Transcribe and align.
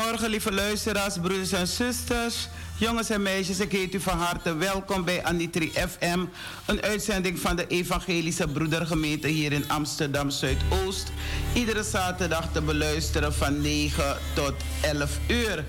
Goedemorgen, 0.00 0.30
lieve 0.30 0.52
luisteraars, 0.52 1.14
broeders 1.14 1.52
en 1.52 1.66
zusters. 1.66 2.48
Jongens 2.76 3.10
en 3.10 3.22
meisjes, 3.22 3.60
ik 3.60 3.72
heet 3.72 3.94
u 3.94 4.00
van 4.00 4.18
harte 4.18 4.54
welkom 4.54 5.04
bij 5.04 5.24
Anitri 5.24 5.72
FM. 5.72 6.24
Een 6.66 6.82
uitzending 6.82 7.38
van 7.38 7.56
de 7.56 7.66
Evangelische 7.66 8.48
Broedergemeente 8.48 9.28
hier 9.28 9.52
in 9.52 9.68
Amsterdam 9.68 10.30
Zuidoost. 10.30 11.12
Iedere 11.52 11.82
zaterdag 11.82 12.52
te 12.52 12.62
beluisteren 12.62 13.34
van 13.34 13.60
9 13.60 14.16
tot 14.34 14.52
11 14.80 15.18
uur. 15.26 15.64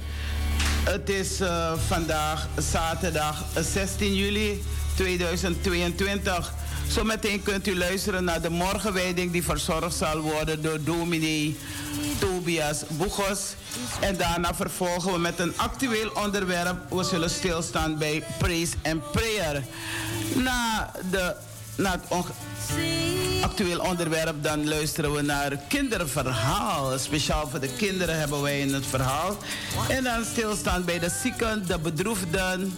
Het 0.83 1.09
is 1.09 1.41
uh, 1.41 1.73
vandaag 1.87 2.47
zaterdag 2.57 3.45
16 3.59 4.15
juli 4.15 4.63
2022. 4.95 6.53
Zometeen 6.87 7.43
kunt 7.43 7.67
u 7.67 7.77
luisteren 7.77 8.23
naar 8.23 8.41
de 8.41 8.49
morgenwijding 8.49 9.31
die 9.31 9.43
verzorgd 9.43 9.95
zal 9.95 10.19
worden 10.19 10.61
door 10.61 10.83
dominee 10.83 11.57
Tobias 12.19 12.83
Boegos. 12.87 13.55
En 14.01 14.17
daarna 14.17 14.53
vervolgen 14.53 15.11
we 15.11 15.19
met 15.19 15.39
een 15.39 15.53
actueel 15.57 16.09
onderwerp. 16.23 16.89
We 16.89 17.03
zullen 17.03 17.29
stilstaan 17.29 17.97
bij 17.97 18.23
Praise 18.37 18.73
and 18.83 19.11
Prayer. 19.11 19.63
Na, 20.35 20.91
de, 21.11 21.35
na 21.75 21.91
het 21.91 22.23
actueel 23.41 23.79
onderwerp, 23.79 24.43
dan 24.43 24.67
luisteren 24.67 25.13
we 25.13 25.21
naar 25.21 25.57
kinderverhaal. 25.67 26.99
Speciaal 26.99 27.47
voor 27.47 27.59
de 27.59 27.73
kinderen 27.77 28.19
hebben 28.19 28.41
wij 28.41 28.59
in 28.59 28.73
het 28.73 28.85
verhaal. 28.85 29.37
En 29.89 30.03
dan 30.03 30.25
stilstaan 30.25 30.85
bij 30.85 30.99
de 30.99 31.09
zieken, 31.21 31.67
de 31.67 31.79
bedroefden. 31.79 32.77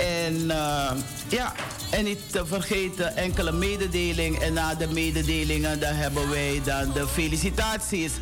En 0.00 0.34
uh, 0.34 0.90
ja, 1.28 1.52
en 1.90 2.04
niet 2.04 2.32
te 2.32 2.46
vergeten 2.46 3.16
enkele 3.16 3.52
mededeling. 3.52 4.38
En 4.38 4.52
na 4.52 4.74
de 4.74 4.88
mededelingen 4.88 5.80
dan 5.80 5.94
hebben 5.94 6.30
wij 6.30 6.60
dan 6.64 6.92
de 6.92 7.08
felicitaties. 7.08 8.12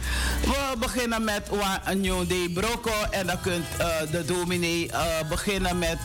We 0.41 0.77
beginnen 0.79 1.25
met 1.25 1.49
Wanyo 1.49 2.27
de 2.27 2.51
Broco. 2.55 2.93
En 3.11 3.27
dan 3.27 3.41
kunt 3.41 3.65
uh, 3.81 3.87
de 4.11 4.25
dominee 4.25 4.87
uh, 4.87 5.29
beginnen 5.29 5.79
met, 5.79 5.99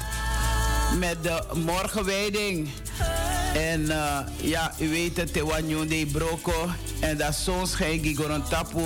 met 0.98 1.24
de 1.24 1.44
morgenwijding. 1.54 2.70
En 3.54 3.86
ja, 4.36 4.74
u 4.80 4.90
weet 4.90 5.18
het, 5.18 5.34
Tewanyo 5.34 5.88
de 5.88 6.06
Broco. 6.12 6.70
En 7.00 7.18
dat 7.18 7.36
zon 7.36 7.68
schijnt, 7.68 8.06
Gigoron 8.06 8.44
Tapu. 8.50 8.84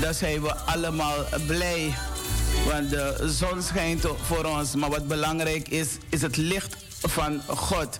Daar 0.00 0.14
zijn 0.14 0.42
we 0.42 0.54
allemaal 0.54 1.14
blij. 1.46 1.94
Want 2.66 2.90
de 2.90 3.32
zon 3.38 3.62
schijnt 3.62 4.06
voor 4.22 4.44
ons. 4.44 4.74
Maar 4.74 4.90
wat 4.90 5.08
belangrijk 5.08 5.68
is, 5.68 5.88
is 6.08 6.22
het 6.22 6.36
licht 6.36 6.76
van 7.02 7.42
God. 7.46 7.98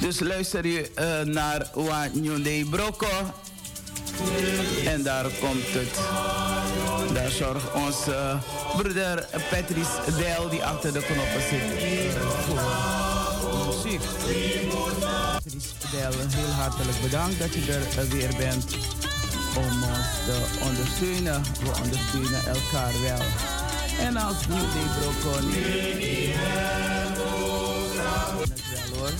Dus 0.00 0.20
luister 0.20 0.66
je 0.66 0.90
uh, 0.98 1.34
naar 1.34 1.66
Wanyo 1.74 2.64
Broco. 2.70 3.32
En 4.84 5.02
daar 5.02 5.24
komt 5.40 5.64
het. 5.66 5.98
Daar 7.14 7.30
zorgt 7.30 7.72
onze 7.72 8.38
broeder 8.76 9.26
Patrice 9.50 10.16
Del, 10.16 10.48
die 10.48 10.64
achter 10.64 10.92
de 10.92 11.02
knoppen 11.02 11.42
zit, 11.50 11.62
muziek. 13.66 14.00
Patrice 15.32 15.68
Del, 15.90 16.12
heel 16.28 16.52
hartelijk 16.52 17.00
bedankt 17.02 17.38
dat 17.38 17.54
je 17.54 17.72
er 17.96 18.08
weer 18.08 18.34
bent 18.38 18.76
om 19.56 19.82
ons 19.82 20.08
te 20.26 20.36
ondersteunen. 20.62 21.42
We 21.62 21.70
ondersteunen 21.82 22.46
elkaar 22.46 22.92
wel. 23.02 23.63
En 24.00 24.16
als 24.16 24.46
New 24.46 24.58
Day 24.58 24.88
Brokon. 24.98 25.50
Het 28.40 28.62
wel 28.70 28.98
hoor. 28.98 29.12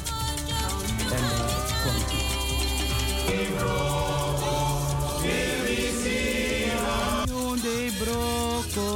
En 1.11 1.23
daar 1.37 1.65
komt 1.85 2.15
Day 7.63 7.91
Broko. 7.99 8.91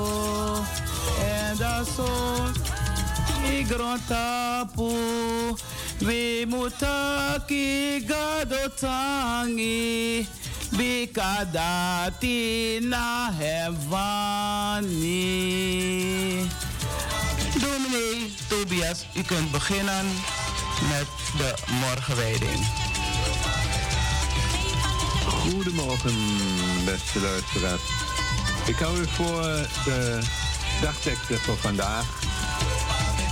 En 1.20 1.56
dat 1.56 1.88
zo. 1.96 2.08
Igrontapu. 3.50 4.92
We 5.98 6.46
mutaki 6.48 8.04
gadotangi. 8.06 9.66
Bikadati 10.76 12.38
na 12.80 13.30
hevani. 13.38 14.88
Dominee 17.60 18.34
Tobias, 18.48 19.06
u 19.14 19.22
kunt 19.22 19.50
beginnen 19.50 20.06
met 20.88 21.06
de 21.36 21.54
morgenwijding. 21.80 22.66
Goedemorgen, 25.26 26.14
beste 26.84 27.20
luisteraars. 27.20 27.82
Ik 28.66 28.76
hou 28.78 28.98
u 29.00 29.06
voor 29.06 29.42
de 29.84 30.18
dagteksten 30.80 31.38
voor 31.38 31.56
vandaag. 31.56 32.04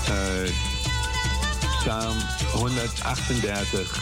Uh, 0.09 0.51
Psalm 1.81 2.17
138, 2.53 3.99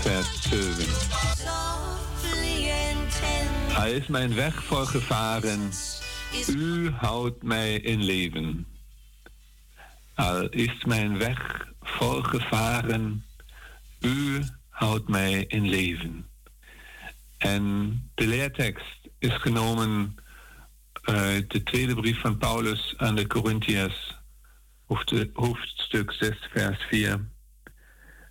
vers 0.00 0.26
7. 0.50 1.97
Hij 3.78 3.92
is 3.92 4.06
mijn 4.06 4.34
weg 4.34 4.64
voor 4.64 4.86
gevaren. 4.86 5.70
U 6.48 6.90
houdt 6.90 7.42
mij 7.42 7.74
in 7.74 8.04
leven. 8.04 8.66
Al 10.14 10.48
is 10.48 10.84
mijn 10.84 11.18
weg 11.18 11.68
vol 11.80 12.22
gevaren. 12.22 13.24
U 14.00 14.42
houdt 14.68 15.08
mij 15.08 15.44
in 15.44 15.68
leven. 15.68 16.26
En 17.36 17.92
de 18.14 18.26
leertekst 18.26 19.08
is 19.18 19.34
genomen 19.34 20.14
uit 21.02 21.50
de 21.50 21.62
tweede 21.62 21.94
brief 21.94 22.20
van 22.20 22.38
Paulus 22.38 22.94
aan 22.96 23.14
de 23.14 23.26
Corinthiërs, 23.26 24.16
hoofdstuk 25.32 26.12
6, 26.12 26.48
vers 26.52 26.82
4. 26.82 27.28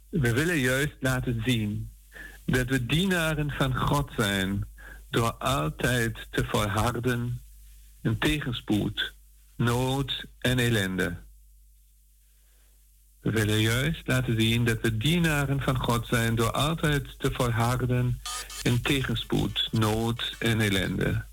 We 0.09 0.33
willen 0.33 0.59
juist 0.59 0.95
laten 0.99 1.41
zien 1.45 1.91
dat 2.45 2.67
we 2.67 2.85
dienaren 2.85 3.51
van 3.51 3.75
God 3.75 4.11
zijn 4.15 4.75
door 5.09 5.33
altijd 5.33 6.27
te 6.29 6.45
volharden 6.45 7.41
in 8.01 8.17
tegenspoed, 8.17 9.13
nood 9.55 10.25
en 10.39 10.59
ellende. 10.59 11.17
We 13.21 13.31
willen 13.31 13.61
juist 13.61 14.07
laten 14.07 14.41
zien 14.41 14.65
dat 14.65 14.81
we 14.81 14.97
dienaren 14.97 15.61
van 15.61 15.77
God 15.77 16.07
zijn 16.07 16.35
door 16.35 16.51
altijd 16.51 17.19
te 17.19 17.31
volharden 17.31 18.21
in 18.61 18.81
tegenspoed, 18.81 19.67
nood 19.71 20.35
en 20.39 20.61
ellende. 20.61 21.25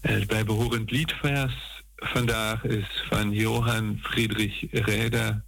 Het 0.00 0.26
bijbehorend 0.26 0.90
liedvers 0.90 1.82
vandaag 1.96 2.64
is 2.64 3.04
van 3.08 3.30
Johann 3.30 3.98
Friedrich 4.02 4.64
Reder. 4.70 5.44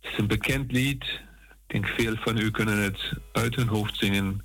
Het 0.00 0.12
is 0.12 0.18
een 0.18 0.26
bekend 0.26 0.72
lied. 0.72 1.02
Ik 1.02 1.82
denk 1.82 1.86
veel 1.86 2.16
van 2.16 2.38
u 2.38 2.50
kunnen 2.50 2.82
het 2.82 3.12
uit 3.32 3.54
hun 3.54 3.68
hoofd 3.68 3.96
zingen. 3.96 4.44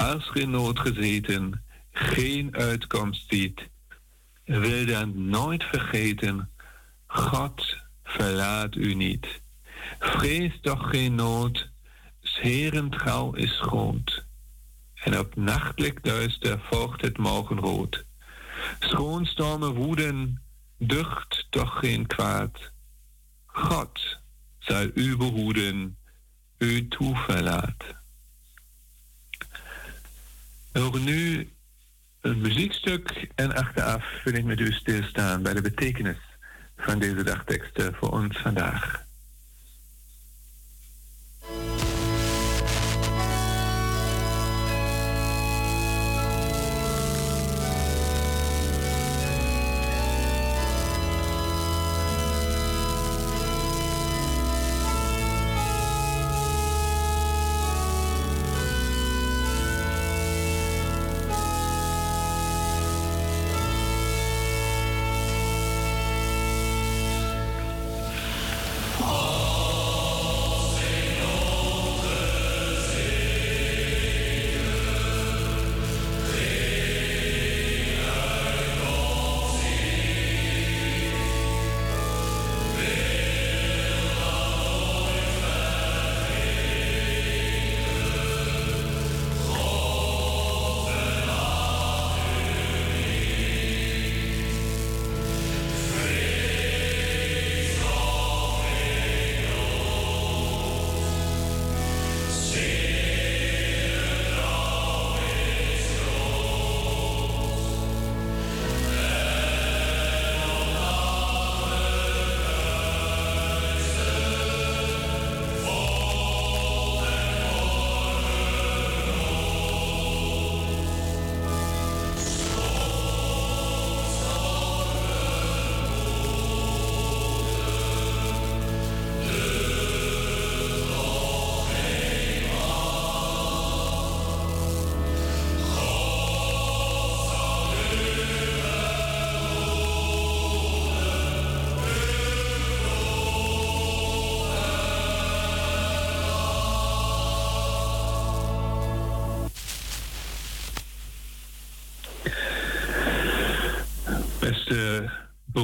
Als 0.00 0.28
geen 0.28 0.50
nood 0.50 0.78
gezeten, 0.78 1.64
geen 1.92 2.56
uitkomst 2.56 3.24
ziet, 3.28 3.68
wil 4.44 4.86
dan 4.86 5.28
nooit 5.28 5.64
vergeten, 5.64 6.50
God 7.06 7.76
verlaat 8.02 8.74
u 8.74 8.94
niet. 8.94 9.26
Vrees 9.98 10.60
toch 10.60 10.90
geen 10.90 11.14
nood, 11.14 11.70
Heren 12.40 12.90
trouw 12.90 13.34
is 13.34 13.60
groot. 13.60 14.24
En 14.94 15.18
op 15.18 15.36
nachtelijk 15.36 16.04
duister 16.04 16.60
volgt 16.70 17.00
het 17.00 17.18
morgenrood. 17.18 18.04
Schoonstormen 18.78 19.74
woeden, 19.74 20.42
ducht 20.78 21.46
toch 21.50 21.78
geen 21.78 22.06
kwaad. 22.06 22.72
God 23.46 24.18
zal 24.58 24.90
u 24.94 25.16
behoeden, 25.16 25.96
u 26.58 26.88
toeverlaat. 26.88 27.99
We 30.72 30.98
nu 31.04 31.50
een 32.20 32.40
muziekstuk 32.40 33.28
en 33.34 33.54
achteraf 33.54 34.04
wil 34.24 34.34
ik 34.34 34.44
met 34.44 34.60
u 34.60 34.72
stilstaan 34.72 35.42
bij 35.42 35.54
de 35.54 35.60
betekenis 35.60 36.18
van 36.76 36.98
deze 36.98 37.22
dagteksten 37.22 37.94
voor 37.94 38.10
ons 38.10 38.38
vandaag. 38.38 39.08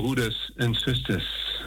En 0.07 0.75
zusters. 0.75 1.61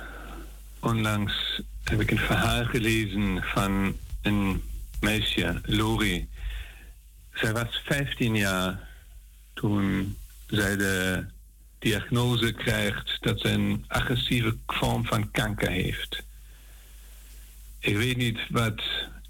Onlangs 0.80 1.62
heb 1.84 2.02
ik 2.02 2.12
een 2.12 2.18
verhaal 2.18 2.66
gelezen 2.66 3.44
van 3.44 3.96
een 4.22 4.64
meisje, 5.00 5.62
Lori. 5.64 6.28
Zij 7.34 7.54
was 7.54 7.82
15 7.86 8.36
jaar 8.36 8.88
toen 9.54 10.16
zij 10.48 10.78
de 10.78 11.26
diagnose 11.80 12.52
krijgt 12.52 13.18
dat 13.20 13.40
ze 13.40 13.50
een 13.50 13.86
agressieve 13.88 14.58
vorm 14.68 15.06
van 15.06 15.32
kanker 15.32 15.70
heeft. 15.70 16.24
Ik 17.80 17.98
weet 17.98 18.18
niet 18.18 18.40
wat 18.50 18.82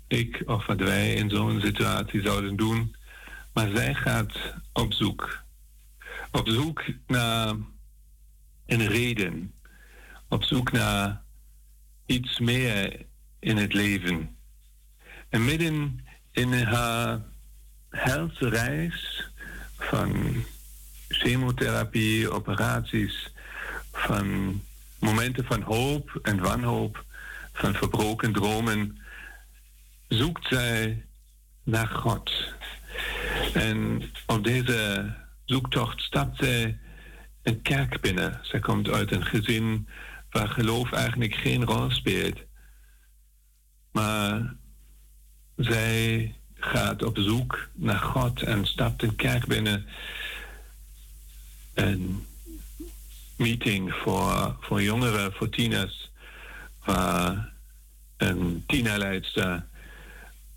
ik 0.07 0.43
of 0.45 0.65
wat 0.65 0.79
wij 0.79 1.13
in 1.13 1.29
zo'n 1.29 1.61
situatie 1.61 2.21
zouden 2.21 2.55
doen, 2.55 2.95
maar 3.53 3.69
zij 3.75 3.93
gaat 3.93 4.37
op 4.73 4.93
zoek. 4.93 5.43
Op 6.31 6.49
zoek 6.49 6.83
naar 7.07 7.55
een 8.71 8.87
reden. 8.87 9.53
Op 10.27 10.43
zoek 10.43 10.71
naar 10.71 11.21
iets 12.05 12.39
meer 12.39 13.05
in 13.39 13.57
het 13.57 13.73
leven. 13.73 14.37
En 15.29 15.45
midden 15.45 16.05
in 16.31 16.53
haar 16.53 17.21
helse 17.89 18.49
reis 18.49 19.29
van 19.77 20.43
chemotherapie, 21.07 22.31
operaties, 22.31 23.33
van 23.91 24.61
momenten 24.99 25.45
van 25.45 25.61
hoop 25.61 26.19
en 26.21 26.39
wanhoop, 26.39 27.05
van 27.53 27.73
verbroken 27.73 28.33
dromen, 28.33 28.97
zoekt 30.07 30.47
zij 30.47 31.05
naar 31.63 31.87
God. 31.87 32.31
En 33.53 34.01
op 34.25 34.43
deze 34.43 35.09
zoektocht 35.45 36.01
stapt 36.01 36.37
zij 36.37 36.79
een 37.49 37.61
kerk 37.61 38.01
binnen. 38.01 38.39
Zij 38.41 38.59
komt 38.59 38.89
uit 38.89 39.11
een 39.11 39.25
gezin 39.25 39.87
waar 40.29 40.47
geloof 40.47 40.91
eigenlijk 40.91 41.33
geen 41.35 41.65
rol 41.65 41.91
speelt. 41.91 42.37
Maar 43.91 44.55
zij 45.55 46.35
gaat 46.55 47.03
op 47.03 47.17
zoek 47.17 47.69
naar 47.73 47.99
God 47.99 48.41
en 48.41 48.65
stapt 48.65 49.03
een 49.03 49.15
kerk 49.15 49.45
binnen. 49.45 49.85
Een 51.73 52.25
meeting 53.35 53.93
voor, 53.93 54.55
voor 54.59 54.81
jongeren, 54.81 55.33
voor 55.33 55.49
tieners, 55.49 56.11
waar 56.85 57.53
een 58.17 58.63
tienerleidster 58.67 59.65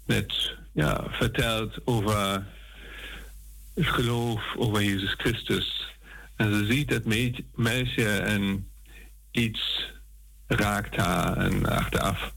net 0.05 0.57
ja, 0.73 1.05
vertelt 1.11 1.87
over 1.87 2.47
het 3.75 3.87
geloof, 3.87 4.43
over 4.57 4.83
Jezus 4.83 5.15
Christus. 5.17 5.82
En 6.43 6.55
ze 6.55 6.73
ziet 6.73 6.89
dat 6.89 7.05
meisje 7.55 8.19
en 8.19 8.71
iets 9.31 9.93
raakt 10.47 10.97
haar. 10.97 11.37
En 11.37 11.67
achteraf 11.67 12.35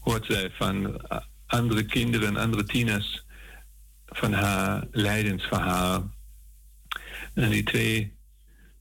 hoort 0.00 0.24
zij 0.24 0.50
van 0.50 1.00
andere 1.46 1.84
kinderen, 1.84 2.36
andere 2.36 2.64
tieners, 2.64 3.24
van 4.06 4.32
haar 4.32 4.86
lijdensverhaal. 4.90 6.10
En 7.34 7.50
die 7.50 7.62
twee 7.62 8.16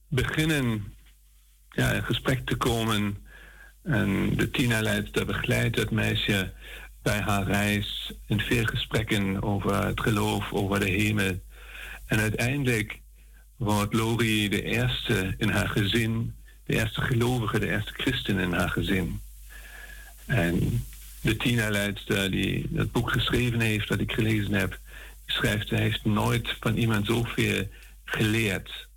beginnen 0.08 0.94
ja, 1.70 1.92
in 1.92 2.04
gesprek 2.04 2.46
te 2.46 2.56
komen. 2.56 3.18
En 3.84 4.36
de 4.36 4.52
tienerleidster 4.52 5.26
begeleidt 5.26 5.76
het 5.76 5.92
meisje 5.92 6.54
bij 7.02 7.20
haar 7.20 7.44
reis 7.44 8.14
in 8.28 8.40
veel 8.40 8.66
gesprekken 8.66 9.44
over 9.44 9.86
het 9.86 10.02
geloof, 10.02 10.54
over 10.54 10.80
de 10.80 10.90
hemel. 10.90 11.42
En 12.06 12.20
uiteindelijk 12.20 13.06
wordt 13.58 13.94
Lori 13.94 14.50
de 14.50 14.62
eerste 14.62 15.36
in 15.38 15.50
haar 15.50 15.70
gezin, 15.70 16.36
de 16.66 16.74
eerste 16.74 17.02
gelovige, 17.02 17.60
de 17.60 17.70
eerste 17.70 17.94
christen 17.94 18.40
in 18.40 18.54
haar 18.54 18.70
gezin. 18.70 19.22
En 20.26 20.86
de 21.22 21.38
tienerleidster 21.38 22.32
die 22.32 22.68
dat 22.70 22.92
boek 22.92 23.12
geschreven 23.12 23.60
heeft, 23.60 23.88
dat 23.88 24.00
ik 24.00 24.12
gelezen 24.12 24.54
heb, 24.54 24.80
schrijft, 25.26 25.70
hij 25.70 25.82
heeft 25.82 26.06
nooit 26.06 26.56
van 26.60 26.76
iemand 26.76 27.06
zoveel 27.06 27.68
geleerd 28.06 28.88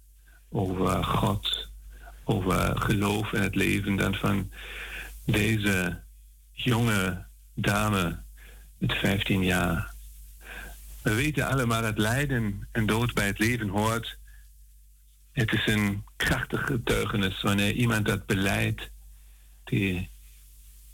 over 0.49 1.05
God, 1.05 1.69
over 2.25 2.81
geloof 2.81 3.33
en 3.33 3.43
het 3.43 3.55
leven, 3.55 3.97
dan 3.97 4.14
van 4.14 4.50
deze 5.25 6.00
jonge 6.52 7.26
dame 7.55 8.19
met 8.79 8.93
15 8.93 9.43
jaar. 9.43 9.93
We 11.02 11.14
weten 11.14 11.47
allemaal 11.47 11.83
dat 11.83 11.99
lijden 11.99 12.69
en 12.73 12.87
dood 12.87 13.14
bij 13.14 13.26
het 13.26 13.38
leven 13.38 13.69
hoort. 13.69 14.19
Het 15.33 15.53
is 15.53 15.67
een 15.67 16.05
krachtig 16.17 16.67
getuigenis 16.67 17.43
wanneer 17.43 17.73
iemand 17.73 18.07
dat 18.07 18.27
beleidt, 18.27 18.91
die 19.65 20.11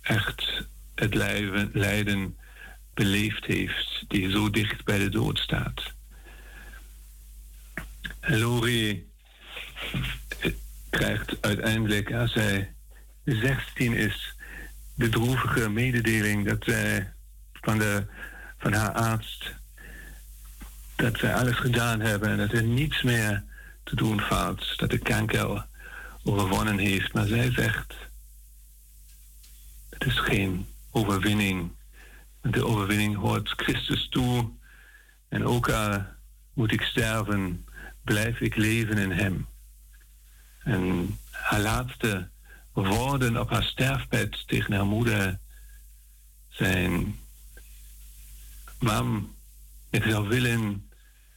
echt 0.01 0.67
het 0.95 1.15
lijden 1.73 2.37
beleefd 2.95 3.45
heeft, 3.45 4.05
die 4.09 4.31
zo 4.31 4.51
dicht 4.51 4.85
bij 4.85 4.99
de 4.99 5.09
dood 5.09 5.39
staat. 5.39 5.83
Lori 8.21 9.11
eh, 10.41 10.53
krijgt 10.91 11.37
uiteindelijk, 11.41 12.13
als 12.13 12.35
hij 12.35 12.75
16 13.25 13.93
is, 13.93 14.35
de 14.95 15.09
droevige 15.09 15.69
mededeling 15.69 16.47
dat 16.47 16.65
zij 16.65 17.13
van, 17.53 17.79
de, 17.79 18.07
van 18.59 18.73
haar 18.73 18.93
arts 18.93 19.53
dat 20.97 21.19
zij 21.19 21.35
alles 21.35 21.57
gedaan 21.57 22.01
hebben 22.01 22.29
en 22.29 22.37
dat 22.37 22.53
er 22.53 22.63
niets 22.63 23.03
meer 23.03 23.45
te 23.87 23.97
doen 23.97 24.21
valt, 24.21 24.79
dat 24.79 24.91
de 24.91 24.99
kanker 24.99 25.67
overwonnen 26.23 26.79
heeft. 26.79 27.13
Maar 27.13 27.27
zij 27.27 27.53
zegt, 27.53 27.95
het 29.91 30.05
is 30.05 30.19
geen 30.19 30.67
overwinning. 30.91 31.71
De 32.41 32.65
overwinning 32.65 33.17
hoort 33.17 33.49
Christus 33.57 34.09
toe. 34.09 34.51
En 35.29 35.45
ook 35.45 35.69
al 35.69 36.05
moet 36.53 36.73
ik 36.73 36.81
sterven, 36.83 37.67
blijf 38.03 38.41
ik 38.41 38.57
leven 38.57 38.99
in 38.99 39.11
Hem. 39.11 39.47
En 40.59 41.19
haar 41.31 41.61
laatste 41.61 42.29
woorden 42.73 43.41
op 43.41 43.51
haar 43.51 43.65
sterfbed 43.65 44.43
tegen 44.47 44.73
haar 44.73 44.87
moeder 44.87 45.39
zijn: 46.49 47.19
Mam, 48.79 49.35
ik 49.91 50.03
zou 50.03 50.29
willen 50.29 50.91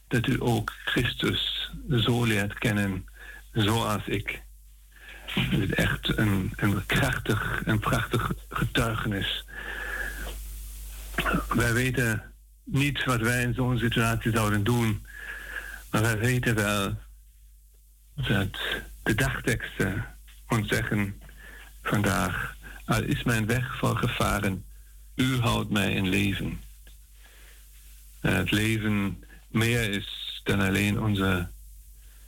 dat 0.08 0.28
u 0.28 0.36
ook 0.42 0.74
Christus 0.86 1.59
zo 1.90 2.24
leert 2.24 2.54
kennen 2.54 3.06
zoals 3.52 4.06
ik. 4.06 4.42
Het 5.26 5.60
is 5.60 5.70
echt 5.70 6.18
een, 6.18 6.54
krachtig 6.86 7.62
en 7.66 7.80
prachtig 7.80 8.32
getuigenis. 8.50 9.46
Wij 11.48 11.74
weten 11.74 12.24
niet 12.64 13.04
wat 13.06 13.22
wij 13.22 13.42
in 13.42 13.54
zo'n 13.54 13.78
situatie 13.78 14.32
zouden 14.32 14.64
doen, 14.64 15.06
maar 15.92 16.02
wij 16.02 16.18
weten 16.18 16.56
wel 16.56 16.98
dat 18.16 18.58
de 19.04 19.16
dagteksten 19.16 20.06
ons 20.48 20.68
zeggen 20.68 21.22
vandaag, 21.84 22.56
al 22.86 23.04
is 23.04 23.24
mijn 23.24 23.46
weg 23.46 23.78
vol 23.78 23.96
gevaren, 23.96 24.66
u 25.16 25.40
houdt 25.40 25.70
mij 25.70 25.94
in 25.94 26.10
leven. 26.10 26.62
En 28.22 28.36
het 28.36 28.52
leven 28.52 29.24
meer 29.48 29.90
is 29.90 30.42
dan 30.44 30.60
alleen 30.60 31.02
onze 31.02 31.50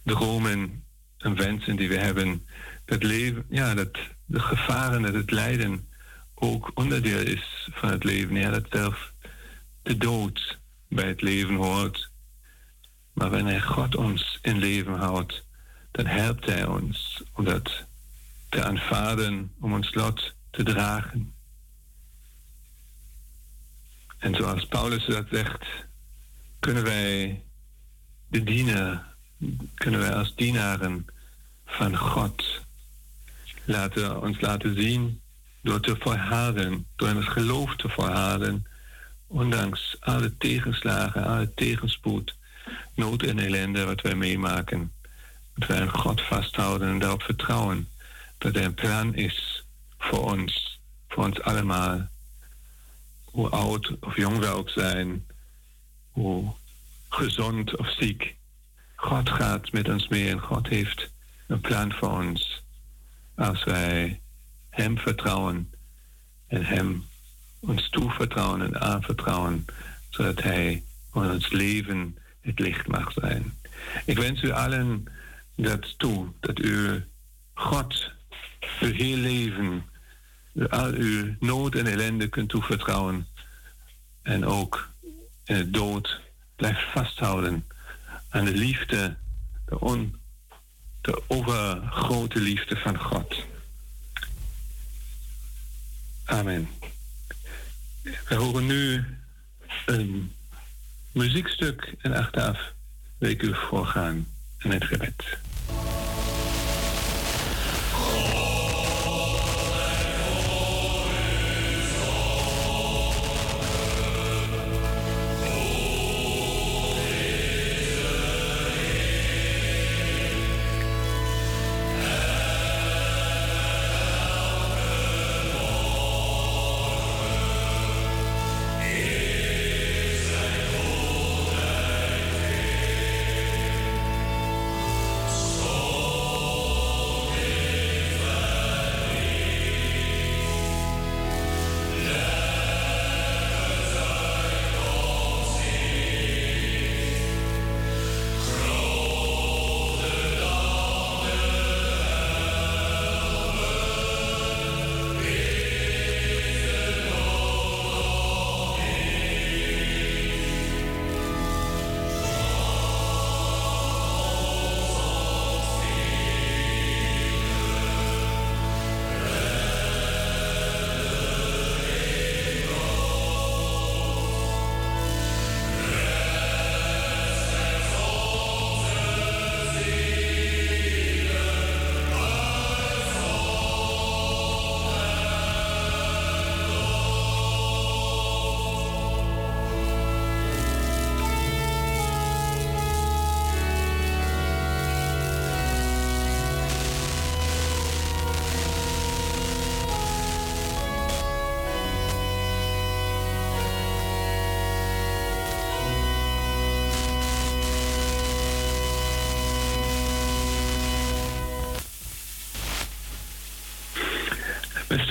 dromen 0.04 0.84
en 1.18 1.36
wensen 1.36 1.76
die 1.76 1.90
we 1.90 1.98
hebben. 1.98 2.46
Dat 2.86 3.04
leven, 3.04 3.46
ja, 3.50 3.74
dat 3.74 3.98
de 4.26 4.40
gevaren, 4.40 5.02
dat 5.02 5.14
het 5.14 5.32
lijden 5.32 5.88
ook 6.36 6.72
onderdeel 6.74 7.20
is 7.20 7.70
van 7.72 7.90
het 7.90 8.04
leven. 8.04 8.36
Ja, 8.36 8.50
dat 8.50 8.66
zelfs 8.70 9.12
de 9.82 9.98
dood 9.98 10.60
bij 10.88 11.08
het 11.08 11.22
leven 11.22 11.56
hoort. 11.56 12.10
Maar 13.14 13.30
wanneer 13.30 13.62
God 13.62 13.96
ons 13.96 14.40
in 14.42 14.58
leven 14.58 14.94
houdt, 14.94 15.46
dan 15.92 16.06
helpt 16.06 16.46
Hij 16.46 16.66
ons 16.66 17.24
om 17.34 17.46
dat 17.46 17.86
te 18.50 18.64
aanvaarden, 18.64 19.52
om 19.60 19.74
ons 19.74 19.94
lot 19.94 20.34
te 20.50 20.64
dragen. 20.64 21.34
En 24.18 24.36
zoals 24.36 24.66
Paulus 24.66 25.06
dat 25.06 25.28
zegt, 25.32 25.66
kunnen 26.60 26.84
wij 26.84 27.44
de 28.28 28.44
kunnen 29.74 30.00
wij 30.00 30.14
als 30.14 30.36
dienaren 30.36 31.06
van 31.66 31.98
God 31.98 32.44
laten, 33.66 34.22
ons 34.22 34.42
laten 34.42 34.76
zien 34.76 35.22
door 35.62 35.80
te 35.80 35.96
volharden, 36.00 36.88
door 36.96 37.10
in 37.10 37.16
het 37.16 37.28
geloof 37.28 37.76
te 37.76 37.90
volharden, 37.90 38.66
ondanks 39.28 39.96
alle 40.00 40.38
tegenslagen, 40.38 41.26
alle 41.26 41.54
tegenspoed, 41.54 42.36
nood 42.96 43.24
en 43.24 43.40
ellende 43.40 43.86
wat 43.86 44.02
wij 44.02 44.16
meemaken. 44.16 44.92
Dat 45.56 45.68
wij 45.68 45.82
aan 45.82 46.00
God 46.00 46.22
vasthouden 46.22 46.90
en 46.90 47.00
daarop 47.00 47.22
vertrouwen 47.22 47.88
dat 48.38 48.56
er 48.56 48.64
een 48.64 48.74
plan 48.74 49.16
is 49.16 49.66
voor 49.98 50.32
ons, 50.32 50.80
voor 51.08 51.24
ons 51.24 51.42
allemaal. 51.42 52.10
Hoe 53.24 53.50
oud 53.50 53.96
of 54.00 54.16
jong 54.16 54.38
we 54.38 54.48
ook 54.48 54.70
zijn, 54.70 55.26
hoe 56.12 56.54
gezond 57.10 57.78
of 57.78 57.96
ziek. 58.00 58.36
God 59.02 59.30
gaat 59.30 59.72
met 59.72 59.90
ons 59.90 60.08
mee 60.08 60.30
en 60.30 60.40
God 60.40 60.68
heeft 60.68 61.12
een 61.48 61.62
plan 61.62 61.94
voor 61.94 62.10
ons. 62.10 62.64
als 63.36 63.64
wij 63.64 64.22
Hem 64.70 64.98
vertrouwen 64.98 65.72
en 66.48 66.66
Hem 66.66 67.04
ons 67.60 67.90
toevertrouwen 67.90 68.62
en 68.62 68.82
aanvertrouwen, 68.82 69.66
zodat 70.10 70.42
Hij 70.42 70.84
ons 71.12 71.50
leven 71.50 72.18
het 72.42 72.60
licht 72.60 72.88
mag 72.88 73.12
zijn. 73.12 73.54
Ik 74.06 74.18
wens 74.18 74.42
u 74.42 74.52
allen 74.52 75.06
dat 75.56 76.00
toe, 76.00 76.28
dat 76.40 76.60
u 76.60 77.04
God 77.54 78.12
uw 78.80 78.94
heel 78.94 79.18
leven, 79.18 79.84
al 80.70 80.92
uw 80.92 81.36
nood 81.40 81.76
en 81.76 81.88
ellende 81.88 82.28
kunt 82.28 82.50
toevertrouwen 82.50 83.28
en 84.22 84.46
ook 84.46 84.90
in 85.44 85.56
het 85.56 85.74
dood 85.74 86.22
blijft 86.56 86.92
vasthouden 86.92 87.66
aan 88.32 88.46
de 88.46 88.52
liefde, 88.52 89.18
de, 89.66 89.80
on, 89.80 90.20
de 91.02 91.24
overgrote 91.28 92.40
liefde 92.40 92.76
van 92.76 92.98
God. 93.00 93.46
Amen. 96.26 96.70
We 98.04 98.36
horen 98.36 98.66
nu 98.66 99.06
een 99.86 100.32
muziekstuk 101.12 101.96
en 102.02 102.14
achteraf 102.14 102.74
wil 103.18 103.30
ik 103.30 103.42
u 103.42 103.56
voorgaan 103.56 104.28
in 104.60 104.72
het 104.72 104.84
gebed. 104.84 105.38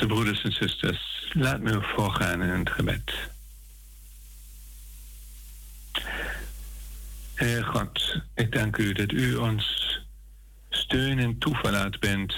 Beste 0.01 0.15
broeders 0.15 0.43
en 0.43 0.53
zusters, 0.53 1.31
laat 1.33 1.61
me 1.61 1.83
voorgaan 1.83 2.43
in 2.43 2.49
het 2.49 2.71
gebed. 2.71 3.13
Heer 7.35 7.65
God, 7.65 8.23
ik 8.35 8.53
dank 8.53 8.77
u 8.77 8.93
dat 8.93 9.13
u 9.13 9.37
ons 9.37 9.99
steun 10.69 11.19
en 11.19 11.39
toeverlaat 11.39 12.01
bent, 12.01 12.35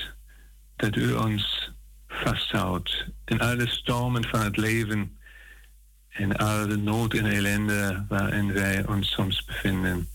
dat 0.77 0.97
u 0.97 1.13
ons 1.13 1.71
vasthoudt 2.09 3.07
in 3.25 3.41
alle 3.41 3.69
stormen 3.69 4.25
van 4.25 4.41
het 4.41 4.57
leven 4.57 5.19
en 6.09 6.37
alle 6.37 6.77
nood 6.77 7.15
en 7.15 7.27
ellende 7.27 8.05
waarin 8.09 8.53
wij 8.53 8.87
ons 8.87 9.11
soms 9.11 9.45
bevinden. 9.45 10.09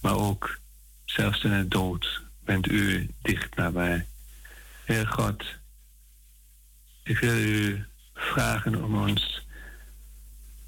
Maar 0.00 0.16
ook 0.16 0.58
zelfs 1.04 1.44
in 1.44 1.50
het 1.50 1.70
dood 1.70 2.22
bent 2.44 2.66
u 2.66 3.10
dicht 3.20 3.56
nabij. 3.56 4.06
Heer 4.84 5.06
God, 5.06 5.60
ik 7.02 7.18
wil 7.18 7.36
u 7.36 7.84
vragen 8.14 8.84
om 8.84 9.08
ons 9.08 9.46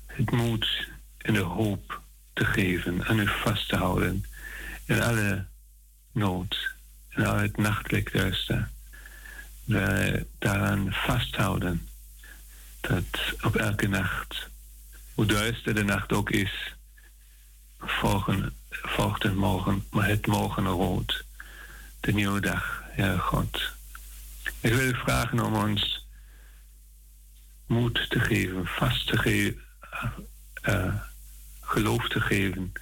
het 0.06 0.30
moed 0.30 0.88
en 1.18 1.34
de 1.34 1.40
hoop 1.40 2.02
te 2.32 2.44
geven, 2.44 3.04
aan 3.04 3.18
u 3.18 3.26
vast 3.26 3.68
te 3.68 3.76
houden 3.76 4.24
in 4.84 5.02
alle 5.02 5.46
nood, 6.12 6.74
in 7.10 7.26
al 7.26 7.36
het 7.36 7.56
nachtelijk 7.56 8.12
duister. 8.12 8.68
We 9.64 10.26
daaraan 10.38 10.92
vasthouden 10.92 11.88
dat 12.80 13.34
op 13.40 13.56
elke 13.56 13.88
nacht, 13.88 14.48
hoe 15.14 15.26
duister 15.26 15.74
de 15.74 15.84
nacht 15.84 16.12
ook 16.12 16.30
is, 16.30 16.74
volgen, 17.78 18.56
volgt 18.70 19.34
morgen, 19.34 19.86
maar 19.90 20.08
het 20.08 20.26
morgen 20.26 20.66
rood, 20.66 21.24
de 22.00 22.12
nieuwe 22.12 22.40
dag, 22.40 22.82
Heer 22.90 23.18
God. 23.18 23.72
Ik 24.60 24.72
wil 24.72 24.88
u 24.88 24.94
vragen 24.94 25.40
om 25.40 25.54
ons 25.54 26.03
moed 27.74 28.10
te 28.10 28.20
geven, 28.20 28.66
vast 28.66 29.06
te 29.06 29.18
geven, 29.18 29.60
uh, 30.68 30.94
geloof 31.60 32.08
te 32.08 32.20
geven 32.20 32.72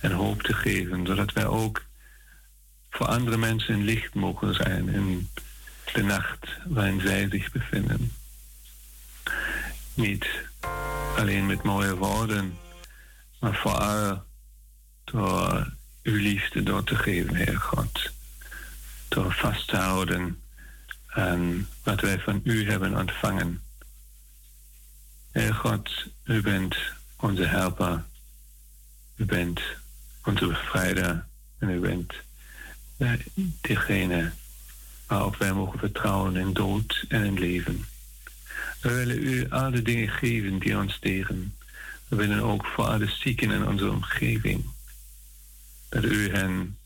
en 0.00 0.12
hoop 0.12 0.42
te 0.42 0.52
geven, 0.52 1.06
zodat 1.06 1.32
wij 1.32 1.46
ook 1.46 1.84
voor 2.90 3.06
andere 3.06 3.36
mensen 3.36 3.74
een 3.74 3.84
licht 3.84 4.14
mogen 4.14 4.54
zijn 4.54 4.88
in 4.88 5.30
de 5.92 6.02
nacht 6.02 6.46
waarin 6.64 7.00
zij 7.00 7.28
zich 7.30 7.52
bevinden. 7.52 8.12
Niet 9.94 10.26
alleen 11.16 11.46
met 11.46 11.62
mooie 11.62 11.96
woorden, 11.96 12.58
maar 13.40 13.54
vooral 13.54 14.24
door 15.04 15.72
uw 16.02 16.16
liefde 16.16 16.62
door 16.62 16.84
te 16.84 16.96
geven, 16.96 17.34
Heer 17.34 17.60
God. 17.60 18.10
Door 19.08 19.32
vast 19.32 19.68
te 19.68 19.76
houden 19.76 20.42
aan 21.06 21.68
wat 21.82 22.00
wij 22.00 22.18
van 22.18 22.40
u 22.44 22.70
hebben 22.70 22.96
ontvangen. 22.96 23.60
Heer 25.36 25.54
God, 25.54 25.90
u 26.24 26.40
bent 26.40 26.76
onze 27.16 27.44
helper. 27.44 28.04
U 29.16 29.24
bent 29.24 29.60
onze 30.24 30.46
bevrijder. 30.46 31.24
En 31.58 31.70
u 31.70 31.78
bent 31.78 32.12
degene 33.60 34.32
waarop 35.06 35.36
wij 35.36 35.52
mogen 35.52 35.78
vertrouwen 35.78 36.36
in 36.36 36.52
dood 36.52 37.04
en 37.08 37.24
in 37.24 37.38
leven. 37.38 37.86
We 38.80 38.92
willen 38.92 39.22
u 39.22 39.50
al 39.50 39.70
de 39.70 39.82
dingen 39.82 40.08
geven 40.08 40.58
die 40.58 40.78
ons 40.78 40.98
tegen. 40.98 41.56
We 42.08 42.16
willen 42.16 42.42
ook 42.42 42.66
voor 42.66 42.84
alle 42.84 43.08
zieken 43.08 43.50
in 43.50 43.66
onze 43.66 43.90
omgeving. 43.90 44.64
Dat 45.88 46.04
u 46.04 46.30
hen 46.30 46.78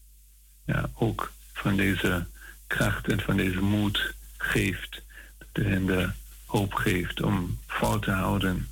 ja, 0.65 0.91
ook 0.95 1.33
van 1.53 1.77
deze 1.77 2.27
kracht 2.67 3.09
en 3.09 3.21
van 3.21 3.37
deze 3.37 3.61
moed 3.61 4.15
geeft. 4.37 5.03
Dat 5.39 5.65
u 5.65 5.69
hen 5.69 5.87
de 5.87 6.11
hoop 6.51 6.75
geeft 6.75 7.23
om 7.23 7.59
vol 7.67 7.99
te 7.99 8.11
houden 8.11 8.69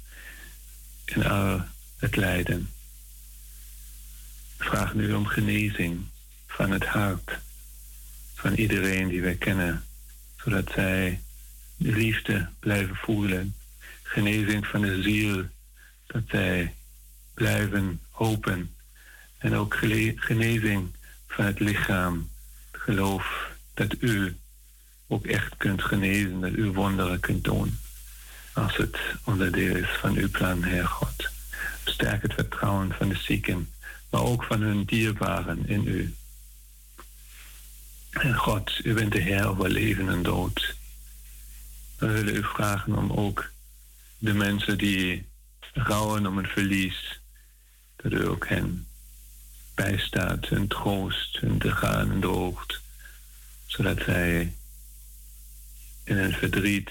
in 1.04 1.26
al 1.26 1.64
het 1.98 2.16
lijden. 2.16 2.70
Vragen 4.58 4.96
nu 4.96 5.12
om 5.12 5.26
genezing 5.26 6.06
van 6.46 6.70
het 6.70 6.84
hart 6.84 7.38
van 8.34 8.54
iedereen 8.54 9.08
die 9.08 9.22
wij 9.22 9.34
kennen, 9.34 9.84
zodat 10.36 10.70
zij 10.74 11.20
de 11.76 11.92
liefde 11.92 12.48
blijven 12.58 12.96
voelen. 12.96 13.54
Genezing 14.02 14.66
van 14.66 14.80
de 14.80 15.02
ziel, 15.02 15.44
dat 16.06 16.22
zij 16.28 16.74
blijven 17.34 18.00
hopen. 18.10 18.74
En 19.38 19.54
ook 19.54 19.74
genezing 20.16 20.94
van 21.28 21.44
het 21.44 21.60
lichaam, 21.60 22.28
geloof 22.72 23.50
dat 23.74 23.94
u 24.00 24.36
ook 25.08 25.26
echt 25.26 25.56
kunt 25.56 25.82
genezen, 25.82 26.40
dat 26.40 26.50
u 26.50 26.70
wonderen 26.70 27.20
kunt 27.20 27.44
doen. 27.44 27.78
Als 28.52 28.76
het 28.76 28.98
onderdeel 29.24 29.76
is 29.76 29.88
van 30.00 30.16
uw 30.16 30.30
plan, 30.30 30.62
Heer 30.62 30.86
God. 30.86 31.28
Sterk 31.84 32.22
het 32.22 32.34
vertrouwen 32.34 32.92
van 32.92 33.08
de 33.08 33.16
zieken, 33.16 33.72
maar 34.10 34.22
ook 34.22 34.44
van 34.44 34.60
hun 34.60 34.84
dierbaren 34.84 35.68
in 35.68 35.86
u. 35.86 36.14
En 38.10 38.34
God, 38.34 38.80
u 38.84 38.94
bent 38.94 39.12
de 39.12 39.20
Heer 39.20 39.46
over 39.46 39.70
leven 39.70 40.08
en 40.08 40.22
dood. 40.22 40.76
We 41.98 42.06
willen 42.06 42.36
u 42.36 42.44
vragen 42.44 42.96
om 42.96 43.12
ook 43.12 43.50
de 44.18 44.34
mensen 44.34 44.78
die 44.78 45.26
rouwen 45.72 46.26
om 46.26 46.38
een 46.38 46.46
verlies, 46.46 47.20
dat 47.96 48.12
u 48.12 48.28
ook 48.28 48.48
hen 48.48 48.86
bijstaat, 49.74 50.48
hun 50.48 50.68
troost, 50.68 51.38
hun 51.40 51.62
gaan 51.62 52.10
en 52.10 52.20
droogt, 52.20 52.80
zodat 53.66 54.02
zij 54.04 54.54
in 56.08 56.16
hun 56.16 56.32
verdriet 56.32 56.90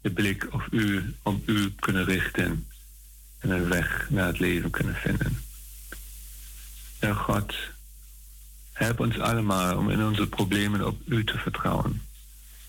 de 0.00 0.10
blik 0.10 0.48
op 0.52 0.66
u, 0.70 1.14
op 1.22 1.48
u 1.48 1.74
kunnen 1.74 2.04
richten 2.04 2.68
en 3.38 3.50
een 3.50 3.68
weg 3.68 4.10
naar 4.10 4.26
het 4.26 4.38
leven 4.38 4.70
kunnen 4.70 4.94
vinden. 4.94 5.42
Ja, 7.00 7.12
God, 7.12 7.54
help 8.72 9.00
ons 9.00 9.18
allemaal 9.18 9.76
om 9.76 9.90
in 9.90 10.04
onze 10.04 10.28
problemen 10.28 10.86
op 10.86 11.00
u 11.04 11.24
te 11.24 11.38
vertrouwen. 11.38 12.02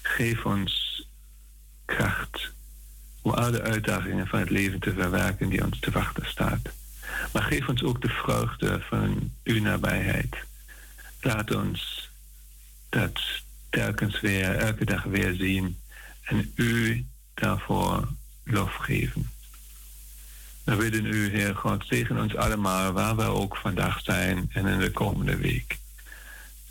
Geef 0.02 0.46
ons 0.46 1.06
kracht 1.86 2.52
om 3.22 3.32
alle 3.32 3.62
uitdagingen 3.62 4.28
van 4.28 4.40
het 4.40 4.50
leven 4.50 4.80
te 4.80 4.94
verwerken 4.94 5.50
die 5.50 5.66
ons 5.66 5.80
te 5.80 5.92
wachten 5.92 6.26
staat. 6.26 6.62
Maar 7.34 7.44
geef 7.44 7.68
ons 7.68 7.84
ook 7.84 8.02
de 8.02 8.10
vreugde 8.10 8.82
van 8.82 9.32
uw 9.44 9.62
nabijheid. 9.62 10.36
Laat 11.22 11.56
ons 11.56 12.10
dat 12.90 13.22
telkens 13.72 14.20
weer, 14.20 14.56
elke 14.56 14.86
dag 14.86 15.04
weer 15.04 15.34
zien 15.34 15.80
en 16.22 16.52
u 16.56 17.06
daarvoor 17.34 18.08
lof 18.44 18.76
geven. 18.76 19.30
We 20.64 20.76
bidden 20.76 21.06
u, 21.06 21.30
Heer 21.30 21.56
God, 21.56 21.88
tegen 21.88 22.20
ons 22.20 22.36
allemaal, 22.36 22.92
waar 22.92 23.16
we 23.16 23.24
ook 23.24 23.58
vandaag 23.58 24.02
zijn 24.02 24.50
en 24.54 24.66
in 24.66 24.80
de 24.80 24.92
komende 24.92 25.36
week. 25.36 25.78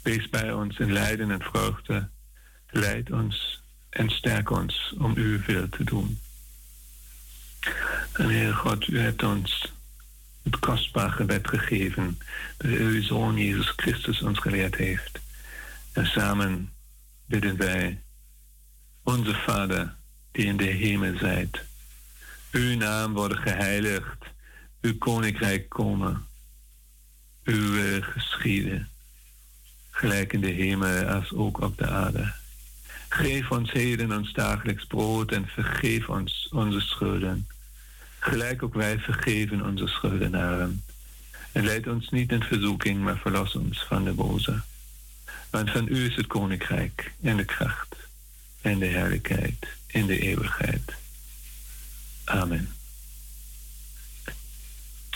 Wees 0.02 0.28
bij 0.28 0.52
ons 0.52 0.78
in 0.78 0.92
lijden 0.92 1.30
en 1.30 1.42
vreugde. 1.42 2.08
Leid 2.70 3.10
ons 3.10 3.62
en 3.90 4.10
sterk 4.10 4.50
ons 4.50 4.94
om 4.98 5.14
uw 5.16 5.40
wil 5.46 5.68
te 5.68 5.84
doen. 5.84 6.18
En 8.12 8.28
Heer 8.28 8.54
God, 8.54 8.88
u 8.88 8.98
hebt 8.98 9.22
ons 9.22 9.72
het 10.42 10.58
kostbaar 10.58 11.10
gebed 11.10 11.48
gegeven 11.48 12.18
dat 12.56 12.70
uw 12.70 13.02
Zoon 13.02 13.36
Jezus 13.36 13.72
Christus 13.76 14.22
ons 14.22 14.38
geleerd 14.38 14.76
heeft. 14.76 15.18
En 15.92 16.06
samen 16.06 16.72
bidden 17.30 17.56
wij, 17.56 18.02
onze 19.02 19.34
Vader, 19.34 19.94
die 20.32 20.44
in 20.44 20.56
de 20.56 20.64
hemel 20.64 21.18
zijt. 21.18 21.60
Uw 22.50 22.76
naam 22.76 23.12
wordt 23.12 23.38
geheiligd, 23.38 24.24
uw 24.80 24.98
koninkrijk 24.98 25.68
komen, 25.68 26.26
uw 27.44 27.70
wil 27.70 28.02
geschieden, 28.02 28.88
gelijk 29.90 30.32
in 30.32 30.40
de 30.40 30.50
hemel 30.50 31.06
als 31.06 31.32
ook 31.32 31.60
op 31.60 31.78
de 31.78 31.86
aarde. 31.86 32.32
Geef 33.08 33.50
ons 33.50 33.72
heden 33.72 34.16
ons 34.16 34.32
dagelijks 34.32 34.84
brood 34.84 35.32
en 35.32 35.46
vergeef 35.46 36.08
ons 36.08 36.48
onze 36.52 36.80
schulden, 36.80 37.46
gelijk 38.18 38.62
ook 38.62 38.74
wij 38.74 38.98
vergeven 38.98 39.66
onze 39.66 39.86
schuldenaren. 39.86 40.82
En 41.52 41.64
leid 41.64 41.86
ons 41.86 42.08
niet 42.08 42.32
in 42.32 42.42
verzoeking, 42.42 43.00
maar 43.00 43.18
verlos 43.18 43.54
ons 43.54 43.84
van 43.84 44.04
de 44.04 44.12
boze. 44.12 44.62
Want 45.50 45.70
van 45.70 45.88
u 45.88 46.06
is 46.06 46.16
het 46.16 46.26
koninkrijk 46.26 47.12
en 47.22 47.36
de 47.36 47.44
kracht 47.44 47.96
en 48.60 48.78
de 48.78 48.86
heerlijkheid 48.86 49.66
in 49.86 50.06
de 50.06 50.18
eeuwigheid. 50.18 50.92
Amen. 52.24 52.74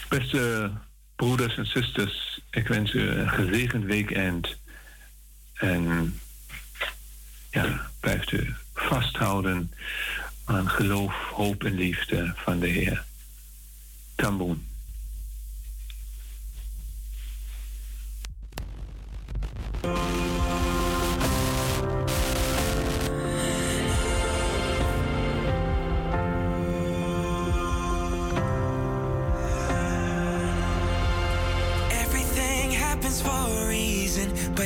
Beste 0.09 0.70
broeders 1.16 1.57
en 1.57 1.66
zusters, 1.66 2.40
ik 2.51 2.68
wens 2.68 2.92
u 2.92 3.09
een 3.09 3.29
gezegend 3.29 3.85
weekend. 3.85 4.57
En 5.55 6.18
ja, 7.51 7.90
blijft 8.01 8.33
u 8.33 8.55
vasthouden 8.75 9.73
aan 10.44 10.70
geloof, 10.70 11.14
hoop 11.14 11.64
en 11.64 11.75
liefde 11.75 12.33
van 12.37 12.59
de 12.59 12.68
Heer. 12.68 13.05
Tamboen. 14.14 14.73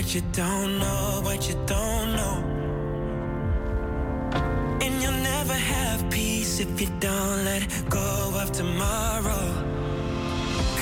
But 0.01 0.15
you 0.15 0.23
don't 0.31 0.79
know 0.79 1.21
what 1.25 1.49
you 1.49 1.57
don't 1.67 2.15
know. 2.15 2.37
And 4.81 5.03
you'll 5.03 5.23
never 5.35 5.55
have 5.55 6.09
peace 6.09 6.61
if 6.61 6.81
you 6.81 6.87
don't 7.01 7.45
let 7.45 7.65
go 7.89 8.33
of 8.41 8.53
tomorrow. 8.53 9.45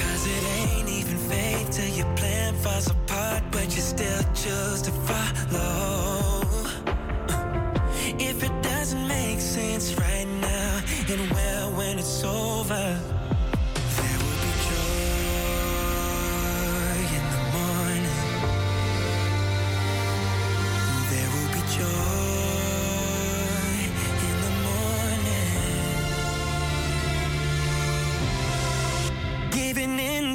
Cause 0.00 0.22
it 0.36 0.42
ain't 0.58 0.88
even 0.90 1.16
faith 1.30 1.70
till 1.70 1.92
your 1.96 2.14
plan 2.16 2.52
falls 2.56 2.90
apart, 2.90 3.42
but 3.50 3.64
you 3.74 3.80
still 3.94 4.22
choose 4.34 4.82
to 4.82 4.92
follow. 5.08 6.42
If 8.18 8.44
it 8.44 8.62
doesn't 8.62 9.08
make 9.08 9.40
sense 9.40 9.94
right 9.94 10.28
now, 10.42 10.82
it 11.08 11.18
will 11.34 11.70
when 11.78 11.98
it's 11.98 12.22
over. 12.22 13.15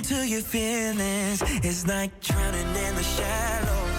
To 0.02 0.28
your 0.28 0.42
feelings 0.42 1.42
It's 1.64 1.88
like 1.88 2.12
drowning 2.22 2.68
in 2.68 2.96
the 2.96 3.04
shallows. 3.04 3.91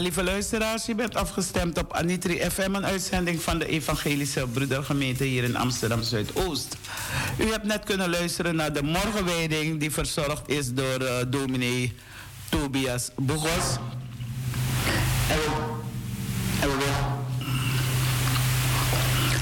Lieve 0.00 0.22
luisteraars, 0.22 0.86
je 0.86 0.94
bent 0.94 1.14
afgestemd 1.14 1.78
op 1.78 1.92
Anitri 1.92 2.50
FM, 2.50 2.74
een 2.74 2.86
uitzending 2.86 3.42
van 3.42 3.58
de 3.58 3.66
Evangelische 3.66 4.46
Broedergemeente 4.52 5.24
hier 5.24 5.44
in 5.44 5.56
Amsterdam 5.56 6.02
Zuidoost. 6.02 6.76
U 7.38 7.50
hebt 7.50 7.64
net 7.64 7.84
kunnen 7.84 8.10
luisteren 8.10 8.56
naar 8.56 8.72
de 8.72 8.82
morgenwijding 8.82 9.80
die 9.80 9.90
verzorgd 9.90 10.48
is 10.48 10.72
door 10.72 11.02
uh, 11.02 11.88
Tobias 12.48 13.10
Bogos. 13.16 13.76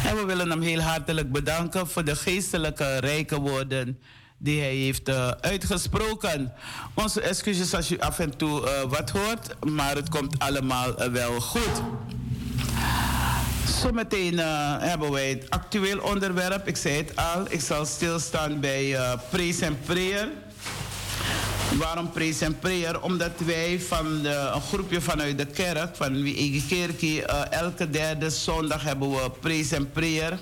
En 0.07 0.17
we 0.17 0.25
willen 0.27 0.51
hem 0.51 0.61
heel 0.61 0.81
hartelijk 0.81 1.33
bedanken 1.33 1.89
voor 1.89 2.05
de 2.05 2.17
geestelijke 2.17 2.99
rijke 2.99 3.41
woorden 3.41 3.99
die 4.39 4.61
hij 4.61 4.75
heeft 4.75 5.09
uh, 5.09 5.29
uitgesproken. 5.29 6.53
Onze 6.95 7.21
excuses 7.21 7.75
als 7.75 7.91
u 7.91 7.99
af 7.99 8.19
en 8.19 8.37
toe 8.37 8.61
uh, 8.61 8.91
wat 8.91 9.11
hoort, 9.11 9.65
maar 9.65 9.95
het 9.95 10.09
komt 10.09 10.39
allemaal 10.39 11.03
uh, 11.03 11.07
wel 11.13 11.41
goed. 11.41 11.83
Zometeen 13.83 14.39
hebben 14.79 15.13
wij 15.13 15.29
het 15.29 15.51
actueel 15.51 15.99
onderwerp. 15.99 16.69
Ik 16.69 16.77
zei 16.77 16.97
het 16.97 17.17
al, 17.17 17.45
ik 17.49 17.61
zal 17.61 17.87
stilstaan 17.87 18.61
bij 18.61 18.99
Praise 19.31 19.65
en 19.65 19.79
Prayer. 19.81 20.29
Waarom 21.79 22.11
Praise 22.11 22.45
en 22.45 22.59
Prayer? 22.59 23.03
Omdat 23.03 23.33
wij 23.37 23.81
van 23.81 24.23
de, 24.23 24.51
een 24.55 24.61
groepje 24.61 25.01
vanuit 25.01 25.39
de 25.39 25.47
kerk, 25.47 25.97
van 25.97 26.23
wie 26.23 26.65
Kerkie, 26.69 27.23
elke 27.51 27.91
derde 27.91 28.31
zondag 28.31 28.83
hebben 28.83 29.11
we 29.11 29.31
Praise 29.41 29.77
en 29.77 29.91
Prayer. 29.91 30.39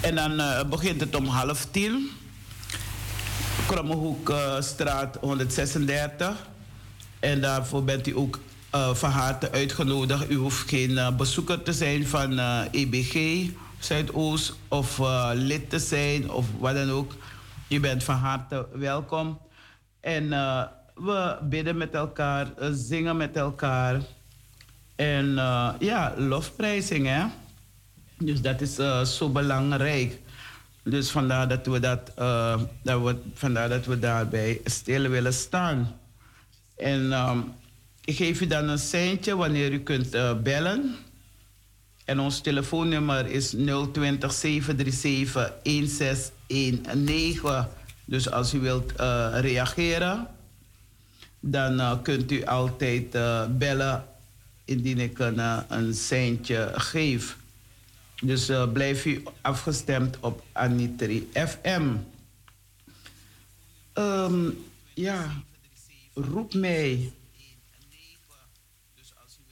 En 0.00 0.14
dan 0.14 0.42
begint 0.70 1.00
het 1.00 1.16
om 1.16 1.26
half 1.26 1.66
tien. 1.70 2.10
Krommehoekstraat 3.66 5.16
136. 5.20 6.46
En 7.20 7.40
daarvoor 7.40 7.84
bent 7.84 8.06
u 8.06 8.16
ook 8.16 8.40
uh, 8.74 8.94
van 8.94 9.10
harte 9.10 9.50
uitgenodigd. 9.50 10.30
U 10.30 10.34
hoeft 10.34 10.68
geen 10.68 10.90
uh, 10.90 11.16
bezoeker 11.16 11.62
te 11.62 11.72
zijn 11.72 12.06
van 12.06 12.32
uh, 12.32 12.60
eh, 12.60 12.72
EBG 12.72 13.50
Zuidoost 13.78 14.54
of 14.68 15.00
lid 15.34 15.70
te 15.70 15.78
zijn 15.78 16.30
of 16.30 16.46
wat 16.58 16.74
dan 16.74 16.90
ook. 16.90 17.12
U 17.68 17.80
bent 17.80 18.04
van 18.04 18.14
harte 18.14 18.66
welkom. 18.72 19.38
En 20.00 20.28
we 20.94 21.36
bidden 21.42 21.76
met 21.76 21.94
elkaar, 21.94 22.46
zingen 22.72 23.16
met 23.16 23.36
elkaar. 23.36 24.00
En 24.96 25.34
ja, 25.78 26.14
lofprijzing 26.16 27.06
hè. 27.06 27.24
Dus 28.18 28.40
dat 28.40 28.60
is 28.60 28.74
zo 29.16 29.28
belangrijk. 29.28 30.18
Dus 30.84 31.10
vandaar 31.10 31.48
dat 31.48 31.66
we, 31.66 31.80
dat, 31.80 32.12
uh, 32.18 32.60
dat 32.82 33.02
we, 33.02 33.16
vandaar 33.34 33.68
dat 33.68 33.86
we 33.86 33.98
daarbij 33.98 34.60
stil 34.64 35.08
willen 35.08 35.34
staan. 35.34 35.96
En 36.76 37.12
um, 37.12 37.52
ik 38.04 38.16
geef 38.16 38.40
u 38.40 38.46
dan 38.46 38.68
een 38.68 38.78
seintje 38.78 39.36
wanneer 39.36 39.72
u 39.72 39.78
kunt 39.78 40.14
uh, 40.14 40.42
bellen. 40.42 40.94
En 42.04 42.20
ons 42.20 42.40
telefoonnummer 42.40 43.26
is 43.26 43.54
020 43.92 44.32
737 44.32 45.52
1619. 45.62 47.66
Dus 48.04 48.30
als 48.30 48.54
u 48.54 48.60
wilt 48.60 48.92
uh, 49.00 49.28
reageren, 49.40 50.26
dan 51.40 52.02
kunt 52.02 52.32
u 52.32 52.44
altijd 52.44 53.16
bellen 53.58 54.04
indien 54.64 54.98
ik 54.98 55.18
een, 55.18 55.40
een 55.68 55.94
seintje 55.94 56.70
geef. 56.74 57.36
Dus 58.24 58.50
uh, 58.50 58.72
blijf 58.72 59.04
u 59.04 59.22
afgestemd 59.40 60.16
op 60.20 60.42
Anitri 60.52 61.28
FM. 61.32 61.82
Um, 63.94 64.64
ja, 64.94 65.42
roep 66.14 66.54
mij. 66.54 67.12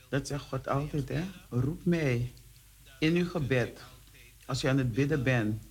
Dat 0.09 0.27
zegt 0.27 0.45
God 0.45 0.69
altijd, 0.69 1.09
hè? 1.09 1.23
Roep 1.51 1.85
mij 1.85 2.33
in 2.99 3.17
uw 3.17 3.29
gebed. 3.29 3.81
Als 4.47 4.61
je 4.61 4.69
aan 4.69 4.79
het 4.79 4.93
bidden 4.93 5.23
bent. 5.23 5.63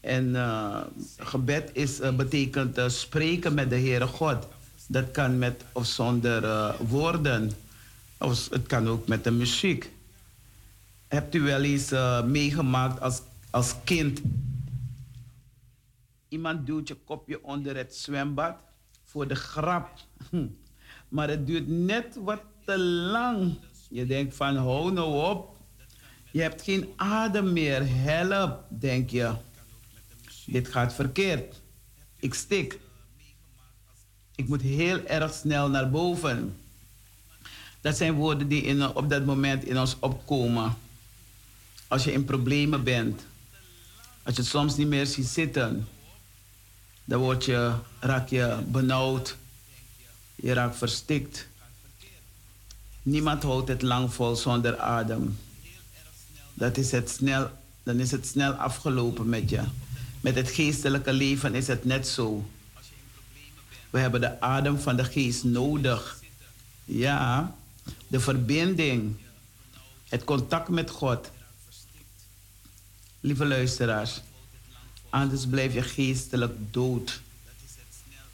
En 0.00 0.28
uh, 0.28 0.80
gebed 1.16 1.70
is, 1.72 2.00
uh, 2.00 2.16
betekent 2.16 2.92
spreken 2.92 3.54
met 3.54 3.70
de 3.70 3.78
Heere 3.78 4.06
God. 4.06 4.46
Dat 4.86 5.10
kan 5.10 5.38
met 5.38 5.64
of 5.72 5.86
zonder 5.86 6.74
woorden. 6.88 7.50
Of 8.18 8.48
het 8.50 8.66
kan 8.66 8.88
ook 8.88 9.06
met 9.06 9.24
de 9.24 9.30
muziek. 9.30 9.90
Hebt 11.08 11.34
u 11.34 11.40
wel 11.40 11.62
eens 11.62 11.92
uh, 11.92 12.24
meegemaakt 12.24 13.00
als, 13.00 13.22
als 13.50 13.74
kind? 13.84 14.20
Iemand 16.28 16.66
duwt 16.66 16.88
je 16.88 16.94
kopje 16.94 17.44
onder 17.44 17.76
het 17.76 17.94
zwembad 17.94 18.54
voor 19.04 19.28
de 19.28 19.34
grap. 19.34 19.90
Hm. 20.30 20.46
Maar 21.08 21.28
het 21.28 21.46
duurt 21.46 21.68
net 21.68 22.16
wat 22.24 22.40
te 22.64 22.78
lang. 22.78 23.58
Je 23.88 24.06
denkt 24.06 24.36
van 24.36 24.56
hou 24.56 24.92
nou 24.92 25.30
op. 25.30 25.56
Je 26.30 26.42
hebt 26.42 26.62
geen 26.62 26.92
adem 26.96 27.52
meer. 27.52 27.82
Help, 27.88 28.64
denk 28.68 29.10
je. 29.10 29.34
Dit 30.46 30.68
gaat 30.68 30.94
verkeerd. 30.94 31.60
Ik 32.16 32.34
stik. 32.34 32.78
Ik 34.34 34.48
moet 34.48 34.62
heel 34.62 35.04
erg 35.04 35.34
snel 35.34 35.68
naar 35.68 35.90
boven. 35.90 36.56
Dat 37.80 37.96
zijn 37.96 38.14
woorden 38.14 38.48
die 38.48 38.62
in, 38.62 38.94
op 38.94 39.10
dat 39.10 39.24
moment 39.24 39.64
in 39.64 39.78
ons 39.78 39.96
opkomen. 40.00 40.74
Als 41.88 42.04
je 42.04 42.12
in 42.12 42.24
problemen 42.24 42.84
bent, 42.84 43.20
als 44.22 44.34
je 44.34 44.40
het 44.40 44.50
soms 44.50 44.76
niet 44.76 44.86
meer 44.86 45.06
ziet 45.06 45.26
zitten, 45.26 45.88
dan 47.04 47.20
word 47.20 47.44
je, 47.44 47.72
raak 48.00 48.28
je 48.28 48.58
benauwd, 48.66 49.36
je 50.34 50.52
raakt 50.52 50.76
verstikt. 50.76 51.46
Niemand 53.02 53.42
houdt 53.42 53.68
het 53.68 53.82
lang 53.82 54.14
vol 54.14 54.36
zonder 54.36 54.78
adem. 54.78 55.38
Dat 56.54 56.76
is 56.76 56.90
het 56.90 57.10
snel, 57.10 57.50
dan 57.82 58.00
is 58.00 58.10
het 58.10 58.26
snel 58.26 58.52
afgelopen 58.52 59.28
met 59.28 59.50
je. 59.50 59.62
Met 60.20 60.34
het 60.34 60.50
geestelijke 60.50 61.12
leven 61.12 61.54
is 61.54 61.66
het 61.66 61.84
net 61.84 62.08
zo. 62.08 62.50
We 63.90 63.98
hebben 63.98 64.20
de 64.20 64.40
adem 64.40 64.78
van 64.78 64.96
de 64.96 65.04
geest 65.04 65.44
nodig. 65.44 66.20
Ja, 66.84 67.54
de 68.06 68.20
verbinding, 68.20 69.16
het 70.08 70.24
contact 70.24 70.68
met 70.68 70.90
God 70.90 71.30
lieve 73.20 73.44
luisteraars. 73.44 74.20
Anders 75.10 75.46
blijf 75.46 75.74
je 75.74 75.82
geestelijk 75.82 76.54
dood. 76.70 77.20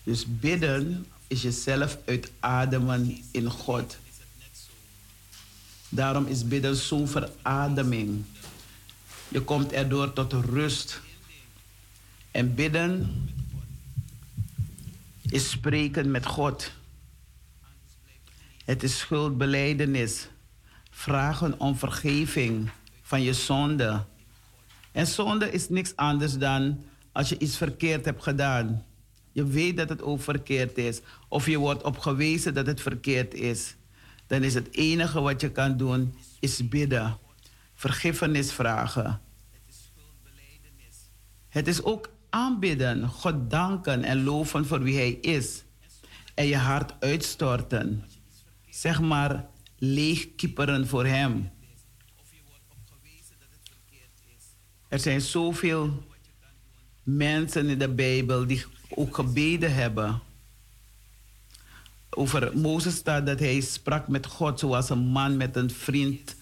Dus 0.03 0.25
bidden 0.29 1.07
is 1.27 1.43
jezelf 1.43 1.99
uitademen 2.05 3.23
in 3.31 3.51
God. 3.51 3.97
Daarom 5.89 6.27
is 6.27 6.49
bidden 6.49 6.77
zo'n 6.77 7.09
verademing. 7.09 8.25
Je 9.29 9.41
komt 9.41 9.73
erdoor 9.73 10.13
tot 10.13 10.33
rust. 10.33 11.01
En 12.31 12.55
bidden 12.55 13.11
is 15.23 15.51
spreken 15.51 16.11
met 16.11 16.27
God. 16.27 16.71
Het 18.65 18.83
is 18.83 18.99
schuldbeleidenis. 18.99 20.29
Vragen 20.91 21.61
om 21.61 21.77
vergeving 21.77 22.71
van 23.03 23.23
je 23.23 23.35
zonde 23.35 24.05
en 24.93 25.07
zonde 25.07 25.51
is 25.51 25.69
niks 25.69 25.97
anders 25.97 26.39
dan 26.39 26.83
als 27.13 27.29
je 27.29 27.39
iets 27.39 27.57
verkeerd 27.57 28.05
hebt 28.05 28.23
gedaan. 28.23 28.85
Je 29.33 29.47
weet 29.47 29.77
dat 29.77 29.89
het 29.89 30.03
ook 30.03 30.21
verkeerd 30.21 30.79
is. 30.79 31.01
Of 31.29 31.47
je 31.47 31.59
wordt 31.59 31.83
op 31.83 31.99
gewezen 31.99 32.55
dat 32.55 32.67
het 32.67 32.81
verkeerd 32.81 33.35
is. 33.35 33.77
Dan 34.27 34.43
is 34.43 34.55
het 34.55 34.75
enige 34.75 35.21
wat 35.21 35.41
je 35.41 35.51
kan 35.51 35.77
doen, 35.77 36.15
is 36.41 36.69
bidden. 36.69 37.19
Vergiffenis 37.75 38.53
vragen. 38.53 39.21
Het 41.49 41.67
is 41.67 41.83
ook 41.83 42.11
aanbidden, 42.31 43.09
God 43.09 43.51
danken 43.51 44.05
en 44.05 44.25
loven 44.25 44.67
voor 44.67 44.83
wie 44.83 44.97
Hij 44.97 45.13
is. 45.13 45.65
En 46.35 46.47
je 46.47 46.57
hart 46.57 46.95
uitstorten. 47.01 48.05
Zeg 48.71 49.01
maar 49.01 49.47
leegkieperen 49.77 50.87
voor 50.87 51.07
Hem. 51.07 51.51
Er 54.93 54.99
zijn 54.99 55.21
zoveel 55.21 56.03
mensen 57.03 57.69
in 57.69 57.79
de 57.79 57.89
Bijbel 57.89 58.47
die 58.47 58.65
ook 58.89 59.15
gebeden 59.15 59.75
hebben. 59.75 60.21
Over 62.11 62.59
Mozes 62.59 62.95
staat 62.95 63.27
dat 63.27 63.39
hij 63.39 63.61
sprak 63.61 64.09
met 64.09 64.27
God 64.27 64.59
zoals 64.59 64.91
een 64.91 65.07
man 65.07 65.37
met 65.37 65.57
een 65.57 65.71
vriend 65.71 66.37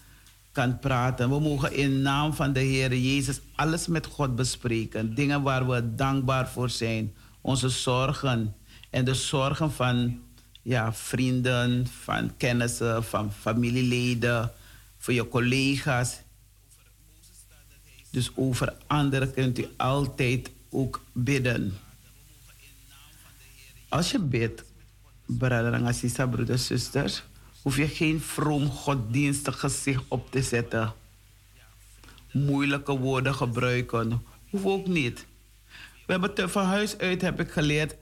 kan 0.51 0.79
praten. 0.79 1.29
We 1.29 1.39
mogen 1.39 1.73
in 1.73 2.01
naam 2.01 2.33
van 2.33 2.53
de 2.53 2.59
Heer 2.59 2.95
Jezus 2.95 3.41
alles 3.55 3.87
met 3.87 4.05
God 4.05 4.35
bespreken. 4.35 5.15
Dingen 5.15 5.41
waar 5.41 5.67
we 5.67 5.95
dankbaar 5.95 6.49
voor 6.49 6.69
zijn. 6.69 7.15
Onze 7.41 7.69
zorgen 7.69 8.55
en 8.89 9.05
de 9.05 9.13
zorgen 9.13 9.71
van 9.71 10.21
ja, 10.61 10.93
vrienden, 10.93 11.87
van 11.87 12.37
kennissen, 12.37 13.03
van 13.03 13.31
familieleden, 13.33 14.51
voor 14.97 15.13
je 15.13 15.27
collega's. 15.27 16.21
Dus 18.11 18.31
over 18.35 18.73
anderen 18.87 19.33
kunt 19.33 19.59
u 19.59 19.67
altijd 19.77 20.51
ook 20.69 21.03
bidden. 21.11 21.73
Als 23.89 24.11
je 24.11 24.19
bidt, 24.19 24.63
broeders 25.25 26.49
en 26.49 26.59
zusters, 26.59 27.23
Hoef 27.61 27.77
je 27.77 27.87
geen 27.87 28.21
vroom 28.21 28.69
godsdienstig 28.69 29.59
gezicht 29.59 30.03
op 30.07 30.31
te 30.31 30.41
zetten. 30.41 30.93
Moeilijke 32.31 32.97
woorden 32.97 33.33
gebruiken. 33.33 34.21
Hoef 34.49 34.65
ook 34.65 34.87
niet. 34.87 35.25
We 36.05 36.11
hebben 36.11 36.33
te, 36.33 36.49
van 36.49 36.65
huis 36.65 36.97
uit 36.97 37.21
heb 37.21 37.39
ik 37.39 37.51
geleerd. 37.51 37.95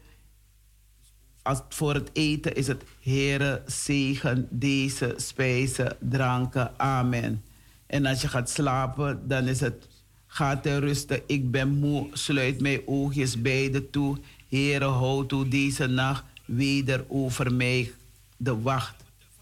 Als 1.41 1.61
voor 1.69 1.93
het 1.93 2.09
eten 2.13 2.55
is 2.55 2.67
het 2.67 2.83
Heere, 2.99 3.61
zegen 3.65 4.47
deze 4.49 5.13
spijzen, 5.17 5.97
dranken. 5.99 6.79
Amen. 6.79 7.43
En 7.85 8.05
als 8.05 8.21
je 8.21 8.27
gaat 8.27 8.49
slapen, 8.49 9.27
dan 9.27 9.47
is 9.47 9.59
het 9.59 9.87
Ga 10.31 10.57
ter 10.57 10.79
rusten, 10.79 11.21
ik 11.27 11.51
ben 11.51 11.79
moe. 11.79 12.07
Sluit 12.13 12.61
mijn 12.61 12.81
oogjes 12.85 13.41
beide 13.41 13.89
toe. 13.89 14.17
Heere, 14.49 14.85
houd 14.85 15.29
toe 15.29 15.47
deze 15.47 15.87
nacht 15.87 16.23
weder 16.45 17.05
over 17.07 17.53
mij 17.53 17.91
de 18.37 18.61
wacht. 18.61 18.95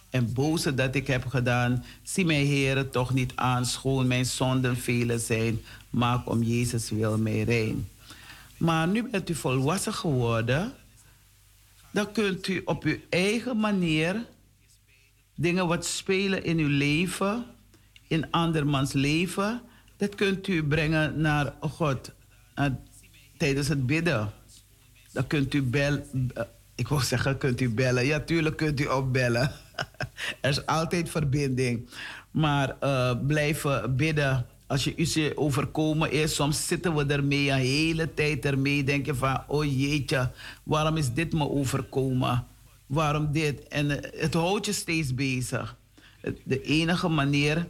En 0.09 0.33
boze 0.33 0.73
dat 0.73 0.95
ik 0.95 1.07
heb 1.07 1.25
gedaan, 1.25 1.83
zie 2.03 2.25
mij, 2.25 2.45
Heere, 2.45 2.89
toch 2.89 3.13
niet 3.13 3.31
aan. 3.35 3.65
Schoon 3.65 4.07
mijn 4.07 4.25
zonden 4.25 4.77
vele 4.77 5.19
zijn. 5.19 5.61
Maak 5.89 6.29
om 6.29 6.43
Jezus 6.43 6.89
wil 6.89 7.17
mij 7.17 7.43
rein. 7.43 7.87
Maar 8.57 8.87
nu 8.87 9.09
bent 9.09 9.29
u 9.29 9.35
volwassen 9.35 9.93
geworden. 9.93 10.73
Dan 11.91 12.11
kunt 12.11 12.47
u 12.47 12.61
op 12.65 12.83
uw 12.83 12.97
eigen 13.09 13.59
manier 13.59 14.25
dingen 15.35 15.67
wat 15.67 15.85
spelen 15.85 16.43
in 16.43 16.57
uw 16.57 16.77
leven, 16.77 17.45
in 18.07 18.31
andermans 18.31 18.93
leven 18.93 19.61
dat 19.97 20.15
kunt 20.15 20.47
u 20.47 20.63
brengen 20.63 21.21
naar 21.21 21.53
God 21.59 22.11
uh, 22.55 22.65
tijdens 23.37 23.67
het 23.67 23.85
bidden. 23.85 24.31
Dan 25.11 25.27
kunt 25.27 25.53
u 25.53 25.61
bellen. 25.63 26.05
Uh, 26.13 26.43
ik 26.75 26.87
wil 26.87 26.99
zeggen, 26.99 27.37
kunt 27.37 27.61
u 27.61 27.69
bellen. 27.69 28.05
Ja, 28.05 28.19
tuurlijk 28.19 28.57
kunt 28.57 28.79
u 28.79 28.85
opbellen. 28.85 29.51
er 30.41 30.49
is 30.49 30.65
altijd 30.65 31.09
verbinding. 31.09 31.89
Maar 32.31 32.75
uh, 32.83 33.11
blijven 33.27 33.95
bidden. 33.95 34.45
Als 34.67 34.83
je 34.83 34.95
iets 34.95 35.35
overkomen 35.35 36.11
is, 36.11 36.35
soms 36.35 36.67
zitten 36.67 36.95
we 36.95 37.05
ermee 37.05 37.49
een 37.49 37.57
hele 37.57 38.13
tijd 38.13 38.45
ermee. 38.45 38.83
Denk 38.83 39.05
je 39.05 39.15
van, 39.15 39.43
oh 39.47 39.79
jeetje, 39.79 40.31
waarom 40.63 40.97
is 40.97 41.13
dit 41.13 41.33
me 41.33 41.49
overkomen? 41.49 42.45
Waarom 42.85 43.31
dit? 43.31 43.67
En 43.67 43.89
het 44.19 44.33
houdt 44.33 44.65
je 44.65 44.71
steeds 44.71 45.13
bezig. 45.13 45.77
De 46.43 46.61
enige 46.61 47.07
manier 47.07 47.67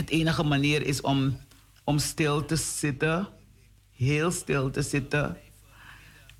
het 0.00 0.10
enige 0.10 0.42
manier 0.42 0.86
is 0.86 1.00
om, 1.00 1.38
om 1.84 1.98
stil 1.98 2.44
te 2.44 2.56
zitten, 2.56 3.28
heel 3.96 4.30
stil 4.30 4.70
te 4.70 4.82
zitten 4.82 5.36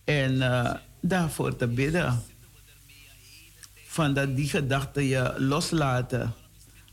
en 0.05 0.33
uh, 0.35 0.75
daarvoor 1.01 1.57
te 1.57 1.67
bidden. 1.67 2.23
Van 3.87 4.15
dat 4.15 4.37
die 4.37 4.49
gedachten 4.49 5.05
je 5.05 5.35
loslaten. 5.39 6.33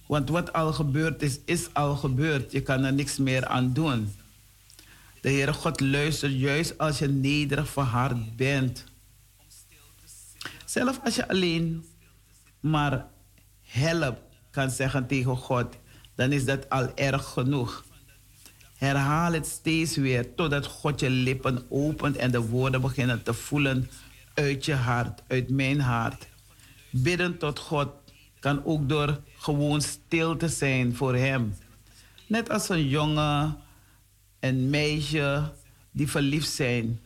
Want 0.07 0.29
wat 0.29 0.53
al 0.53 0.73
gebeurd 0.73 1.21
is, 1.21 1.39
is 1.45 1.73
al 1.73 1.95
gebeurd. 1.95 2.51
Je 2.51 2.61
kan 2.61 2.83
er 2.83 2.93
niks 2.93 3.17
meer 3.17 3.45
aan 3.45 3.73
doen. 3.73 4.15
De 5.21 5.29
Heere 5.29 5.53
God 5.53 5.79
luistert 5.79 6.39
juist 6.39 6.77
als 6.77 6.99
je 6.99 7.07
nederig 7.07 7.69
verhard 7.69 8.35
bent. 8.35 8.83
Zelf 10.65 10.99
als 11.03 11.15
je 11.15 11.27
alleen 11.27 11.85
maar 12.59 13.05
help 13.61 14.21
kan 14.51 14.69
zeggen 14.69 15.07
tegen 15.07 15.37
God 15.37 15.75
dan 16.17 16.31
is 16.31 16.45
dat 16.45 16.69
al 16.69 16.91
erg 16.95 17.25
genoeg. 17.25 17.85
Herhaal 18.77 19.33
het 19.33 19.47
steeds 19.47 19.95
weer 19.95 20.35
totdat 20.35 20.65
God 20.65 20.99
je 20.99 21.09
lippen 21.09 21.65
opent 21.69 22.15
en 22.15 22.31
de 22.31 22.41
woorden 22.41 22.81
beginnen 22.81 23.23
te 23.23 23.33
voelen 23.33 23.89
uit 24.33 24.65
je 24.65 24.73
hart, 24.73 25.21
uit 25.27 25.49
mijn 25.49 25.79
hart. 25.79 26.27
Bidden 26.89 27.37
tot 27.37 27.59
God 27.59 27.89
kan 28.39 28.65
ook 28.65 28.89
door 28.89 29.21
gewoon 29.37 29.81
stil 29.81 30.37
te 30.37 30.47
zijn 30.47 30.95
voor 30.95 31.15
Hem. 31.15 31.55
Net 32.27 32.49
als 32.49 32.69
een 32.69 32.87
jongen 32.87 33.57
en 34.39 34.69
meisje 34.69 35.51
die 35.91 36.09
verliefd 36.09 36.49
zijn. 36.49 36.99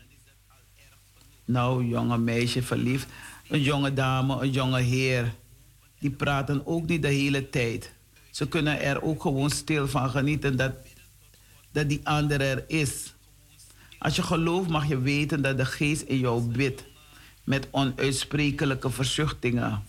Nou, 1.45 1.85
jonge 1.85 2.17
meisje 2.17 2.61
verliefd. 2.63 3.07
Een 3.49 3.61
jonge 3.61 3.93
dame, 3.93 4.41
een 4.41 4.51
jonge 4.51 4.81
heer. 4.81 5.33
Die 5.99 6.11
praten 6.11 6.65
ook 6.65 6.87
niet 6.87 7.01
de 7.01 7.07
hele 7.07 7.49
tijd. 7.49 7.93
Ze 8.41 8.47
kunnen 8.47 8.81
er 8.81 9.01
ook 9.01 9.21
gewoon 9.21 9.49
stil 9.49 9.87
van 9.87 10.09
genieten 10.09 10.57
dat, 10.57 10.71
dat 11.71 11.89
die 11.89 12.01
andere 12.03 12.43
er 12.43 12.63
is. 12.67 13.13
Als 13.99 14.15
je 14.15 14.23
gelooft 14.23 14.69
mag 14.69 14.87
je 14.87 14.99
weten 14.99 15.41
dat 15.41 15.57
de 15.57 15.65
geest 15.65 16.01
in 16.01 16.17
jou 16.17 16.41
bidt 16.41 16.83
met 17.43 17.67
onuitsprekelijke 17.71 18.89
verzuchtingen. 18.89 19.83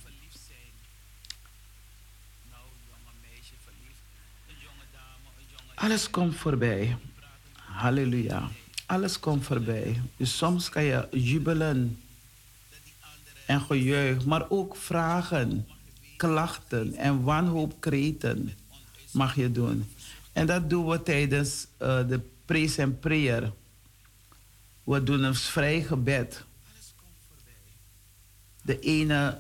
Alles 5.75 6.11
komt 6.11 6.37
voorbij. 6.37 6.97
Halleluja. 7.55 8.49
Alles 8.87 9.19
komt 9.19 9.45
voorbij. 9.45 10.03
Dus 10.17 10.37
soms 10.37 10.69
kan 10.69 10.83
je 10.83 11.09
jubelen 11.11 12.03
en 13.47 13.61
gejuich, 13.61 14.25
maar 14.25 14.51
ook 14.51 14.77
vragen 14.77 15.67
klachten 16.23 16.95
en 16.95 17.23
wanhoopkreten 17.23 18.53
mag 19.11 19.35
je 19.35 19.53
doen. 19.53 19.87
En 20.33 20.47
dat 20.47 20.71
doen 20.71 20.89
we 20.89 21.03
tijdens 21.03 21.67
uh, 21.83 22.09
de 22.09 22.21
praise 22.45 22.83
en 22.83 22.99
prayer. 22.99 23.53
We 24.85 25.03
doen 25.03 25.23
een 25.23 25.35
vrij 25.35 25.83
gebed. 25.83 26.45
De 28.63 28.79
ene 28.79 29.39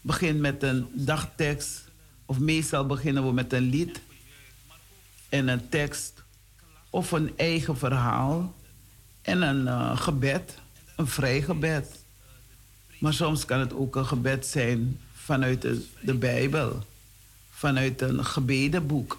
begint 0.00 0.40
met 0.40 0.62
een 0.62 0.88
dagtekst, 0.92 1.84
of 2.26 2.38
meestal 2.38 2.86
beginnen 2.86 3.26
we 3.26 3.32
met 3.32 3.52
een 3.52 3.68
lied 3.68 4.00
en 5.28 5.48
een 5.48 5.68
tekst, 5.68 6.22
of 6.90 7.12
een 7.12 7.32
eigen 7.36 7.78
verhaal 7.78 8.54
en 9.22 9.42
een 9.42 9.64
uh, 9.64 9.96
gebed, 9.96 10.58
een 10.96 11.06
vrij 11.06 11.42
gebed. 11.42 12.04
Maar 12.98 13.14
soms 13.14 13.44
kan 13.44 13.60
het 13.60 13.72
ook 13.72 13.96
een 13.96 14.06
gebed 14.06 14.46
zijn 14.46 15.00
vanuit 15.26 15.62
de, 15.62 15.86
de 16.00 16.14
Bijbel, 16.14 16.86
vanuit 17.50 18.00
een 18.00 18.24
gebedenboek. 18.24 19.18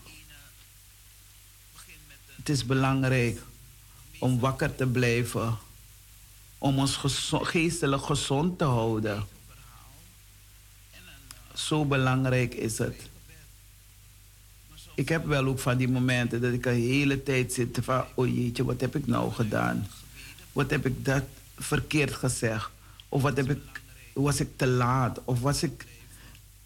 Het 2.36 2.50
is 2.50 2.66
belangrijk 2.66 3.42
om 4.20 4.40
wakker 4.40 4.76
te 4.76 4.88
blijven, 4.88 5.58
om 6.58 6.80
ons 6.80 7.00
geestelijk 7.32 8.04
gezond 8.04 8.58
te 8.58 8.64
houden. 8.64 9.26
Zo 11.54 11.86
belangrijk 11.86 12.54
is 12.54 12.78
het. 12.78 13.10
Ik 14.96 15.10
heb 15.10 15.26
wel 15.26 15.46
ook 15.46 15.60
van 15.60 15.78
die 15.78 15.90
momenten 15.90 16.42
dat 16.42 16.54
ik 16.54 16.66
een 16.66 16.74
hele 16.74 17.24
tijd 17.24 17.54
zit 17.54 17.80
van, 17.82 18.06
oh 18.16 18.28
jeetje, 18.28 18.66
wat 18.66 18.82
heb 18.82 18.96
ik 18.96 19.08
nou 19.08 19.32
gedaan? 19.34 19.88
Wat 20.52 20.70
heb 20.70 20.86
ik 20.86 21.06
dat 21.06 21.24
verkeerd 21.58 22.14
gezegd? 22.14 22.70
Of 23.10 23.22
wat 23.22 23.38
heb 23.38 23.50
ik, 23.50 23.82
was 24.14 24.40
ik 24.40 24.50
te 24.56 24.68
laat? 24.68 25.20
Of 25.24 25.40
was 25.40 25.64
ik 25.64 25.86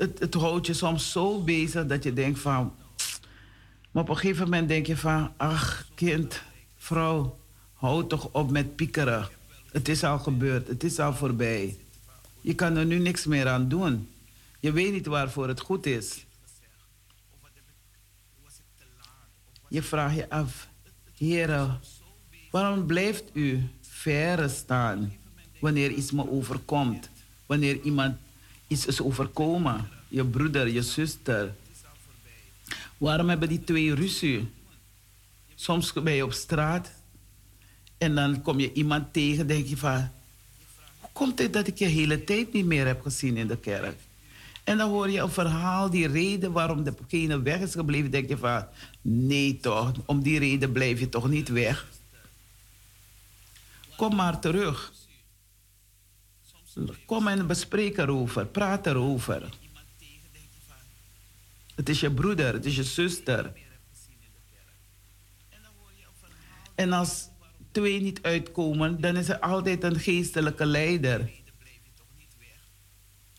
het, 0.02 0.20
het 0.20 0.34
houdt 0.34 0.66
je 0.66 0.74
soms 0.74 1.12
zo 1.12 1.44
bezig 1.44 1.86
dat 1.86 2.04
je 2.04 2.14
denkt 2.14 2.40
van... 2.40 2.74
Maar 3.92 4.04
op 4.04 4.10
een 4.10 4.18
gegeven 4.18 4.44
moment 4.44 4.68
denk 4.68 4.86
je 4.88 4.98
van... 4.98 5.34
Ach, 5.38 5.88
kind, 5.96 6.42
vrouw, 6.78 7.40
houd 7.74 8.10
toch 8.10 8.30
op 8.32 8.52
met 8.52 8.76
piekeren. 8.76 9.30
Het 9.72 9.88
is 9.88 10.04
al 10.04 10.20
gebeurd, 10.20 10.68
het 10.68 10.84
is 10.84 11.00
al 11.00 11.14
voorbij. 11.14 11.78
Je 12.42 12.56
kan 12.56 12.76
er 12.76 12.86
nu 12.86 13.00
niks 13.00 13.26
meer 13.26 13.48
aan 13.48 13.68
doen. 13.68 14.10
Je 14.60 14.72
weet 14.72 14.92
niet 14.92 15.06
waarvoor 15.06 15.48
het 15.48 15.60
goed 15.60 15.86
is. 15.86 16.26
Je 19.68 19.82
vraagt 19.82 20.16
je 20.16 20.30
af, 20.30 20.68
Heer, 21.18 21.80
waarom 22.52 22.86
blijft 22.86 23.24
u 23.34 23.70
verre 23.82 24.48
staan 24.50 25.14
wanneer 25.60 25.92
iets 25.92 26.12
me 26.12 26.30
overkomt? 26.30 27.10
Wanneer 27.46 27.82
iemand 27.82 28.16
iets 28.72 28.86
is 28.86 29.02
overkomen. 29.02 29.90
Je 30.08 30.26
broeder, 30.26 30.68
je 30.68 30.82
zuster. 30.82 31.56
Waarom 32.98 33.30
hebben 33.30 33.50
die 33.50 33.64
twee 33.64 33.96
ruzie? 33.96 34.52
Soms 35.56 35.94
ben 35.94 36.14
je 36.14 36.24
op 36.24 36.34
straat 36.34 36.92
en 37.98 38.16
dan 38.16 38.42
kom 38.42 38.60
je 38.60 38.74
iemand 38.74 39.14
tegen, 39.14 39.48
denk 39.48 39.68
je 39.68 39.78
van, 39.78 40.10
hoe 41.00 41.10
komt 41.14 41.40
het 41.40 41.54
dat 41.54 41.68
ik 41.68 41.78
je 41.78 41.86
hele 41.86 42.24
tijd 42.24 42.54
niet 42.54 42.66
meer 42.66 42.86
heb 42.86 43.02
gezien 43.02 43.38
in 43.38 43.48
de 43.48 43.58
kerk? 43.58 44.00
En 44.64 44.78
dan 44.78 44.90
hoor 44.90 45.10
je 45.10 45.20
een 45.20 45.32
verhaal, 45.32 45.90
die 45.90 46.08
reden 46.08 46.52
waarom 46.52 46.84
degene 46.84 47.42
weg 47.42 47.60
is 47.60 47.74
gebleven, 47.74 48.12
denk 48.12 48.30
je 48.30 48.38
van, 48.38 48.66
nee 49.02 49.58
toch, 49.58 49.92
om 50.06 50.22
die 50.22 50.40
reden 50.40 50.72
blijf 50.72 51.00
je 51.00 51.10
toch 51.10 51.30
niet 51.30 51.50
weg. 51.50 51.88
Kom 53.96 54.16
maar 54.16 54.40
terug. 54.40 54.92
Kom 57.06 57.28
en 57.28 57.48
bespreek 57.48 57.98
erover, 57.98 58.46
praat 58.46 58.88
erover. 58.88 59.50
Het 61.76 61.90
is 61.90 62.00
je 62.00 62.12
broeder, 62.12 62.54
het 62.54 62.66
is 62.66 62.76
je 62.76 62.84
zuster. 62.84 63.54
En 66.76 66.94
als 66.94 67.30
twee 67.72 68.02
niet 68.02 68.22
uitkomen, 68.22 69.02
dan 69.02 69.18
is 69.18 69.30
er 69.30 69.40
altijd 69.40 69.84
een 69.84 70.00
geestelijke 70.00 70.66
leider. 70.66 71.30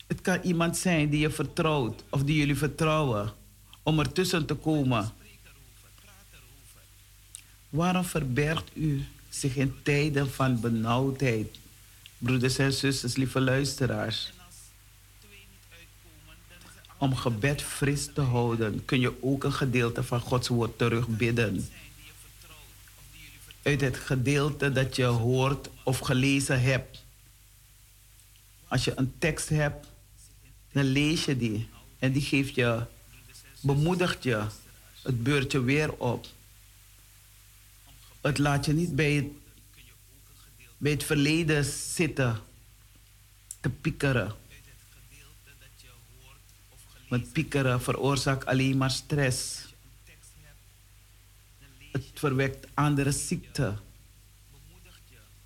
Het 0.07 0.21
kan 0.21 0.39
iemand 0.41 0.77
zijn 0.77 1.09
die 1.09 1.19
je 1.19 1.29
vertrouwt 1.29 2.03
of 2.09 2.23
die 2.23 2.37
jullie 2.37 2.55
vertrouwen 2.57 3.31
om 3.83 3.99
ertussen 3.99 4.45
te 4.45 4.53
komen. 4.53 5.11
Waarom 7.69 8.03
verbergt 8.03 8.71
u 8.73 9.03
zich 9.29 9.55
in 9.55 9.73
tijden 9.83 10.31
van 10.31 10.59
benauwdheid, 10.59 11.57
broeders 12.23 12.57
en 12.57 12.73
zusters, 12.73 13.15
lieve 13.15 13.41
luisteraars? 13.41 14.33
Om 16.97 17.15
gebed 17.15 17.61
fris 17.61 18.09
te 18.13 18.21
houden, 18.21 18.85
kun 18.85 18.99
je 18.99 19.23
ook 19.23 19.43
een 19.43 19.53
gedeelte 19.53 20.03
van 20.03 20.19
Gods 20.19 20.47
woord 20.47 20.77
terugbidden. 20.77 21.69
Uit 23.63 23.81
het 23.81 23.97
gedeelte 23.97 24.71
dat 24.71 24.95
je 24.95 25.03
hoort 25.03 25.69
of 25.83 25.99
gelezen 25.99 26.61
hebt. 26.61 27.03
Als 28.67 28.83
je 28.83 28.93
een 28.95 29.13
tekst 29.17 29.49
hebt, 29.49 29.87
dan 30.71 30.83
lees 30.83 31.25
je 31.25 31.37
die. 31.37 31.67
En 31.99 32.11
die 32.11 32.21
geeft 32.21 32.55
je, 32.55 32.85
bemoedigt 33.61 34.23
je. 34.23 34.45
Het 35.01 35.23
beurt 35.23 35.51
je 35.51 35.61
weer 35.61 35.93
op. 35.93 36.27
Het 38.21 38.37
laat 38.37 38.65
je 38.65 38.73
niet 38.73 38.95
bij 38.95 39.31
bij 40.83 40.91
het 40.91 41.03
verleden 41.03 41.65
zitten 41.65 42.39
te 43.59 43.69
piekeren. 43.69 44.35
Want 47.07 47.31
piekeren 47.31 47.81
veroorzaakt 47.81 48.45
alleen 48.45 48.77
maar 48.77 48.91
stress. 48.91 49.65
Het 51.91 52.05
verwekt 52.13 52.67
andere 52.73 53.11
ziekten. 53.11 53.79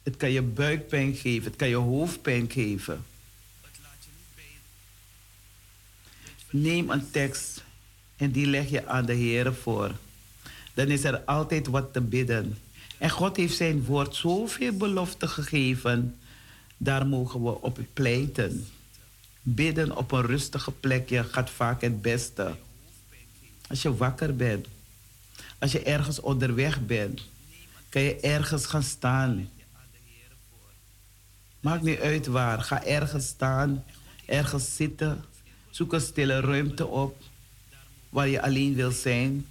Het 0.04 0.18
kan 0.18 0.32
je 0.32 0.42
buikpijn 0.42 1.16
geven, 1.16 1.48
het 1.48 1.56
kan 1.56 1.68
je 1.68 1.76
hoofdpijn 1.76 2.52
geven. 2.52 3.06
Neem 6.50 6.90
een 6.90 7.12
tekst 7.12 7.64
en 8.16 8.32
die 8.32 8.48
leg 8.48 8.70
je 8.70 8.88
aan 8.88 9.06
de 9.06 9.14
Heer 9.14 9.54
voor. 9.54 9.96
Dan 10.74 10.88
is 10.88 11.04
er 11.04 11.20
altijd 11.20 11.68
wat 11.68 11.94
te 11.94 12.02
bidden. 12.02 12.58
En 12.98 13.10
God 13.10 13.36
heeft 13.36 13.56
zijn 13.56 13.84
woord 13.84 14.16
zoveel 14.16 14.74
belofte 14.74 15.28
gegeven. 15.28 16.20
Daar 16.78 17.08
mogen 17.08 17.44
we 17.44 17.62
op 17.62 17.80
pleiten. 17.94 18.68
Bidden 19.42 19.98
op 19.98 20.12
een 20.12 20.26
rustige 20.26 20.72
plekje 20.72 21.24
gaat 21.24 21.50
vaak 21.50 21.82
het 21.82 22.02
beste. 22.02 22.56
Als 23.70 23.82
je 23.82 23.96
wakker 23.96 24.36
bent, 24.36 24.68
als 25.60 25.72
je 25.72 25.84
ergens 25.84 26.20
onderweg 26.20 26.86
bent, 26.86 27.22
kan 27.90 28.02
je 28.02 28.20
ergens 28.20 28.66
gaan 28.66 28.84
staan. 28.84 29.50
Maakt 31.60 31.84
niet 31.84 32.00
uit 32.00 32.28
waar. 32.28 32.62
Ga 32.62 32.84
ergens 32.86 33.28
staan, 33.28 33.84
ergens 34.26 34.76
zitten. 34.76 35.24
Zoek 35.70 35.94
een 35.94 36.02
stille 36.02 36.40
ruimte 36.40 36.88
op 36.88 37.22
waar 38.10 38.28
je 38.28 38.42
alleen 38.42 38.74
wil 38.74 38.92
zijn. 38.92 39.46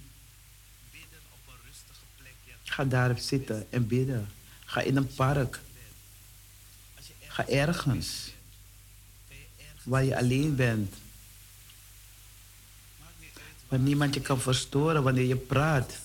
Ga 2.67 2.85
daar 2.85 3.19
zitten 3.19 3.65
en 3.69 3.87
bidden. 3.87 4.27
Ga 4.65 4.81
in 4.81 4.95
een 4.95 5.13
park. 5.13 5.59
Ga 7.27 7.47
ergens 7.47 8.31
waar 9.83 10.03
je 10.03 10.17
alleen 10.17 10.55
bent. 10.55 10.93
Waar 13.67 13.79
niemand 13.79 14.13
je 14.13 14.21
kan 14.21 14.39
verstoren 14.39 15.03
wanneer 15.03 15.25
je 15.25 15.35
praat. 15.35 15.99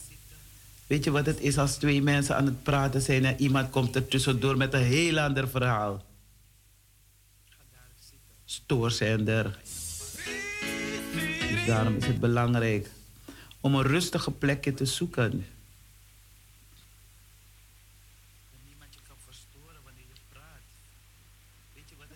Weet 0.87 1.05
je 1.05 1.11
wat 1.11 1.27
het 1.27 1.41
is 1.41 1.59
als 1.59 1.77
twee 1.77 2.03
mensen 2.03 2.37
aan 2.37 2.47
het 2.47 2.63
praten 2.63 3.03
zijn 3.03 3.25
en 3.25 3.41
iemand 3.41 3.71
komt 3.71 3.95
er 3.95 4.09
tussendoor 4.09 4.57
met 4.57 4.73
een 4.73 4.83
heel 4.83 5.19
ander 5.19 5.49
verhaal? 5.49 6.05
Stoorzender. 8.45 9.59
Dus 11.51 11.67
daarom 11.67 11.97
is 11.97 12.07
het 12.07 12.21
belangrijk 12.21 12.91
om 13.61 13.75
een 13.75 13.87
rustige 13.87 14.31
plekje 14.31 14.75
te 14.75 14.85
zoeken. 14.85 15.47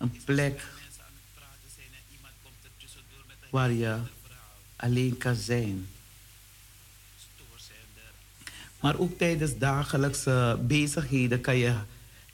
Een 0.07 0.20
plek 0.24 0.66
waar 3.50 3.72
je 3.72 3.98
alleen 4.76 5.18
kan 5.18 5.34
zijn. 5.34 5.88
Maar 8.80 8.98
ook 8.98 9.18
tijdens 9.18 9.59
dagelijkse 9.59 10.59
bezigheden 10.61 11.40
kan 11.40 11.57
je 11.57 11.74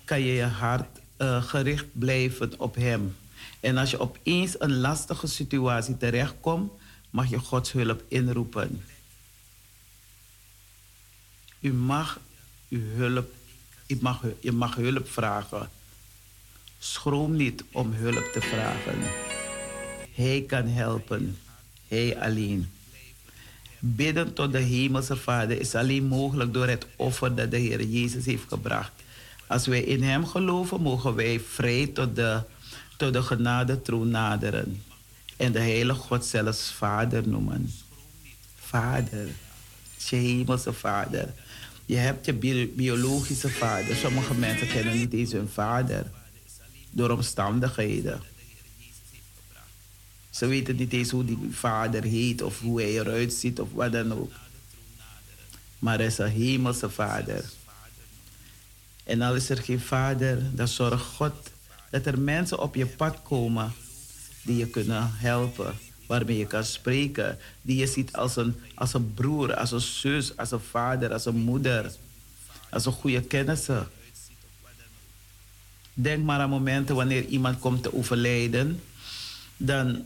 kan 0.05 0.21
je, 0.21 0.33
je 0.33 0.45
hart 0.45 0.99
uh, 1.19 1.43
gericht 1.43 1.87
blijven 1.93 2.61
op 2.61 2.75
Hem. 2.75 3.17
En 3.61 3.77
als 3.77 3.91
je 3.91 3.99
opeens 3.99 4.61
een 4.61 4.77
lastige 4.77 5.27
situatie 5.27 5.97
terechtkomt, 5.97 6.73
mag 7.11 7.31
je 7.31 7.39
Gods 7.39 7.73
hulp 7.73 8.03
inroepen. 8.09 8.85
U 11.61 11.73
mag 11.73 12.21
uw 12.69 12.83
hulp, 12.97 13.33
u 13.87 13.99
mag, 14.01 14.25
je 14.41 14.53
mag 14.53 14.75
hulp 14.75 15.11
vragen. 15.11 15.71
Schroom 16.85 17.37
niet 17.37 17.65
om 17.73 17.93
hulp 17.93 18.31
te 18.33 18.41
vragen. 18.41 18.99
Hij 20.15 20.45
kan 20.47 20.67
helpen. 20.67 21.39
Hij 21.89 22.19
alleen. 22.21 22.71
Bidden 23.79 24.33
tot 24.33 24.53
de 24.53 24.59
Hemelse 24.59 25.17
Vader 25.17 25.61
is 25.61 25.75
alleen 25.75 26.05
mogelijk 26.05 26.53
door 26.53 26.67
het 26.67 26.87
offer 26.97 27.35
dat 27.35 27.51
de 27.51 27.59
Heer 27.59 27.85
Jezus 27.85 28.25
heeft 28.25 28.45
gebracht. 28.49 28.93
Als 29.47 29.67
wij 29.67 29.81
in 29.83 30.03
Hem 30.03 30.27
geloven, 30.27 30.81
mogen 30.81 31.15
wij 31.15 31.41
vrij 31.41 31.87
tot 31.87 32.17
de, 32.17 32.41
tot 32.97 33.13
de 33.13 33.23
genade 33.23 33.83
troon 33.83 34.11
naderen. 34.11 34.83
En 35.37 35.53
de 35.53 35.59
Heilige 35.59 36.01
God 36.01 36.25
zelfs 36.25 36.73
Vader 36.73 37.29
noemen. 37.29 37.71
Vader. 38.57 39.29
Je 40.09 40.17
Hemelse 40.17 40.73
Vader. 40.73 41.35
Je 41.87 41.97
hebt 41.97 42.27
je 42.27 42.35
biologische 42.75 43.49
vader. 43.49 43.97
Sommige 43.97 44.35
mensen 44.35 44.69
kennen 44.69 44.97
niet 44.97 45.13
eens 45.13 45.33
hun 45.33 45.49
vader. 45.49 46.07
Door 46.95 47.11
omstandigheden. 47.11 48.21
Ze 50.31 50.47
weten 50.47 50.77
niet 50.77 50.93
eens 50.93 51.11
hoe 51.11 51.25
die 51.25 51.49
vader 51.51 52.03
heet 52.03 52.43
of 52.43 52.61
hoe 52.61 52.81
hij 52.81 52.91
eruit 52.91 53.33
ziet 53.33 53.61
of 53.61 53.69
wat 53.73 53.93
dan 53.93 54.13
ook. 54.13 54.33
Maar 55.79 55.97
hij 55.97 56.07
is 56.07 56.19
een 56.19 56.31
hemelse 56.31 56.91
vader. 56.91 57.45
En 59.05 59.23
al 59.23 59.35
is 59.35 59.49
er 59.49 59.63
geen 59.63 59.81
vader, 59.81 60.57
dan 60.57 60.69
zorgt 60.69 61.05
God 61.05 61.51
dat 61.91 62.07
er 62.07 62.19
mensen 62.19 62.59
op 62.59 62.75
je 62.75 62.87
pad 62.87 63.23
komen 63.23 63.73
die 64.43 64.57
je 64.57 64.67
kunnen 64.67 65.11
helpen, 65.13 65.75
waarmee 66.07 66.39
je 66.39 66.47
kan 66.47 66.65
spreken, 66.65 67.39
die 67.63 67.77
je 67.77 67.87
ziet 67.87 68.13
als 68.13 68.37
een, 68.37 68.55
als 68.75 68.95
een 68.95 69.15
broer, 69.15 69.55
als 69.55 69.71
een 69.71 69.81
zus, 69.81 70.37
als 70.37 70.51
een 70.51 70.61
vader, 70.61 71.13
als 71.13 71.25
een 71.25 71.37
moeder, 71.37 71.93
als 72.71 72.87
een 72.87 72.93
goede 72.93 73.21
kennissen. 73.21 73.89
Denk 75.95 76.25
maar 76.25 76.41
aan 76.41 76.51
momenten 76.51 76.95
wanneer 76.95 77.25
iemand 77.25 77.59
komt 77.59 77.83
te 77.83 77.95
overlijden, 77.95 78.83
dan 79.57 80.05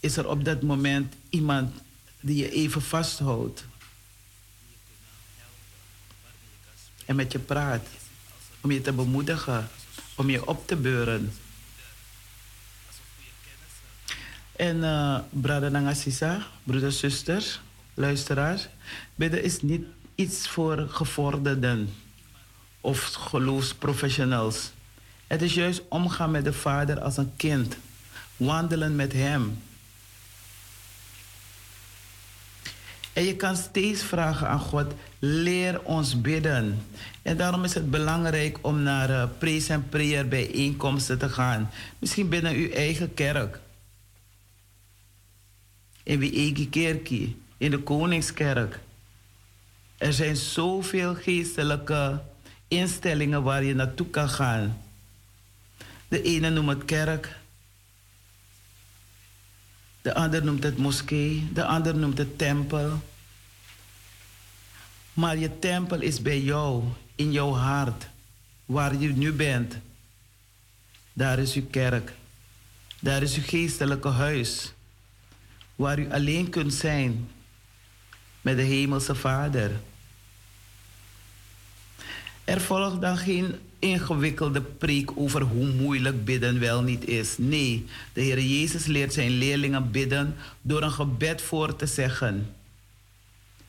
is 0.00 0.16
er 0.16 0.28
op 0.28 0.44
dat 0.44 0.62
moment 0.62 1.14
iemand 1.28 1.74
die 2.20 2.36
je 2.36 2.50
even 2.50 2.82
vasthoudt. 2.82 3.64
En 7.04 7.16
met 7.16 7.32
je 7.32 7.38
praat. 7.38 7.86
Om 8.60 8.70
je 8.70 8.80
te 8.80 8.92
bemoedigen. 8.92 9.68
Om 10.14 10.30
je 10.30 10.46
op 10.46 10.66
te 10.66 10.76
beuren. 10.76 11.32
En 14.56 14.76
uh, 14.76 15.18
brada 15.30 15.68
Nangasisa, 15.68 16.46
broeders, 16.62 16.98
zusters, 16.98 17.60
luisteraars. 17.94 18.68
Bidden 19.14 19.42
is 19.42 19.62
niet 19.62 19.84
iets 20.14 20.48
voor 20.48 20.86
gevorderden 20.88 21.94
of 22.80 23.04
geloofsprofessionals. 23.04 24.70
Het 25.30 25.42
is 25.42 25.54
juist 25.54 25.82
omgaan 25.88 26.30
met 26.30 26.44
de 26.44 26.52
Vader 26.52 27.00
als 27.00 27.16
een 27.16 27.32
kind. 27.36 27.76
Wandelen 28.36 28.96
met 28.96 29.12
Hem. 29.12 29.62
En 33.12 33.24
je 33.24 33.36
kan 33.36 33.56
steeds 33.56 34.02
vragen 34.02 34.48
aan 34.48 34.58
God, 34.58 34.92
leer 35.18 35.82
ons 35.82 36.20
bidden. 36.20 36.86
En 37.22 37.36
daarom 37.36 37.64
is 37.64 37.74
het 37.74 37.90
belangrijk 37.90 38.58
om 38.60 38.82
naar 38.82 39.10
uh, 39.10 39.24
praise 39.38 39.72
en 39.72 39.88
prayer 39.88 40.28
bijeenkomsten 40.28 41.18
te 41.18 41.28
gaan. 41.28 41.70
Misschien 41.98 42.28
binnen 42.28 42.54
uw 42.54 42.70
eigen 42.70 43.14
kerk. 43.14 43.60
In 46.02 46.18
wie 46.18 46.68
kerkie, 46.68 47.36
in 47.56 47.70
de 47.70 47.78
Koningskerk. 47.78 48.80
Er 49.98 50.12
zijn 50.12 50.36
zoveel 50.36 51.14
geestelijke 51.14 52.22
instellingen 52.68 53.42
waar 53.42 53.64
je 53.64 53.74
naartoe 53.74 54.06
kan 54.06 54.28
gaan. 54.28 54.88
De 56.10 56.22
ene 56.22 56.50
noemt 56.50 56.68
het 56.68 56.84
kerk, 56.84 57.36
de 60.02 60.14
ander 60.14 60.44
noemt 60.44 60.62
het 60.62 60.76
moskee, 60.76 61.48
de 61.52 61.64
ander 61.64 61.96
noemt 61.96 62.18
het 62.18 62.38
tempel. 62.38 63.02
Maar 65.12 65.36
je 65.36 65.58
tempel 65.58 66.00
is 66.00 66.22
bij 66.22 66.40
jou, 66.40 66.84
in 67.14 67.32
jouw 67.32 67.52
hart, 67.52 68.08
waar 68.64 68.96
je 68.96 69.08
nu 69.08 69.32
bent. 69.32 69.76
Daar 71.12 71.38
is 71.38 71.54
uw 71.54 71.66
kerk. 71.70 72.12
Daar 73.00 73.22
is 73.22 73.36
uw 73.36 73.42
geestelijke 73.42 74.08
huis, 74.08 74.72
waar 75.74 75.98
u 75.98 76.12
alleen 76.12 76.50
kunt 76.50 76.74
zijn 76.74 77.28
met 78.40 78.56
de 78.56 78.62
Hemelse 78.62 79.14
Vader. 79.14 79.80
Er 82.50 82.60
volgt 82.60 83.00
dan 83.00 83.16
geen 83.16 83.54
ingewikkelde 83.78 84.60
preek 84.60 85.10
over 85.14 85.42
hoe 85.42 85.66
moeilijk 85.66 86.24
bidden 86.24 86.60
wel 86.60 86.82
niet 86.82 87.08
is. 87.08 87.34
Nee, 87.38 87.86
de 88.12 88.20
Heer 88.20 88.40
Jezus 88.40 88.86
leert 88.86 89.12
zijn 89.12 89.30
leerlingen 89.30 89.90
bidden 89.90 90.36
door 90.62 90.82
een 90.82 90.90
gebed 90.90 91.42
voor 91.42 91.76
te 91.76 91.86
zeggen. 91.86 92.54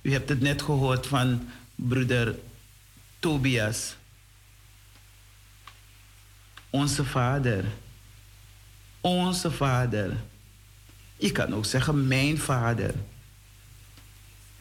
U 0.02 0.12
hebt 0.12 0.30
het 0.30 0.42
net 0.42 0.62
gehoord 0.62 1.08
van 1.08 1.50
broeder 1.76 2.36
Tobias. 3.20 3.96
Onze 6.70 7.06
Vader. 7.06 7.66
Onze 9.02 9.52
Vader. 9.52 10.18
Je 11.18 11.32
kan 11.32 11.54
ook 11.54 11.66
zeggen 11.66 12.08
mijn 12.08 12.38
Vader. 12.38 12.94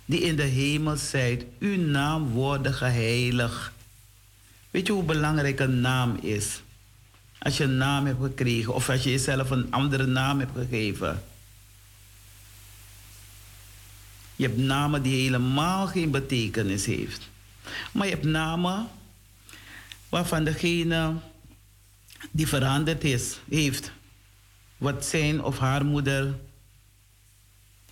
Die 0.05 0.21
in 0.21 0.37
de 0.37 0.43
hemel 0.43 0.97
zijt, 0.97 1.45
uw 1.59 1.77
naam 1.77 2.29
worden 2.29 2.75
geheiligd. 2.75 3.79
Weet 4.71 4.87
je 4.87 4.93
hoe 4.93 5.03
belangrijk 5.03 5.61
een 5.61 5.81
naam 5.81 6.17
is? 6.17 6.63
Als 7.39 7.57
je 7.57 7.65
een 7.65 7.77
naam 7.77 8.07
hebt 8.07 8.23
gekregen 8.23 8.75
of 8.75 8.89
als 8.89 9.03
je 9.03 9.11
jezelf 9.11 9.51
een 9.51 9.73
andere 9.73 10.07
naam 10.07 10.39
hebt 10.39 10.57
gegeven. 10.57 11.23
Je 14.37 14.47
hebt 14.47 14.59
namen 14.59 15.03
die 15.03 15.23
helemaal 15.23 15.87
geen 15.87 16.11
betekenis 16.11 16.87
heeft. 16.87 17.29
Maar 17.93 18.07
je 18.07 18.13
hebt 18.13 18.25
namen 18.25 18.89
waarvan 20.09 20.45
degene 20.45 21.15
die 22.31 22.47
veranderd 22.47 23.05
is, 23.05 23.39
heeft 23.49 23.93
wat 24.77 25.05
zijn 25.05 25.43
of 25.43 25.59
haar 25.59 25.85
moeder 25.85 26.39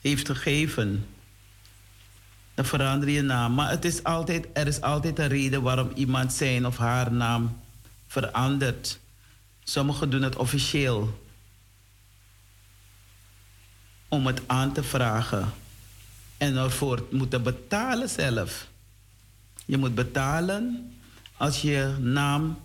heeft 0.00 0.26
gegeven. 0.26 1.07
Dan 2.58 2.66
verander 2.66 3.08
je 3.08 3.22
naam. 3.22 3.54
Maar 3.54 3.70
het 3.70 3.84
is 3.84 4.04
altijd, 4.04 4.46
er 4.52 4.66
is 4.66 4.80
altijd 4.80 5.18
een 5.18 5.28
reden 5.28 5.62
waarom 5.62 5.90
iemand 5.94 6.32
zijn 6.32 6.66
of 6.66 6.76
haar 6.76 7.12
naam 7.12 7.60
verandert. 8.06 8.98
Sommigen 9.64 10.10
doen 10.10 10.22
het 10.22 10.36
officieel. 10.36 11.22
Om 14.08 14.26
het 14.26 14.40
aan 14.46 14.72
te 14.72 14.82
vragen. 14.82 15.52
En 16.36 16.56
ervoor 16.56 17.04
moeten 17.10 17.42
betalen 17.42 18.08
zelf. 18.08 18.66
Je 19.64 19.76
moet 19.76 19.94
betalen 19.94 20.92
als 21.36 21.62
je 21.62 21.96
naam 22.00 22.58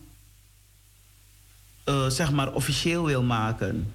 uh, 1.86 2.10
zeg 2.10 2.32
maar 2.32 2.54
officieel 2.54 3.06
wil 3.06 3.24
maken. 3.24 3.94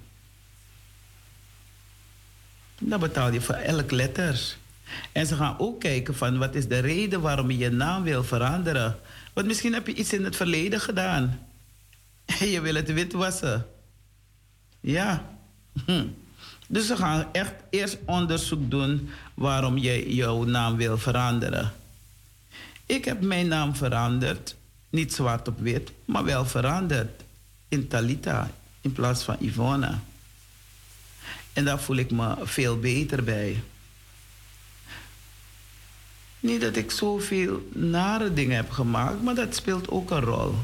Dan 2.79 2.99
betaal 2.99 3.31
je 3.31 3.41
voor 3.41 3.55
elk 3.55 3.91
letter. 3.91 4.57
En 5.11 5.25
ze 5.25 5.35
gaan 5.35 5.59
ook 5.59 5.79
kijken 5.79 6.15
van 6.15 6.37
wat 6.37 6.55
is 6.55 6.67
de 6.67 6.79
reden 6.79 7.21
waarom 7.21 7.51
je 7.51 7.57
je 7.57 7.69
naam 7.69 8.03
wil 8.03 8.23
veranderen. 8.23 8.99
Want 9.33 9.47
misschien 9.47 9.73
heb 9.73 9.87
je 9.87 9.93
iets 9.93 10.13
in 10.13 10.23
het 10.23 10.35
verleden 10.35 10.79
gedaan. 10.79 11.47
En 12.25 12.49
je 12.55 12.61
wil 12.61 12.75
het 12.75 12.93
witwassen. 12.93 13.65
Ja. 14.79 15.25
Dus 16.71 16.87
ze 16.87 16.95
gaan 16.95 17.27
echt 17.31 17.53
eerst 17.69 17.97
onderzoek 18.05 18.71
doen 18.71 19.09
waarom 19.33 19.77
je 19.77 20.15
jouw 20.15 20.43
naam 20.43 20.75
wil 20.75 20.97
veranderen. 20.97 21.71
Ik 22.85 23.05
heb 23.05 23.21
mijn 23.21 23.47
naam 23.47 23.75
veranderd. 23.75 24.55
Niet 24.89 25.13
zwart 25.13 25.47
op 25.47 25.59
wit, 25.59 25.91
maar 26.05 26.23
wel 26.23 26.45
veranderd. 26.45 27.23
In 27.67 27.87
Talita 27.87 28.51
in 28.81 28.91
plaats 28.91 29.23
van 29.23 29.35
Yvonne. 29.39 29.97
En 31.53 31.65
daar 31.65 31.79
voel 31.79 31.95
ik 31.95 32.11
me 32.11 32.35
veel 32.43 32.79
beter 32.79 33.23
bij. 33.23 33.63
Niet 36.39 36.61
dat 36.61 36.75
ik 36.75 36.91
zoveel 36.91 37.69
nare 37.73 38.33
dingen 38.33 38.55
heb 38.55 38.69
gemaakt, 38.69 39.21
maar 39.21 39.35
dat 39.35 39.55
speelt 39.55 39.89
ook 39.89 40.11
een 40.11 40.21
rol. 40.21 40.55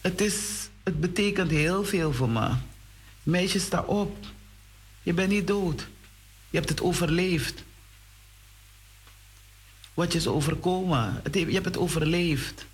Het, 0.00 0.20
is, 0.20 0.68
het 0.82 1.00
betekent 1.00 1.50
heel 1.50 1.84
veel 1.84 2.12
voor 2.12 2.28
me. 2.28 2.50
Meisje, 3.22 3.58
sta 3.58 3.80
op. 3.80 4.16
Je 5.02 5.12
bent 5.12 5.30
niet 5.30 5.46
dood. 5.46 5.86
Je 6.50 6.56
hebt 6.56 6.68
het 6.68 6.80
overleefd. 6.80 7.62
Wat 9.94 10.14
is 10.14 10.26
overkomen. 10.26 11.22
je 11.32 11.52
hebt 11.52 11.64
het 11.64 11.76
overleefd. 11.76 12.66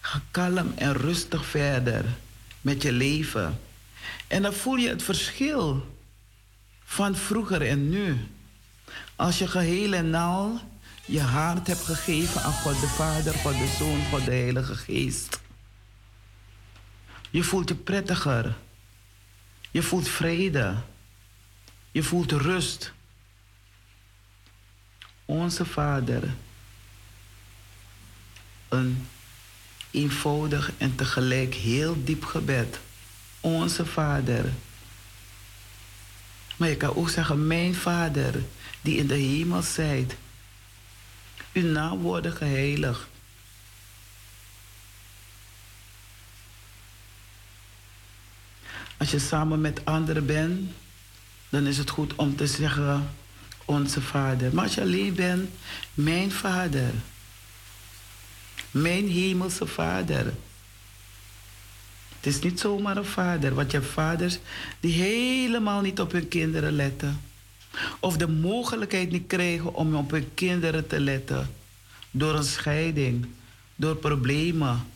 Ga 0.00 0.22
kalm 0.30 0.72
en 0.74 0.92
rustig 0.92 1.46
verder 1.46 2.04
met 2.60 2.82
je 2.82 2.92
leven. 2.92 3.60
En 4.26 4.42
dan 4.42 4.52
voel 4.52 4.76
je 4.76 4.88
het 4.88 5.02
verschil 5.02 5.91
van 6.92 7.16
vroeger 7.16 7.62
en 7.62 7.88
nu. 7.88 8.28
Als 9.16 9.38
je 9.38 9.46
geheel 9.46 9.92
en 9.92 10.14
al 10.14 10.60
je 11.06 11.20
hart 11.20 11.66
hebt 11.66 11.84
gegeven 11.84 12.42
aan 12.42 12.52
God 12.52 12.80
de 12.80 12.86
Vader, 12.86 13.34
God 13.34 13.52
de 13.52 13.74
Zoon, 13.78 14.04
God 14.04 14.24
de 14.24 14.30
Heilige 14.30 14.74
Geest. 14.74 15.40
Je 17.30 17.42
voelt 17.42 17.68
je 17.68 17.74
prettiger. 17.74 18.56
Je 19.70 19.82
voelt 19.82 20.08
vrede. 20.08 20.76
Je 21.90 22.02
voelt 22.02 22.32
rust. 22.32 22.92
Onze 25.24 25.64
Vader. 25.64 26.22
Een 28.68 29.06
eenvoudig 29.90 30.72
en 30.78 30.94
tegelijk 30.94 31.54
heel 31.54 32.04
diep 32.04 32.24
gebed. 32.24 32.78
Onze 33.40 33.86
Vader. 33.86 34.52
Maar 36.62 36.70
je 36.70 36.76
kan 36.76 36.96
ook 36.96 37.10
zeggen, 37.10 37.46
mijn 37.46 37.74
Vader, 37.74 38.34
die 38.80 38.96
in 38.96 39.06
de 39.06 39.14
hemel 39.14 39.62
zijt. 39.62 40.14
Uw 41.52 41.70
naam 41.70 41.98
worden 41.98 42.32
geheiligd. 42.32 43.06
Als 48.96 49.10
je 49.10 49.18
samen 49.18 49.60
met 49.60 49.84
anderen 49.84 50.26
bent, 50.26 50.70
dan 51.48 51.66
is 51.66 51.78
het 51.78 51.90
goed 51.90 52.14
om 52.14 52.36
te 52.36 52.46
zeggen, 52.46 53.10
onze 53.64 54.00
Vader. 54.00 54.54
Maar 54.54 54.64
als 54.64 54.74
je 54.74 54.80
alleen 54.80 55.14
bent, 55.14 55.50
mijn 55.94 56.30
Vader. 56.32 56.90
Mijn 58.70 59.08
hemelse 59.08 59.66
Vader. 59.66 60.34
Het 62.22 62.34
is 62.34 62.40
niet 62.40 62.60
zomaar 62.60 62.96
een 62.96 63.04
vader, 63.04 63.54
want 63.54 63.70
je 63.70 63.76
hebt 63.76 63.90
vaders 63.90 64.38
die 64.80 65.02
helemaal 65.02 65.80
niet 65.80 66.00
op 66.00 66.12
hun 66.12 66.28
kinderen 66.28 66.72
letten. 66.72 67.20
Of 68.00 68.16
de 68.16 68.28
mogelijkheid 68.28 69.10
niet 69.10 69.26
krijgen 69.26 69.74
om 69.74 69.94
op 69.94 70.10
hun 70.10 70.34
kinderen 70.34 70.86
te 70.86 71.00
letten. 71.00 71.50
Door 72.10 72.34
een 72.34 72.44
scheiding, 72.44 73.26
door 73.76 73.96
problemen, 73.96 74.86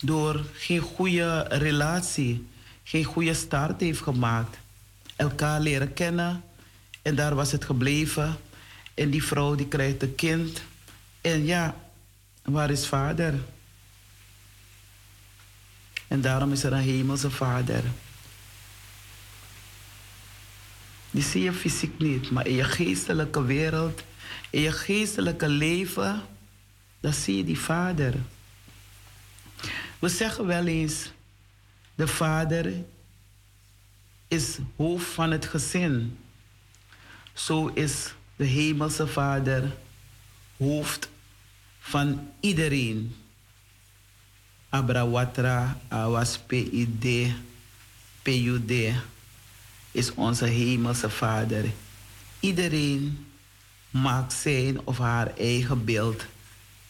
door 0.00 0.44
geen 0.52 0.80
goede 0.80 1.46
relatie, 1.48 2.46
geen 2.84 3.04
goede 3.04 3.34
start 3.34 3.80
heeft 3.80 4.02
gemaakt. 4.02 4.56
Elkaar 5.16 5.60
leren 5.60 5.92
kennen 5.92 6.42
en 7.02 7.14
daar 7.14 7.34
was 7.34 7.52
het 7.52 7.64
gebleven. 7.64 8.36
En 8.94 9.10
die 9.10 9.24
vrouw 9.24 9.54
die 9.54 9.68
krijgt 9.68 10.02
een 10.02 10.14
kind. 10.14 10.62
En 11.20 11.44
ja, 11.44 11.76
waar 12.42 12.70
is 12.70 12.86
vader? 12.86 13.34
En 16.08 16.20
daarom 16.20 16.52
is 16.52 16.64
er 16.64 16.72
een 16.72 16.78
hemelse 16.78 17.30
vader. 17.30 17.82
Die 21.10 21.22
zie 21.22 21.42
je 21.42 21.52
fysiek 21.52 21.98
niet, 21.98 22.30
maar 22.30 22.46
in 22.46 22.54
je 22.54 22.64
geestelijke 22.64 23.44
wereld, 23.44 24.02
in 24.50 24.60
je 24.60 24.72
geestelijke 24.72 25.48
leven, 25.48 26.22
dan 27.00 27.12
zie 27.12 27.36
je 27.36 27.44
die 27.44 27.58
vader. 27.58 28.14
We 29.98 30.08
zeggen 30.08 30.46
wel 30.46 30.66
eens, 30.66 31.10
de 31.94 32.06
vader 32.06 32.72
is 34.28 34.58
hoofd 34.76 35.06
van 35.06 35.30
het 35.30 35.46
gezin. 35.46 36.18
Zo 37.32 37.66
is 37.66 38.14
de 38.36 38.44
hemelse 38.44 39.06
vader 39.06 39.76
hoofd 40.56 41.08
van 41.80 42.30
iedereen. 42.40 43.16
Abrawatra 44.74 45.78
Awas 45.88 46.38
PID, 46.38 47.30
PUD 48.22 48.72
is 49.92 50.14
onze 50.14 50.46
hemelse 50.46 51.10
vader. 51.10 51.70
Iedereen 52.40 53.26
maakt 53.90 54.32
zijn 54.32 54.80
of 54.86 54.98
haar 54.98 55.36
eigen 55.36 55.84
beeld 55.84 56.24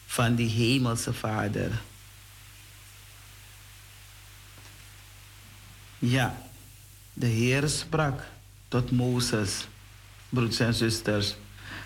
van 0.05 0.35
die 0.35 0.49
hemelse 0.49 1.13
vader. 1.13 1.81
Ja, 5.99 6.37
de 7.13 7.27
Heer 7.27 7.69
sprak 7.69 8.23
tot 8.67 8.91
Mozes, 8.91 9.67
broeders 10.29 10.59
en 10.59 10.73
zusters, 10.73 11.35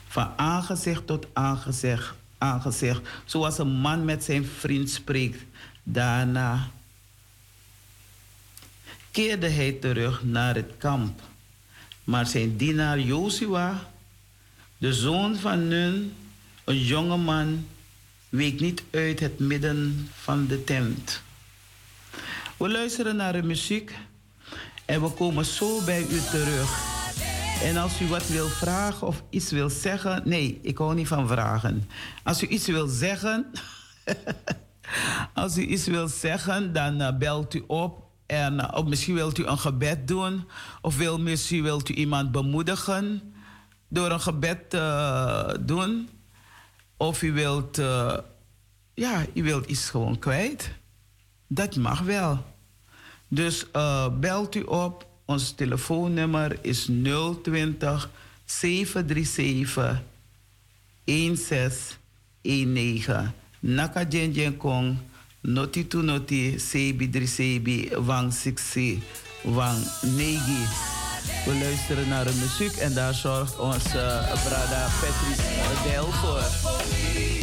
van 0.08 0.34
aangezicht 0.36 1.08
tot 1.08 1.28
aangezicht, 1.34 2.14
aangezicht, 2.38 3.02
zoals 3.26 3.58
een 3.58 3.80
man 3.80 4.06
met 4.06 4.24
zijn 4.24 4.46
vriend 4.46 4.90
spreekt 4.90 5.49
Daarna 5.92 6.70
keerde 9.12 9.50
hij 9.50 9.72
terug 9.72 10.24
naar 10.24 10.56
het 10.56 10.72
kamp. 10.78 11.22
Maar 12.04 12.28
zijn 12.28 12.58
dienaar 12.58 13.00
Jozua, 13.00 13.90
de 14.78 14.94
zoon 14.94 15.36
van 15.36 15.68
Nun, 15.68 16.14
een 16.64 16.80
jonge 16.84 17.18
man, 17.18 17.68
week 18.30 18.60
niet 18.60 18.84
uit 18.92 19.20
het 19.20 19.40
midden 19.40 20.10
van 20.14 20.48
de 20.48 20.64
tent. 20.64 21.22
We 22.58 22.70
luisteren 22.70 23.16
naar 23.16 23.34
de 23.34 23.44
muziek 23.44 23.94
en 24.86 25.02
we 25.02 25.10
komen 25.10 25.46
zo 25.46 25.84
bij 25.84 26.02
u 26.02 26.20
terug. 26.32 26.98
En 27.64 27.78
als 27.78 28.02
u 28.02 28.08
wat 28.08 28.28
wil 28.28 28.48
vragen 28.48 29.08
of 29.08 29.24
iets 29.30 29.52
wil 29.52 29.70
zeggen, 29.70 30.22
nee, 30.26 30.60
ik 30.62 30.78
hou 30.78 30.96
niet 30.96 31.08
van 31.08 31.28
vragen. 31.28 31.90
Als 32.24 32.44
u 32.44 32.48
iets 32.48 32.68
wil 32.68 32.88
zeggen, 32.88 33.46
als 35.34 35.58
u 35.58 35.62
iets 35.62 35.88
wil 35.88 36.08
zeggen, 36.08 36.74
dan 36.74 37.02
uh, 37.02 37.18
belt 37.18 37.54
u 37.54 37.64
op 37.68 38.04
en 38.26 38.54
uh, 38.54 38.68
of 38.74 38.86
misschien 38.86 39.16
wilt 39.16 39.38
u 39.38 39.46
een 39.46 39.58
gebed 39.58 40.08
doen 40.08 40.48
of 40.82 40.98
wil, 40.98 41.20
misschien 41.20 41.64
wilt 41.64 41.90
u 41.90 41.94
iemand 41.94 42.32
bemoedigen 42.32 43.34
door 43.88 44.12
een 44.12 44.22
gebed 44.22 44.70
te 44.70 44.78
uh, 44.78 45.50
doen. 45.66 46.10
Of 46.98 47.22
u 47.22 47.34
wilt, 47.34 47.82
ja, 48.94 49.26
u 49.34 49.44
wilt 49.44 49.66
iets 49.66 49.90
gewoon 49.90 50.20
kwijt. 50.20 50.72
Dat 51.48 51.76
mag 51.76 52.00
wel. 52.00 52.46
Dus 53.28 53.66
belt 54.20 54.56
u 54.56 54.62
op. 54.62 55.08
Ons 55.26 55.52
telefoonnummer 55.52 56.58
is 56.62 56.90
020 57.44 58.10
737 58.46 60.02
1619. 61.04 63.34
Naka 63.62 64.06
Jen 64.10 64.58
Kong, 64.58 64.96
noti 65.42 65.88
tu 65.88 66.02
noti, 66.02 66.60
sebi 66.60 67.10
dri 67.10 67.28
sebi, 67.28 67.90
wang 68.08 68.32
siksi, 68.32 69.02
wang 69.44 69.78
negi. 70.16 70.64
We 71.46 71.54
luisteren 71.54 72.08
naar 72.08 72.26
de 72.26 72.34
muziek 72.34 72.76
en 72.76 72.94
daar 72.94 73.14
zorgt 73.14 73.60
onze 73.60 74.22
brada 74.44 74.88
Patrice 75.00 75.90
Del 75.90 76.12
voor. 76.12 77.39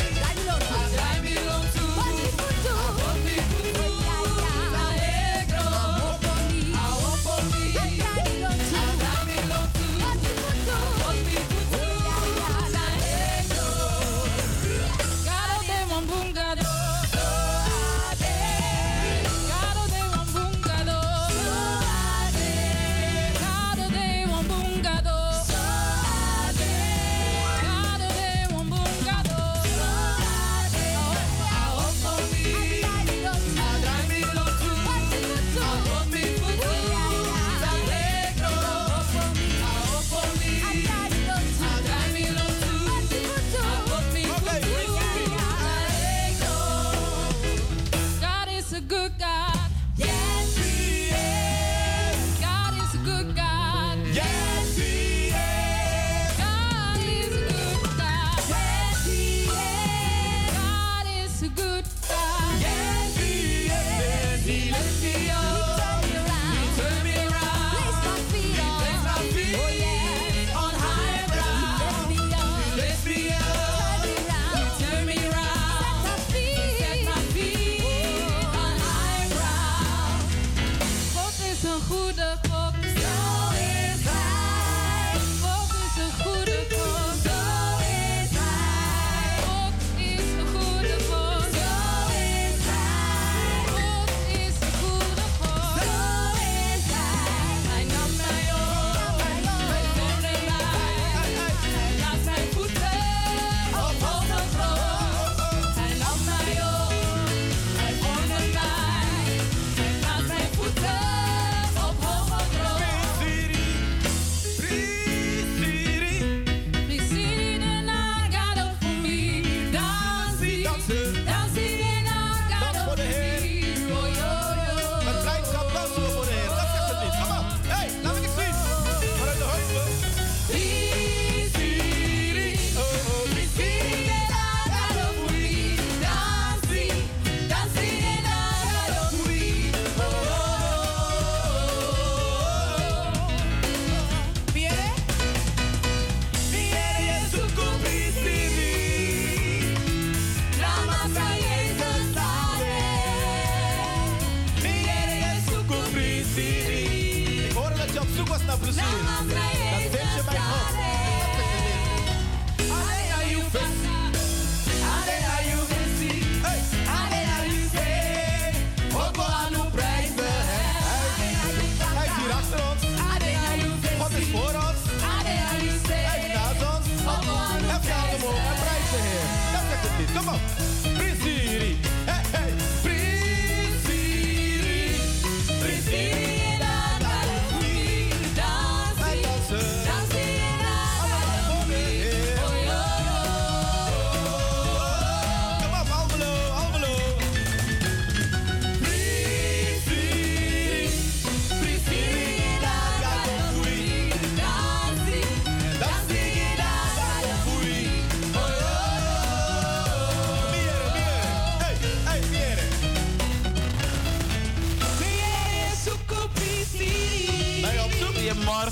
was 158.29 158.43
naar 158.47 158.59
Brazil. 158.59 158.83
Dat 158.83 160.15
je 160.15 160.23
bij 160.31 160.96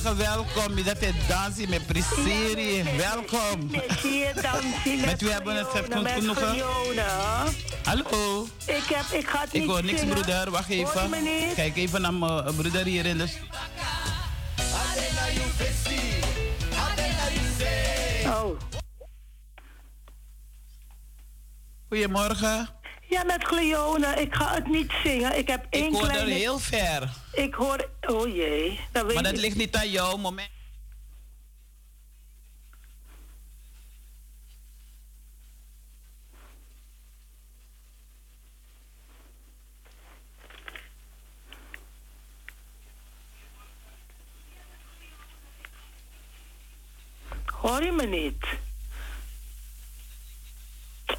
Goedemorgen, 0.04 0.44
welkom. 0.54 0.84
Dat 0.84 1.02
is 1.02 1.26
Dansie 1.28 1.68
met 1.68 1.86
Priseri. 1.86 2.82
Welkom. 2.96 3.70
Met 3.70 5.20
wie 5.20 5.30
hebben 5.30 5.54
we 5.54 5.58
het 5.58 5.68
goed 5.68 6.08
genoegen? 6.08 6.62
Hallo. 7.84 8.46
Ik, 8.66 8.82
heb, 8.84 9.20
ik 9.20 9.28
ga 9.28 9.40
het 9.40 9.54
Ik 9.54 9.66
hoor 9.66 9.84
niks, 9.84 10.04
broeder. 10.04 10.50
Wacht 10.50 10.68
even. 10.68 11.10
Kijk 11.54 11.76
even 11.76 12.00
naar 12.00 12.14
mijn 12.14 12.54
broeder 12.56 12.84
hier 12.84 13.06
in 13.06 13.18
de... 13.18 13.28
Oh. 18.26 18.58
Goedemorgen. 21.88 22.68
Ja, 23.08 23.24
met 23.24 23.44
Gleone. 23.44 24.06
Ik 24.20 24.34
ga 24.34 24.54
het 24.54 24.66
niet 24.66 24.92
zingen. 25.02 25.38
Ik 25.38 25.48
heb 25.48 25.66
één 25.70 25.86
Ik 25.86 25.92
hoor 25.92 26.02
kleine... 26.02 26.30
er 26.30 26.36
heel 26.36 26.58
ver. 26.58 27.08
Ik 27.32 27.54
hoor... 27.54 27.88
Oh 28.06 28.34
jee. 28.34 28.80
Dat 28.92 29.04
weet 29.04 29.14
maar 29.14 29.22
dat 29.22 29.32
ik. 29.32 29.40
ligt 29.40 29.56
niet 29.56 29.76
aan 29.76 29.90
jou. 29.90 30.18
Moment. 30.18 30.48
Hoor 47.64 47.82
je 47.84 47.92
me 47.92 48.06
niet? 48.06 48.44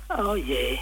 Oh 0.08 0.48
jee. 0.48 0.80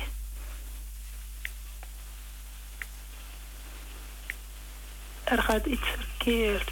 Er 5.34 5.42
gaat 5.44 5.66
iets 5.66 5.88
verkeerd. 6.00 6.72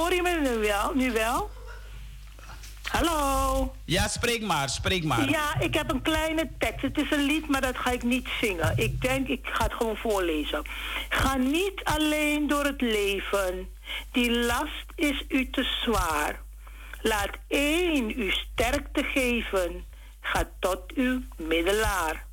Hoor 0.00 0.14
je 0.14 0.22
me 0.22 0.40
nu 0.40 0.58
wel? 0.58 0.94
Nu 0.94 1.12
wel? 1.12 1.50
Hallo? 2.82 3.74
Ja, 3.84 4.08
spreek 4.08 4.42
maar, 4.42 4.68
spreek 4.68 5.04
maar. 5.04 5.30
Ja, 5.30 5.60
ik 5.60 5.74
heb 5.74 5.90
een 5.90 6.02
kleine 6.02 6.50
tekst. 6.58 6.82
Het 6.82 6.98
is 6.98 7.10
een 7.10 7.22
lied, 7.22 7.48
maar 7.48 7.60
dat 7.60 7.78
ga 7.78 7.90
ik 7.90 8.02
niet 8.02 8.28
zingen. 8.40 8.72
Ik 8.76 9.00
denk, 9.00 9.28
ik 9.28 9.46
ga 9.52 9.64
het 9.64 9.72
gewoon 9.72 9.96
voorlezen. 9.96 10.62
Ga 11.08 11.36
niet 11.36 11.80
alleen 11.84 12.46
door 12.46 12.64
het 12.64 12.80
leven. 12.80 13.68
Die 14.12 14.30
last 14.30 14.86
is 14.94 15.24
u 15.28 15.50
te 15.50 15.62
zwaar. 15.62 16.40
Laat 17.02 17.30
één 17.48 18.20
u 18.20 18.30
sterkte 18.30 19.02
geven. 19.02 19.84
Ga 20.20 20.50
tot 20.60 20.92
uw 20.94 21.20
middelaar. 21.36 22.26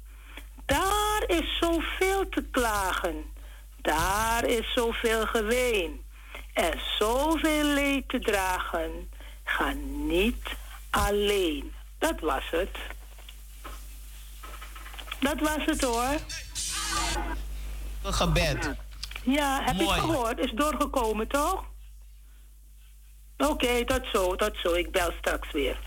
Daar 0.65 1.23
is 1.27 1.57
zoveel 1.59 2.29
te 2.29 2.43
klagen. 2.51 3.25
Daar 3.81 4.45
is 4.45 4.73
zoveel 4.73 5.25
geween. 5.25 6.05
En 6.57 6.79
zoveel 6.99 7.63
leed 7.63 8.09
te 8.09 8.19
dragen. 8.19 9.09
Ga 9.43 9.73
niet 10.07 10.45
alleen. 10.89 11.73
Dat 11.97 12.19
was 12.19 12.43
het. 12.51 12.77
Dat 15.19 15.39
was 15.39 15.65
het 15.65 15.83
hoor. 15.83 16.15
Een 18.03 18.13
gebed. 18.13 18.71
Ja, 19.23 19.61
heb 19.63 19.75
Mooi. 19.75 19.97
ik 19.97 20.01
gehoord. 20.01 20.39
Is 20.39 20.51
doorgekomen 20.51 21.27
toch? 21.27 21.63
Oké, 23.37 23.85
tot 23.85 24.05
zo, 24.13 24.35
tot 24.35 24.57
zo. 24.63 24.73
Ik 24.73 24.91
bel 24.91 25.11
straks 25.19 25.51
weer. 25.51 25.77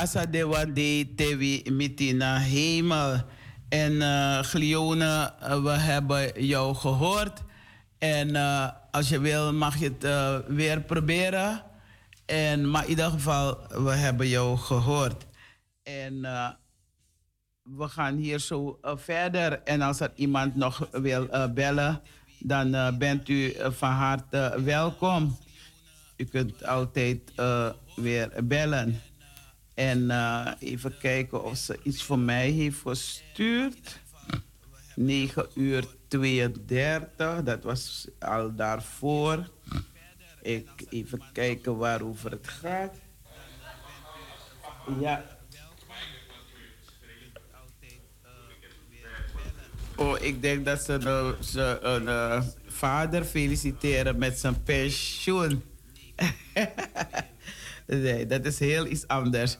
Asa 0.00 0.24
de 0.26 1.12
Tewi 1.16 1.62
Mitina 1.70 2.38
Hemel. 2.38 3.20
En 3.68 3.92
uh, 3.92 4.38
Glione, 4.38 5.32
uh, 5.42 5.62
we 5.62 5.70
hebben 5.70 6.44
jou 6.44 6.74
gehoord. 6.74 7.42
En 7.98 8.28
uh, 8.28 8.68
als 8.90 9.08
je 9.08 9.20
wil, 9.20 9.52
mag 9.52 9.78
je 9.78 9.94
het 9.98 10.46
weer 10.46 10.80
proberen. 10.80 11.62
En, 12.26 12.70
maar 12.70 12.82
in 12.82 12.88
ieder 12.88 13.10
geval, 13.10 13.58
we 13.68 13.90
hebben 13.90 14.28
jou 14.28 14.58
gehoord. 14.58 15.26
En 15.82 16.20
we 17.62 17.88
gaan 17.88 18.16
hier 18.16 18.38
zo 18.38 18.78
verder. 18.82 19.62
En 19.62 19.82
als 19.82 20.00
er 20.00 20.12
iemand 20.14 20.56
nog 20.56 20.88
wil 20.92 21.28
bellen, 21.54 22.00
dan 22.38 22.98
bent 22.98 23.28
u 23.28 23.54
van 23.58 23.90
harte 23.90 24.60
welkom. 24.64 25.38
U 26.16 26.24
kunt 26.24 26.66
altijd 26.66 27.20
weer 27.96 28.30
bellen. 28.44 29.00
En 29.74 30.10
eh, 30.10 30.52
even 30.58 30.98
kijken 30.98 31.44
of 31.44 31.56
ze 31.56 31.78
iets 31.82 32.02
voor 32.02 32.18
mij 32.18 32.50
heeft 32.50 32.80
gestuurd. 32.80 34.00
9 34.94 35.46
uur 35.54 35.84
32, 36.08 37.42
dat 37.42 37.62
was 37.62 38.08
al 38.18 38.54
daarvoor. 38.54 39.50
Ik 40.42 40.68
even 40.88 41.22
kijken 41.32 41.76
waarover 41.76 42.30
het 42.30 42.48
gaat. 42.48 42.94
Ja. 45.00 45.38
Oh, 49.96 50.20
ik 50.20 50.42
denk 50.42 50.64
dat 50.64 50.82
ze, 50.82 50.92
een, 50.92 51.44
ze 51.44 52.00
uh, 52.04 52.42
vader 52.66 53.24
feliciteren 53.24 54.18
met 54.18 54.38
zijn 54.38 54.62
pensioen. 54.62 55.62
nee, 57.96 58.26
dat 58.26 58.44
is 58.44 58.58
heel 58.58 58.86
iets 58.86 59.08
anders. 59.08 59.58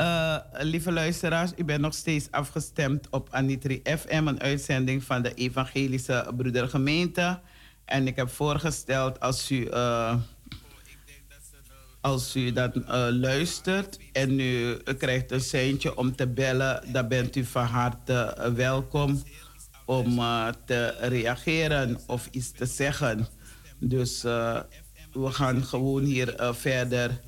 Uh, 0.00 0.36
lieve 0.52 0.92
luisteraars, 0.92 1.50
u 1.56 1.64
bent 1.64 1.80
nog 1.80 1.94
steeds 1.94 2.30
afgestemd 2.30 3.08
op 3.10 3.28
Anitri 3.30 3.82
FM, 3.84 4.26
een 4.26 4.40
uitzending 4.40 5.04
van 5.04 5.22
de 5.22 5.34
Evangelische 5.34 6.32
Broedergemeente. 6.36 7.40
En 7.84 8.06
ik 8.06 8.16
heb 8.16 8.30
voorgesteld 8.30 9.20
als 9.20 9.50
u, 9.50 9.66
uh, 9.66 10.16
als 12.00 12.36
u 12.36 12.52
dat 12.52 12.76
uh, 12.76 13.06
luistert 13.10 13.98
en 14.12 14.40
u 14.40 14.76
krijgt 14.98 15.32
een 15.32 15.40
seintje 15.40 15.96
om 15.96 16.16
te 16.16 16.26
bellen, 16.26 16.82
dan 16.92 17.08
bent 17.08 17.36
u 17.36 17.44
van 17.44 17.66
harte 17.66 18.50
welkom 18.54 19.22
om 19.84 20.20
te 20.64 20.94
reageren 21.00 21.98
of 22.06 22.28
iets 22.30 22.50
te 22.50 22.66
zeggen. 22.66 23.26
Dus 23.78 24.22
we 24.22 25.30
gaan 25.30 25.64
gewoon 25.64 26.02
hier 26.02 26.34
verder 26.52 27.20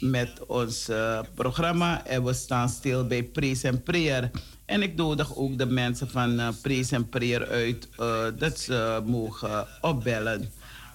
met 0.00 0.46
ons 0.46 0.88
uh, 0.88 1.20
programma. 1.34 2.06
En 2.06 2.24
we 2.24 2.32
staan 2.32 2.68
stil 2.68 3.06
bij 3.06 3.22
Praise 3.22 3.68
en 3.68 3.82
Prayer. 3.82 4.30
En 4.64 4.82
ik 4.82 4.94
nodig 4.94 5.36
ook 5.36 5.58
de 5.58 5.66
mensen 5.66 6.10
van 6.10 6.40
uh, 6.40 6.48
Praise 6.62 6.94
en 6.94 7.08
Prayer 7.08 7.48
uit 7.48 7.88
uh, 8.00 8.24
dat 8.38 8.58
ze 8.58 9.02
mogen 9.06 9.66
opbellen. 9.80 10.52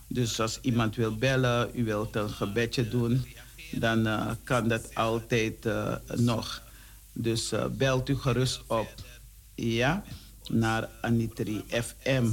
Dus 0.08 0.40
als 0.40 0.60
iemand 0.62 0.96
wil 0.96 1.16
bellen, 1.16 1.70
u 1.74 1.84
wilt 1.84 2.16
een 2.16 2.30
gebedje 2.30 2.90
doen, 2.90 3.26
dan 3.72 4.08
kan 4.44 4.68
dat 4.68 4.96
altijd 4.96 5.68
nog. 6.16 6.62
Dus 7.14 7.52
belt 7.72 8.10
u 8.10 8.18
gerust 8.18 8.62
op. 8.68 8.94
Ja, 9.56 10.04
naar 10.50 10.90
Anitri 11.02 11.64
FM. 11.68 12.26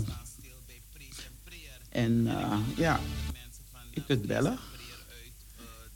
En 1.88 2.28
ja, 2.76 3.00
u 3.94 4.00
kunt 4.06 4.26
bellen. 4.26 4.58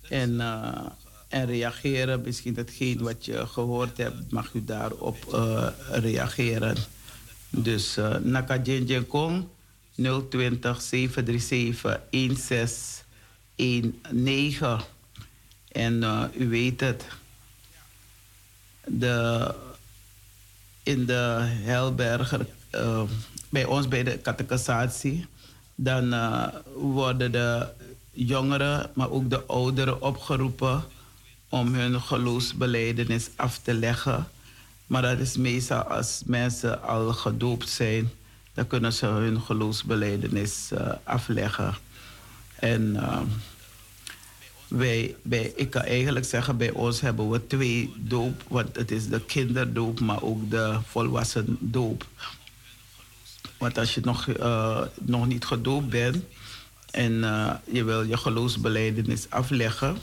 En, 0.08 0.30
uh, 0.30 0.86
en 1.28 1.46
reageren. 1.46 2.20
Misschien 2.20 2.54
datgene 2.54 3.02
wat 3.02 3.24
je 3.24 3.46
gehoord 3.46 3.96
hebt, 3.96 4.30
mag 4.30 4.52
u 4.52 4.64
daarop 4.64 5.16
uh, 5.32 5.66
reageren. 5.90 6.76
Dus 7.50 7.98
uh, 7.98 8.16
Naka 8.16 8.62
Kong 9.08 9.46
020 10.30 10.82
737 10.82 12.00
1619. 12.10 14.78
En 15.68 16.02
uh, 16.02 16.24
u 16.38 16.48
weet 16.48 16.80
het. 16.80 17.04
De, 18.86 19.54
in 20.82 21.06
de 21.06 21.38
Helberger, 21.42 22.46
bij 23.48 23.64
ons 23.64 23.88
bij 23.88 24.02
de 24.02 24.20
catechisatie, 24.20 25.26
dan 25.74 26.14
worden 26.74 27.32
de 27.32 27.68
jongeren, 28.14 28.90
maar 28.94 29.10
ook 29.10 29.30
de 29.30 29.44
ouderen 29.44 30.02
opgeroepen 30.02 30.84
om 31.48 31.74
hun 31.74 32.00
geloofsbeleidenis 32.00 33.28
af 33.36 33.58
te 33.58 33.74
leggen. 33.74 34.28
Maar 34.86 35.02
dat 35.02 35.18
is 35.18 35.36
meestal 35.36 35.82
als 35.82 36.22
mensen 36.26 36.82
al 36.82 37.12
gedoopt 37.12 37.68
zijn, 37.68 38.10
dan 38.54 38.66
kunnen 38.66 38.92
ze 38.92 39.06
hun 39.06 39.40
geloofsbeleidenis 39.40 40.70
uh, 40.72 40.88
afleggen. 41.02 41.74
En 42.54 42.94
uh, 42.94 43.20
wij, 44.68 45.14
ik 45.54 45.70
kan 45.70 45.82
eigenlijk 45.82 46.26
zeggen, 46.26 46.56
bij 46.56 46.70
ons 46.70 47.00
hebben 47.00 47.30
we 47.30 47.46
twee 47.46 47.92
doop, 47.96 48.42
want 48.48 48.76
het 48.76 48.90
is 48.90 49.08
de 49.08 49.20
kinderdoop, 49.20 50.00
maar 50.00 50.22
ook 50.22 50.50
de 50.50 50.78
volwassen 50.86 51.56
doop. 51.60 52.06
Want 53.58 53.78
als 53.78 53.94
je 53.94 54.00
nog, 54.04 54.26
uh, 54.26 54.80
nog 55.00 55.26
niet 55.26 55.44
gedoopt 55.44 55.88
bent, 55.88 56.24
en 56.94 57.12
uh, 57.12 57.54
je 57.64 57.84
wil 57.84 58.02
je 58.02 58.16
geloofsbeleidenis 58.16 59.30
afleggen, 59.30 59.96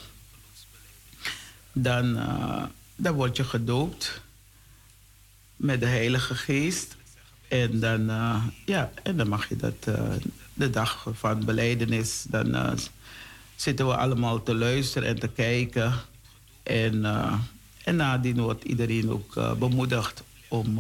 dan, 1.72 2.18
uh, 2.18 2.64
dan 2.96 3.14
word 3.14 3.38
je 3.38 3.44
gedoopt 3.44 4.22
met 5.56 5.80
de 5.80 5.86
Heilige 5.86 6.36
Geest. 6.36 6.96
En 7.48 7.80
dan, 7.80 8.10
uh, 8.10 8.44
ja, 8.66 8.92
en 9.04 9.18
dan 9.18 9.28
mag 9.28 9.50
je 9.50 9.56
dat 9.56 9.84
de 10.54 10.70
dag 10.70 11.08
van 11.12 11.46
beleidenis, 11.46 12.26
dan 12.28 12.78
zitten 13.56 13.88
we 13.88 13.96
allemaal 13.96 14.44
te 14.44 14.56
luisteren 14.56 15.08
en 15.08 15.20
te 15.20 15.28
kijken. 15.28 15.94
En, 16.64 17.06
en 17.84 17.96
nadien 17.96 18.42
wordt 18.42 18.64
iedereen 18.64 19.12
ook 19.12 19.58
bemoedigd 19.60 20.24
om, 20.48 20.80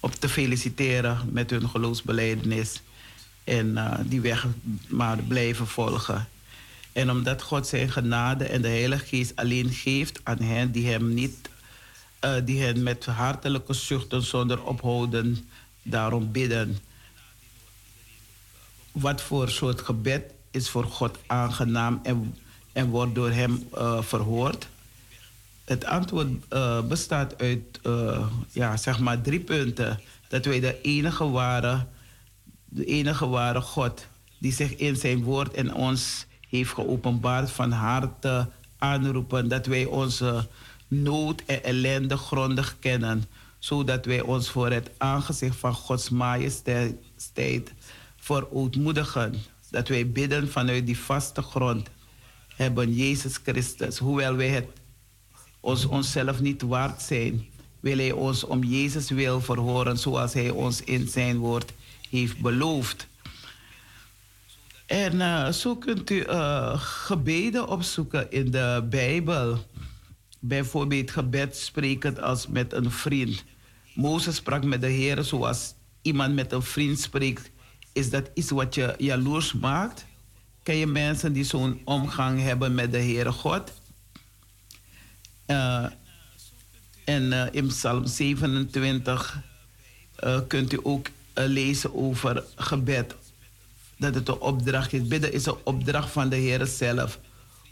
om 0.00 0.10
te 0.18 0.28
feliciteren 0.28 1.18
met 1.30 1.50
hun 1.50 1.68
geloofsbeleidenis 1.68 2.80
en 3.44 3.66
uh, 3.66 3.94
die 4.04 4.20
weg 4.20 4.46
maar 4.88 5.18
blijven 5.22 5.66
volgen. 5.66 6.28
En 6.92 7.10
omdat 7.10 7.42
God 7.42 7.66
zijn 7.66 7.90
genade 7.90 8.44
en 8.44 8.62
de 8.62 8.68
Heilige 8.68 9.06
Geest 9.06 9.36
alleen 9.36 9.70
geeft 9.70 10.20
aan 10.22 10.40
hen 10.40 10.72
die 10.72 10.88
hem 10.88 11.14
niet, 11.14 11.48
uh, 12.24 12.34
die 12.44 12.62
hen 12.62 12.82
met 12.82 13.04
hartelijke 13.04 13.72
zuchten 13.72 14.22
zonder 14.22 14.62
ophouden 14.62 15.48
daarom 15.82 16.32
bidden. 16.32 16.78
Wat 18.92 19.22
voor 19.22 19.48
soort 19.50 19.80
gebed 19.80 20.32
is 20.50 20.70
voor 20.70 20.84
God 20.84 21.18
aangenaam 21.26 22.00
en, 22.02 22.34
en 22.72 22.88
wordt 22.88 23.14
door 23.14 23.30
hem 23.30 23.68
uh, 23.74 24.02
verhoord? 24.02 24.68
Het 25.64 25.84
antwoord 25.84 26.28
bestaat 26.88 27.38
uit 27.38 27.80
ja, 28.50 28.76
zeg 28.76 28.98
maar 28.98 29.20
drie 29.20 29.40
punten. 29.40 30.00
Dat 30.28 30.44
wij 30.44 30.60
de 30.60 30.80
enige 30.80 31.30
ware 31.30 31.86
de 32.74 32.84
enige 32.84 33.26
ware 33.26 33.60
God, 33.60 34.06
die 34.38 34.52
zich 34.52 34.76
in 34.76 34.96
zijn 34.96 35.22
woord 35.22 35.54
en 35.54 35.74
ons 35.74 36.26
heeft 36.48 36.72
geopenbaard 36.72 37.50
van 37.50 37.70
harte 37.70 38.48
aanroepen 38.78 39.48
dat 39.48 39.66
wij 39.66 39.84
onze 39.84 40.48
nood 40.88 41.42
en 41.46 41.64
ellende 41.64 42.16
grondig 42.16 42.76
kennen, 42.78 43.24
zodat 43.58 44.04
wij 44.04 44.20
ons 44.20 44.50
voor 44.50 44.70
het 44.70 44.90
aangezicht 44.98 45.56
van 45.56 45.74
Gods 45.74 46.08
majesteit 46.08 47.72
verootmoedigen. 48.16 49.34
Dat 49.70 49.88
wij 49.88 50.10
bidden 50.10 50.50
vanuit 50.50 50.86
die 50.86 50.98
vaste 50.98 51.42
grond 51.42 51.88
hebben 52.56 52.94
Jezus 52.94 53.36
Christus, 53.42 53.98
hoewel 53.98 54.36
wij 54.36 54.48
het 54.48 54.66
ons 55.60 55.84
onszelf 55.84 56.40
niet 56.40 56.62
waard 56.62 57.02
zijn, 57.02 57.46
wil 57.80 57.96
Hij 57.96 58.12
ons 58.12 58.44
om 58.44 58.64
Jezus 58.64 59.10
wil 59.10 59.40
verhoren 59.40 59.98
zoals 59.98 60.32
Hij 60.32 60.50
ons 60.50 60.82
in 60.82 61.08
zijn 61.08 61.38
woord 61.38 61.72
heeft 62.12 62.38
beloofd. 62.38 63.06
En 64.86 65.14
uh, 65.14 65.48
zo 65.48 65.76
kunt 65.76 66.10
u 66.10 66.24
uh, 66.26 66.80
gebeden 66.80 67.68
opzoeken 67.68 68.30
in 68.30 68.50
de 68.50 68.86
Bijbel. 68.90 69.66
Bijvoorbeeld 70.38 71.10
gebed 71.10 71.56
sprekend 71.56 72.20
als 72.20 72.46
met 72.46 72.72
een 72.72 72.90
vriend. 72.90 73.44
Mozes 73.94 74.36
sprak 74.36 74.64
met 74.64 74.80
de 74.80 74.88
Heer 74.88 75.24
zoals 75.24 75.74
iemand 76.02 76.34
met 76.34 76.52
een 76.52 76.62
vriend 76.62 76.98
spreekt. 76.98 77.50
Is 77.92 78.10
dat 78.10 78.30
iets 78.34 78.50
wat 78.50 78.74
je 78.74 78.94
jaloers 78.98 79.52
maakt? 79.52 80.04
Ken 80.62 80.76
je 80.76 80.86
mensen 80.86 81.32
die 81.32 81.44
zo'n 81.44 81.80
omgang 81.84 82.40
hebben 82.40 82.74
met 82.74 82.92
de 82.92 82.98
Heere 82.98 83.32
God? 83.32 83.72
Uh, 85.46 85.86
en 87.04 87.52
in 87.52 87.66
Psalm 87.66 88.06
27 88.06 89.42
kunt 90.46 90.72
u 90.72 90.78
ook 90.82 91.06
lezen 91.34 91.94
over 91.94 92.44
gebed. 92.56 93.14
Dat 93.98 94.14
het 94.14 94.28
een 94.28 94.38
opdracht 94.38 94.92
is. 94.92 95.06
Bidden 95.06 95.32
is 95.32 95.46
een 95.46 95.56
opdracht 95.64 96.10
van 96.10 96.28
de 96.28 96.36
Heer 96.36 96.66
zelf. 96.66 97.18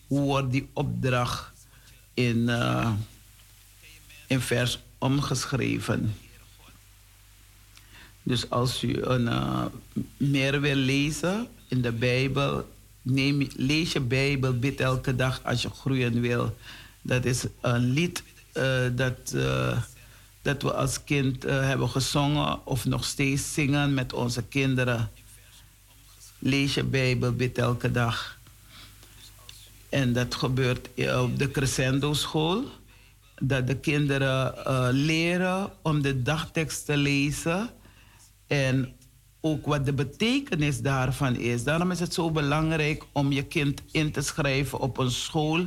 Hoe 0.06 0.20
wordt 0.20 0.50
die 0.50 0.68
opdracht 0.72 1.52
in, 2.14 2.36
uh, 2.36 2.90
in 4.26 4.40
vers 4.40 4.78
omgeschreven? 4.98 6.14
Dus 8.22 8.50
als 8.50 8.82
u 8.82 9.02
een, 9.02 9.22
uh, 9.26 9.64
meer 10.16 10.60
wil 10.60 10.74
lezen 10.74 11.48
in 11.68 11.82
de 11.82 11.92
Bijbel, 11.92 12.68
neem, 13.02 13.48
lees 13.56 13.92
je 13.92 14.00
Bijbel, 14.00 14.58
bid 14.58 14.80
elke 14.80 15.16
dag 15.16 15.40
als 15.44 15.62
je 15.62 15.70
groeien 15.70 16.20
wil. 16.20 16.56
Dat 17.02 17.24
is 17.24 17.44
een 17.60 17.92
lied 17.92 18.22
dat 18.92 19.34
dat 20.42 20.62
we 20.62 20.72
als 20.74 21.04
kind 21.04 21.46
uh, 21.46 21.60
hebben 21.60 21.88
gezongen 21.88 22.66
of 22.66 22.84
nog 22.84 23.04
steeds 23.04 23.54
zingen 23.54 23.94
met 23.94 24.12
onze 24.12 24.42
kinderen. 24.42 25.10
Lees 26.38 26.74
je 26.74 26.84
Bijbel, 26.84 27.32
bid 27.32 27.58
elke 27.58 27.90
dag. 27.90 28.38
En 29.88 30.12
dat 30.12 30.34
gebeurt 30.34 30.88
op 31.20 31.38
de 31.38 31.50
Crescendo 31.50 32.14
School 32.14 32.64
dat 33.40 33.66
de 33.66 33.76
kinderen 33.76 34.64
eh, 34.64 34.88
leren 34.90 35.72
om 35.82 36.02
de 36.02 36.22
dagtekst 36.22 36.84
te 36.84 36.96
lezen 36.96 37.70
en 38.46 38.94
ook 39.40 39.66
wat 39.66 39.86
de 39.86 39.92
betekenis 39.92 40.80
daarvan 40.80 41.36
is. 41.36 41.64
Daarom 41.64 41.90
is 41.90 42.00
het 42.00 42.14
zo 42.14 42.30
belangrijk 42.30 43.04
om 43.12 43.32
je 43.32 43.42
kind 43.42 43.82
in 43.90 44.12
te 44.12 44.20
schrijven 44.20 44.78
op 44.78 44.98
een 44.98 45.10
school 45.10 45.66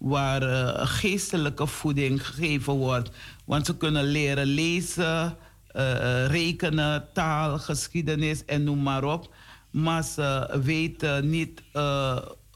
waar 0.00 0.42
uh, 0.42 0.86
geestelijke 0.86 1.66
voeding 1.66 2.26
gegeven 2.26 2.72
wordt. 2.72 3.10
Want 3.44 3.66
ze 3.66 3.76
kunnen 3.76 4.04
leren 4.04 4.46
lezen, 4.46 5.36
uh, 5.76 6.26
rekenen, 6.26 7.08
taal, 7.12 7.58
geschiedenis 7.58 8.44
en 8.44 8.64
noem 8.64 8.82
maar 8.82 9.04
op. 9.04 9.34
Maar 9.70 10.04
ze 10.04 10.60
weten 10.62 11.30
niet 11.30 11.62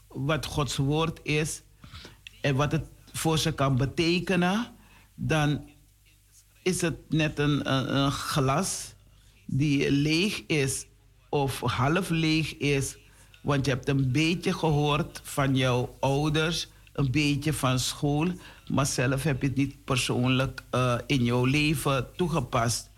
wat 0.07 0.45
Gods 0.45 0.75
woord 0.75 1.19
is 1.23 1.61
en 2.41 2.55
wat 2.55 2.71
het 2.71 2.85
voor 3.11 3.37
ze 3.37 3.51
kan 3.51 3.77
betekenen. 3.77 4.67
Dan 5.15 5.69
is 6.63 6.81
het 6.81 6.97
net 7.09 7.39
een, 7.39 7.71
een, 7.73 7.95
een 7.95 8.11
glas 8.11 8.93
die 9.45 9.91
leeg 9.91 10.43
is 10.47 10.85
of 11.29 11.59
half 11.59 12.09
leeg 12.09 12.57
is. 12.57 12.97
Want 13.41 13.65
je 13.65 13.71
hebt 13.71 13.87
een 13.87 14.11
beetje 14.11 14.53
gehoord 14.53 15.21
van 15.23 15.55
jouw 15.55 15.95
ouders, 15.99 16.67
een 16.95 17.11
beetje 17.11 17.53
van 17.53 17.79
school, 17.79 18.27
maar 18.67 18.85
zelf 18.85 19.23
heb 19.23 19.41
je 19.41 19.47
het 19.47 19.57
niet 19.57 19.83
persoonlijk 19.83 20.63
uh, 20.71 20.95
in 21.05 21.23
jouw 21.23 21.45
leven 21.45 22.07
toegepast. 22.15 22.89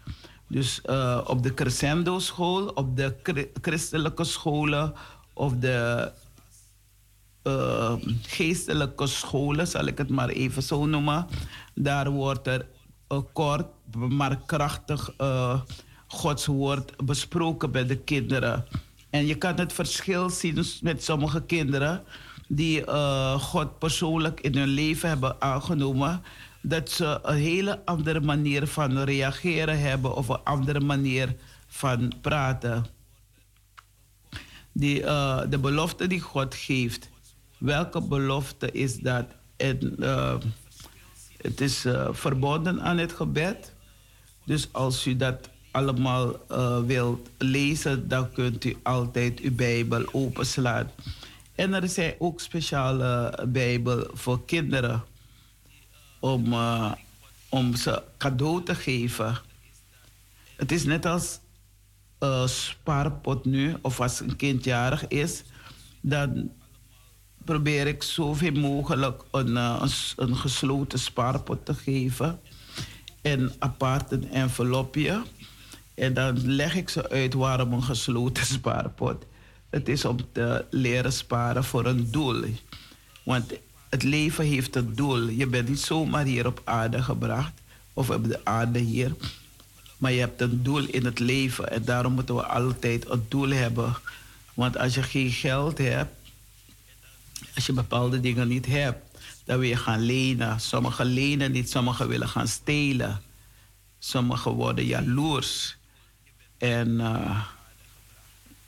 Dus 0.47 0.81
uh, 0.85 1.21
op 1.25 1.43
de 1.43 1.53
crescendo 1.53 2.19
school, 2.19 2.67
op 2.67 2.95
de 2.97 3.15
christelijke 3.61 4.23
scholen 4.23 4.93
of 5.33 5.53
de 5.53 6.11
uh, 7.43 7.93
geestelijke 8.21 9.07
scholen, 9.07 9.67
zal 9.67 9.85
ik 9.85 9.97
het 9.97 10.09
maar 10.09 10.29
even 10.29 10.63
zo 10.63 10.85
noemen, 10.85 11.27
daar 11.73 12.09
wordt 12.09 12.47
er 12.47 12.65
kort 13.33 13.65
maar 13.95 14.39
krachtig 14.45 15.13
Gods 16.07 16.45
woord 16.45 17.05
besproken 17.05 17.71
bij 17.71 17.85
de 17.85 17.97
kinderen. 17.97 18.65
En 19.09 19.25
je 19.25 19.35
kan 19.35 19.59
het 19.59 19.73
verschil 19.73 20.29
zien 20.29 20.65
met 20.81 21.03
sommige 21.03 21.41
kinderen 21.41 22.03
die 22.47 22.85
uh, 22.85 23.39
God 23.39 23.79
persoonlijk 23.79 24.39
in 24.41 24.55
hun 24.55 24.67
leven 24.67 25.09
hebben 25.09 25.41
aangenomen. 25.41 26.23
Dat 26.61 26.89
ze 26.89 27.19
een 27.23 27.37
hele 27.37 27.85
andere 27.85 28.21
manier 28.21 28.67
van 28.67 28.99
reageren 28.99 29.79
hebben 29.79 30.15
of 30.15 30.27
een 30.27 30.43
andere 30.43 30.79
manier 30.79 31.35
van 31.67 32.11
praten. 32.21 32.85
Die, 34.71 35.01
uh, 35.01 35.41
de 35.49 35.57
belofte 35.57 36.07
die 36.07 36.21
God 36.21 36.55
geeft. 36.55 37.09
Welke 37.57 38.01
belofte 38.01 38.71
is 38.71 38.97
dat? 38.97 39.25
Het 41.37 41.61
is 41.61 41.85
verbonden 42.11 42.81
aan 42.81 42.97
het 42.97 43.13
gebed. 43.13 43.73
Dus 44.45 44.69
als 44.71 45.07
u 45.07 45.15
dat 45.15 45.49
allemaal 45.71 46.35
wilt 46.85 47.29
lezen, 47.37 48.07
dan 48.07 48.31
kunt 48.31 48.65
u 48.65 48.77
altijd 48.83 49.39
uw 49.39 49.55
Bijbel 49.55 50.05
openslaan. 50.11 50.91
En 51.57 51.73
er 51.73 51.89
zijn 51.89 52.15
ook 52.19 52.39
speciale 52.39 53.39
Bijbel 53.47 54.07
voor 54.13 54.45
kinderen 54.45 55.03
om, 56.19 56.53
uh, 56.53 56.91
om 57.49 57.75
ze 57.75 58.03
cadeau 58.17 58.63
te 58.63 58.75
geven. 58.75 59.37
Het 60.55 60.71
is 60.71 60.83
net 60.83 61.05
als 61.05 61.39
uh, 62.19 62.47
spaarpot 62.47 63.45
nu, 63.45 63.75
of 63.81 64.01
als 64.01 64.19
een 64.19 64.35
kind 64.35 64.63
jarig 64.63 65.07
is, 65.07 65.43
dan 66.01 66.51
probeer 67.45 67.87
ik 67.87 68.03
zoveel 68.03 68.51
mogelijk 68.51 69.23
een, 69.31 69.55
een, 69.55 69.89
een 70.15 70.35
gesloten 70.35 70.99
spaarpot 70.99 71.65
te 71.65 71.73
geven. 71.73 72.39
En 73.21 73.53
apart 73.59 74.11
een 74.11 74.31
envelopje 74.31 75.23
en 75.95 76.13
dan 76.13 76.45
leg 76.45 76.75
ik 76.75 76.89
ze 76.89 77.09
uit 77.09 77.33
waarom 77.33 77.73
een 77.73 77.83
gesloten 77.83 78.45
spaarpot. 78.45 79.25
Het 79.69 79.89
is 79.89 80.05
om 80.05 80.17
te 80.31 80.65
leren 80.69 81.13
sparen 81.13 81.63
voor 81.63 81.85
een 81.85 82.11
doel. 82.11 82.43
Want 83.23 83.53
het 83.89 84.03
leven 84.03 84.45
heeft 84.45 84.75
een 84.75 84.95
doel. 84.95 85.27
Je 85.27 85.47
bent 85.47 85.69
niet 85.69 85.79
zomaar 85.79 86.25
hier 86.25 86.45
op 86.45 86.61
aarde 86.63 87.03
gebracht, 87.03 87.53
of 87.93 88.09
op 88.09 88.27
de 88.27 88.45
aarde 88.45 88.79
hier. 88.79 89.15
Maar 89.97 90.11
je 90.11 90.19
hebt 90.19 90.41
een 90.41 90.63
doel 90.63 90.85
in 90.85 91.05
het 91.05 91.19
leven. 91.19 91.71
En 91.71 91.85
daarom 91.85 92.13
moeten 92.13 92.35
we 92.35 92.45
altijd 92.45 93.09
een 93.09 93.25
doel 93.27 93.49
hebben. 93.49 93.95
Want 94.53 94.77
als 94.77 94.93
je 94.93 95.03
geen 95.03 95.31
geld 95.31 95.77
hebt, 95.77 96.13
als 97.55 97.65
je 97.65 97.73
bepaalde 97.73 98.19
dingen 98.19 98.47
niet 98.47 98.65
hebt, 98.65 99.19
dan 99.45 99.59
wil 99.59 99.69
je 99.69 99.75
gaan 99.75 100.01
lenen. 100.01 100.59
Sommigen 100.59 101.05
lenen 101.05 101.51
niet, 101.51 101.69
sommigen 101.69 102.07
willen 102.07 102.29
gaan 102.29 102.47
stelen. 102.47 103.21
Sommigen 103.99 104.51
worden 104.51 104.85
jaloers. 104.85 105.77
En 106.57 106.89
uh, 106.89 107.43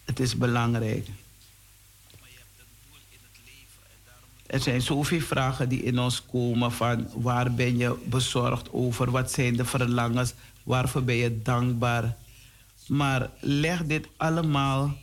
het 0.09 0.19
is 0.19 0.35
belangrijk. 0.35 1.07
Er 4.45 4.59
zijn 4.59 4.81
zoveel 4.81 5.19
vragen 5.19 5.69
die 5.69 5.83
in 5.83 5.99
ons 5.99 6.25
komen 6.25 6.71
van 6.71 7.07
waar 7.13 7.53
ben 7.53 7.77
je 7.77 7.95
bezorgd 8.05 8.71
over, 8.71 9.11
wat 9.11 9.31
zijn 9.31 9.55
de 9.55 9.65
verlangens, 9.65 10.33
waarvoor 10.63 11.03
ben 11.03 11.15
je 11.15 11.41
dankbaar. 11.41 12.15
Maar 12.87 13.29
leg 13.39 13.85
dit 13.85 14.07
allemaal 14.17 14.97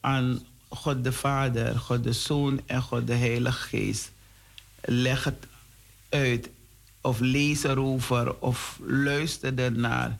aan 0.00 0.40
God 0.68 1.04
de 1.04 1.12
Vader, 1.12 1.78
God 1.78 2.04
de 2.04 2.12
Zoon 2.12 2.60
en 2.66 2.82
God 2.82 3.06
de 3.06 3.14
Heilige 3.14 3.68
Geest. 3.68 4.12
Leg 4.80 5.24
het 5.24 5.46
uit 6.08 6.50
of 7.00 7.20
lees 7.20 7.62
erover 7.62 8.40
of 8.40 8.78
luister 8.86 9.58
ernaar. 9.58 10.18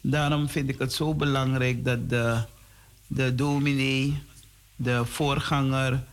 Daarom 0.00 0.48
vind 0.48 0.68
ik 0.68 0.78
het 0.78 0.92
zo 0.92 1.14
belangrijk 1.14 1.84
dat 1.84 2.08
de, 2.08 2.44
de 3.06 3.34
dominee, 3.34 4.22
de 4.76 5.04
voorganger, 5.04 6.04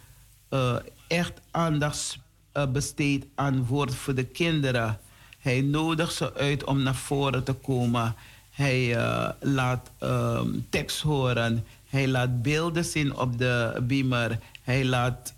uh, 0.50 0.76
echt 1.08 1.34
aandacht 1.52 2.20
uh, 2.58 2.66
besteedt 2.68 3.26
aan 3.36 3.66
woord 3.66 3.96
voor 3.96 4.16
de 4.16 4.26
kinderen. 4.26 5.00
Hij 5.40 5.62
nodigt 5.62 6.14
ze 6.14 6.34
uit 6.34 6.64
om 6.64 6.84
naar 6.84 6.96
voren 6.96 7.44
te 7.44 7.54
komen. 7.54 8.16
Hij 8.52 8.96
uh, 8.96 9.30
laat 9.40 9.92
um, 10.00 10.66
tekst 10.70 11.02
horen. 11.02 11.66
Hij 11.88 12.08
laat 12.08 12.42
beelden 12.42 12.86
zien 12.86 13.16
op 13.16 13.38
de 13.38 13.84
beamer. 13.88 14.40
Hij 14.62 14.86
laat 14.86 15.34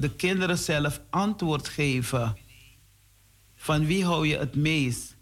de 0.00 0.10
kinderen 0.16 0.58
zelf 0.58 1.00
antwoord 1.10 1.68
geven. 1.68 2.36
Van 3.56 3.86
wie 3.86 4.04
hou 4.04 4.26
je 4.26 4.38
het 4.38 4.54
meest? 4.54 5.16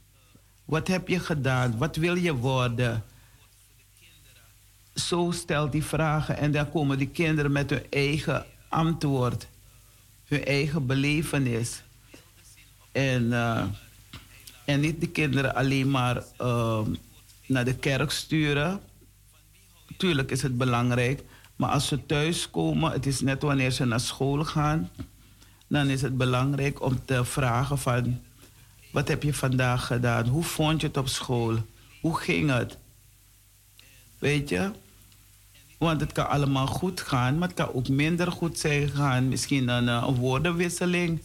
Wat 0.65 0.89
heb 0.89 1.09
je 1.09 1.21
gedaan? 1.21 1.79
Wat 1.79 1.97
wil 1.97 2.15
je 2.15 2.35
worden? 2.35 3.05
Zo 4.97 5.31
stelt 5.31 5.73
die 5.73 5.85
vragen 5.85 6.37
en 6.37 6.53
dan 6.53 6.71
komen 6.71 6.99
die 6.99 7.09
kinderen 7.09 7.53
met 7.53 7.71
hun 7.71 7.87
eigen 7.91 8.47
antwoord, 8.69 9.49
hun 10.25 10.45
eigen 10.45 10.87
belevenis. 10.87 11.83
En, 12.93 13.23
uh, 13.23 13.65
en 14.65 14.81
niet 14.81 15.01
de 15.01 15.09
kinderen 15.09 15.55
alleen 15.55 15.91
maar 15.91 16.25
uh, 16.41 16.81
naar 17.47 17.65
de 17.65 17.75
kerk 17.75 18.11
sturen. 18.11 18.81
Tuurlijk 19.97 20.31
is 20.31 20.43
het 20.43 20.57
belangrijk, 20.57 21.23
maar 21.57 21.71
als 21.71 21.87
ze 21.87 22.07
thuis 22.07 22.51
komen, 22.51 22.93
het 22.93 23.07
is 23.07 23.21
net 23.21 23.43
wanneer 23.43 23.71
ze 23.71 23.85
naar 23.85 24.01
school 24.01 24.45
gaan, 24.45 24.91
dan 25.67 25.89
is 25.89 26.03
het 26.03 26.17
belangrijk 26.17 26.83
om 26.83 27.05
te 27.05 27.25
vragen 27.25 27.79
van 27.79 28.21
wat 28.93 29.09
heb 29.09 29.23
je 29.23 29.35
vandaag 29.35 29.87
gedaan? 29.87 30.27
Hoe 30.27 30.43
vond 30.45 30.81
je 30.81 30.87
het 30.87 30.97
op 30.97 31.09
school? 31.09 31.57
Hoe 32.01 32.19
ging 32.19 32.51
het? 32.51 32.79
Weet 34.19 34.49
je? 34.49 34.71
Want 35.79 36.01
het 36.01 36.13
kan 36.13 36.29
allemaal 36.29 36.67
goed 36.67 37.01
gaan, 37.01 37.39
maar 37.39 37.49
het 37.49 37.57
kan 37.57 37.75
ook 37.75 37.89
minder 37.89 38.33
goed 38.33 38.59
zijn 38.59 38.89
gaan. 38.89 39.29
Misschien 39.29 39.69
een, 39.69 39.89
eh, 39.89 40.05
een 40.09 40.15
woordenwisseling 40.15 41.21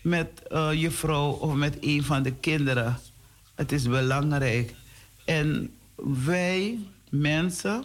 met 0.00 0.42
uh, 0.52 0.72
je 0.72 0.90
vrouw 0.90 1.30
of 1.30 1.54
met 1.54 1.76
een 1.80 2.04
van 2.04 2.22
de 2.22 2.32
kinderen. 2.32 2.98
Het 3.54 3.72
is 3.72 3.88
belangrijk. 3.88 4.74
En 5.24 5.70
wij, 6.24 6.78
mensen, 7.10 7.84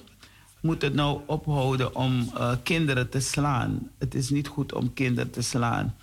moeten 0.63 0.95
nou 0.95 1.21
ophouden 1.25 1.95
om 1.95 2.31
uh, 2.37 2.51
kinderen 2.63 3.09
te 3.09 3.19
slaan. 3.19 3.89
Het 3.97 4.15
is 4.15 4.29
niet 4.29 4.47
goed 4.47 4.73
om 4.73 4.93
kinderen 4.93 5.31
te 5.31 5.41
slaan. 5.41 5.95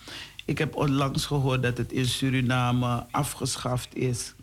Ik 0.44 0.58
heb 0.58 0.76
onlangs 0.76 1.26
gehoord 1.26 1.62
dat 1.62 1.78
het 1.78 1.92
in 1.92 2.06
Suriname 2.06 3.06
afgeschaft 3.10 3.94
is. 3.94 4.34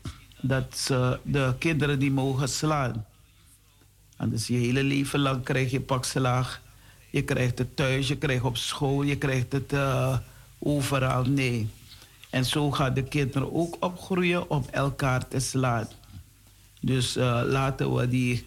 Dat 0.42 0.78
ze 0.78 1.20
de 1.24 1.54
kinderen 1.60 2.00
die 2.00 2.12
mogen 2.12 2.50
slaan. 2.50 3.06
En 4.18 4.30
dus 4.30 4.48
je 4.48 4.56
hele 4.56 4.84
leven 4.84 5.20
lang 5.20 5.44
krijg 5.44 5.72
je 5.72 5.82
pakslaag. 5.82 6.62
Je 7.10 7.22
krijgt 7.22 7.58
het 7.58 7.76
thuis, 7.76 8.08
je 8.08 8.18
krijgt 8.18 8.44
op 8.44 8.58
school, 8.58 9.04
je 9.04 9.18
krijgt 9.18 9.52
het 9.52 9.74
uh, 9.74 10.18
overal. 10.60 11.24
Nee. 11.24 11.68
En 12.30 12.46
zo 12.46 12.72
gaan 12.72 12.94
de 12.94 13.04
kinderen 13.04 13.54
ook 13.54 13.78
opgroeien 13.80 14.50
om 14.50 14.66
elkaar 14.72 15.28
te 15.28 15.40
slaan. 15.40 15.88
Dus 16.82 17.18
uh, 17.18 17.42
laten 17.46 17.94
we 17.94 18.08
die, 18.08 18.44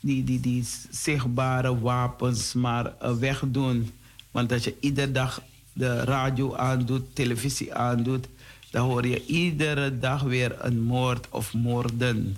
die, 0.00 0.24
die, 0.24 0.40
die 0.40 0.66
zichtbare 0.90 1.80
wapens 1.80 2.52
maar 2.52 2.92
uh, 3.02 3.12
wegdoen. 3.12 3.90
Want 4.30 4.52
als 4.52 4.64
je 4.64 4.76
iedere 4.80 5.12
dag 5.12 5.42
de 5.72 6.04
radio 6.04 6.54
aandoet, 6.54 7.14
televisie 7.14 7.74
aandoet, 7.74 8.26
dan 8.70 8.88
hoor 8.88 9.06
je 9.06 9.26
iedere 9.26 9.98
dag 9.98 10.22
weer 10.22 10.64
een 10.64 10.82
moord 10.82 11.26
of 11.30 11.54
moorden. 11.54 12.36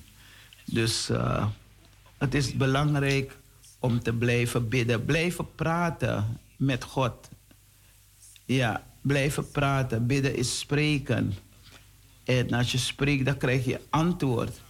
Dus 0.64 1.10
uh, 1.10 1.46
het 2.18 2.34
is 2.34 2.56
belangrijk 2.56 3.36
om 3.78 4.02
te 4.02 4.12
blijven 4.12 4.68
bidden, 4.68 5.04
blijven 5.04 5.54
praten 5.54 6.40
met 6.56 6.84
God. 6.84 7.28
Ja, 8.44 8.86
blijven 9.00 9.50
praten. 9.50 10.06
Bidden 10.06 10.36
is 10.36 10.58
spreken. 10.58 11.34
En 12.24 12.52
als 12.52 12.72
je 12.72 12.78
spreekt, 12.78 13.24
dan 13.24 13.36
krijg 13.36 13.64
je 13.64 13.80
antwoord. 13.90 14.60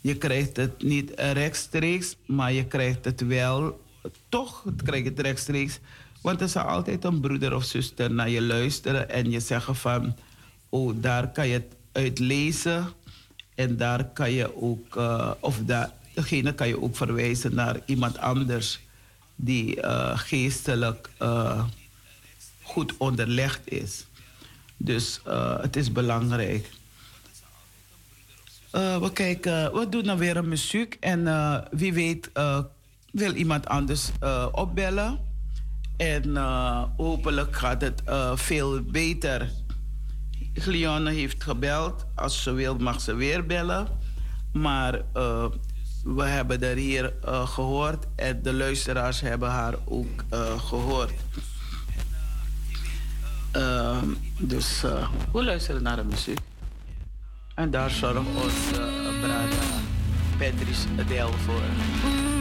Je 0.00 0.16
krijgt 0.16 0.56
het 0.56 0.82
niet 0.82 1.12
rechtstreeks, 1.14 2.16
maar 2.26 2.52
je 2.52 2.64
krijgt 2.64 3.04
het 3.04 3.20
wel, 3.20 3.84
toch 4.28 4.64
krijg 4.84 5.02
je 5.02 5.08
het 5.08 5.20
rechtstreeks. 5.20 5.78
Want 6.22 6.40
er 6.40 6.48
zal 6.48 6.62
altijd 6.62 7.04
een 7.04 7.20
broeder 7.20 7.54
of 7.54 7.64
zuster 7.64 8.12
naar 8.12 8.28
je 8.28 8.42
luisteren 8.42 9.10
en 9.10 9.30
je 9.30 9.40
zeggen 9.40 9.76
van, 9.76 10.16
oh, 10.68 10.94
daar 10.96 11.32
kan 11.32 11.48
je 11.48 11.52
het 11.52 11.76
uit 11.92 12.18
lezen. 12.18 12.88
En 13.56 13.76
daar 13.76 14.04
kan 14.04 14.32
je 14.32 14.62
ook, 14.62 14.96
uh, 14.96 15.30
of 15.40 15.58
daar, 15.64 15.90
degene 16.14 16.54
kan 16.54 16.68
je 16.68 16.82
ook 16.82 16.96
verwijzen 16.96 17.54
naar 17.54 17.76
iemand 17.84 18.18
anders 18.18 18.80
die 19.34 19.76
uh, 19.76 20.18
geestelijk 20.18 21.10
uh, 21.22 21.64
goed 22.62 22.96
onderlegd 22.96 23.60
is. 23.64 24.06
Dus 24.76 25.20
het 25.60 25.76
is 25.76 25.92
belangrijk. 25.92 26.70
we 28.70 29.10
kijken, 29.12 29.72
we 29.72 29.88
doen 29.88 30.02
dan 30.02 30.18
weer 30.18 30.36
een 30.36 30.48
muziek 30.48 30.96
en 31.00 31.24
wie 31.70 31.92
weet 31.92 32.30
wil 33.10 33.34
iemand 33.34 33.66
anders 33.66 34.10
opbellen. 34.52 35.18
En 35.96 36.36
hopelijk 36.96 37.56
gaat 37.56 37.80
het 37.80 38.02
veel 38.34 38.82
beter 38.82 39.50
Glione 40.56 41.10
heeft 41.10 41.42
gebeld. 41.42 42.06
Als 42.14 42.42
ze 42.42 42.52
wil, 42.52 42.76
mag 42.76 43.00
ze 43.00 43.14
weer 43.14 43.46
bellen. 43.46 43.88
Maar 44.52 44.94
uh, 44.94 45.46
we 46.04 46.24
hebben 46.24 46.62
er 46.62 46.76
hier 46.76 47.12
uh, 47.24 47.48
gehoord 47.48 48.06
en 48.16 48.42
de 48.42 48.52
luisteraars 48.52 49.20
hebben 49.20 49.50
haar 49.50 49.74
ook 49.84 50.24
uh, 50.32 50.60
gehoord. 50.60 51.12
Ehm, 53.52 54.08
dus 54.38 54.80
we 55.32 55.44
luisteren 55.44 55.82
naar 55.82 55.96
de 55.96 56.04
muziek. 56.04 56.38
En 57.54 57.70
daar 57.70 57.90
zorgt 57.90 58.26
onze 58.44 58.90
brada 59.20 59.84
Patrice 60.38 60.88
Adel 60.98 61.32
voor. 61.32 62.35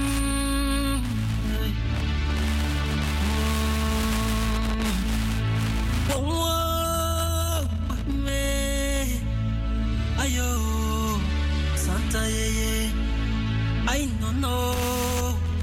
No 14.41 14.73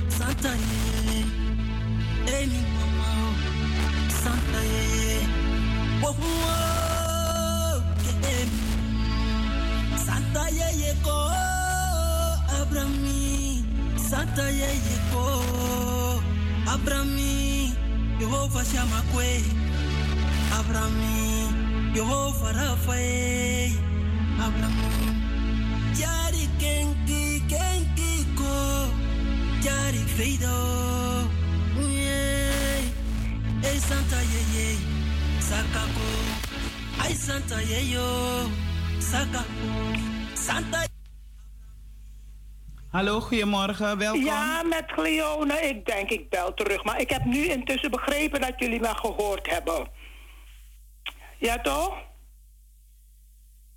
Santa 0.08 0.52
ye 0.54 1.24
Emi 2.26 2.60
mama 2.74 3.10
Santa 4.08 4.60
ye 4.72 5.26
Wo 6.02 6.10
wo 6.12 6.54
Santa 9.96 10.44
ye 10.50 10.68
ye 10.80 10.92
ko 11.04 11.16
Abrami. 12.60 13.64
Santa 13.96 14.50
ye 14.50 14.70
ye 14.86 14.96
ko 15.12 15.24
Abrami. 16.66 17.74
Yehova 18.20 18.62
shama 18.64 19.02
Abrami 20.58 21.48
Yehova 21.94 22.52
Rafael 22.54 23.72
Abrami. 24.38 24.88
Jari 25.98 26.44
kenki 26.60 27.42
kenki 27.50 28.31
Jari 29.62 30.04
Fredo. 30.14 30.72
Hey 33.62 33.78
Santa 33.78 34.20
Yeye, 34.32 34.76
Sakako. 35.38 36.08
Ay 36.98 37.14
Santa 37.14 37.58
Yeyo, 37.62 38.08
Sakako. 38.98 39.70
Santa 40.34 40.86
Hallo, 42.92 43.20
goedemorgen, 43.20 43.98
welkom. 43.98 44.24
Ja, 44.24 44.62
met 44.62 44.86
Cleone. 44.86 45.60
Ik 45.60 45.86
denk, 45.86 46.10
ik 46.10 46.30
bel 46.30 46.54
terug. 46.54 46.84
Maar 46.84 47.00
ik 47.00 47.10
heb 47.10 47.24
nu 47.24 47.44
intussen 47.44 47.90
begrepen 47.90 48.40
dat 48.40 48.52
jullie 48.56 48.80
me 48.80 48.94
gehoord 48.94 49.50
hebben. 49.50 49.88
Ja, 51.38 51.60
toch? 51.60 51.94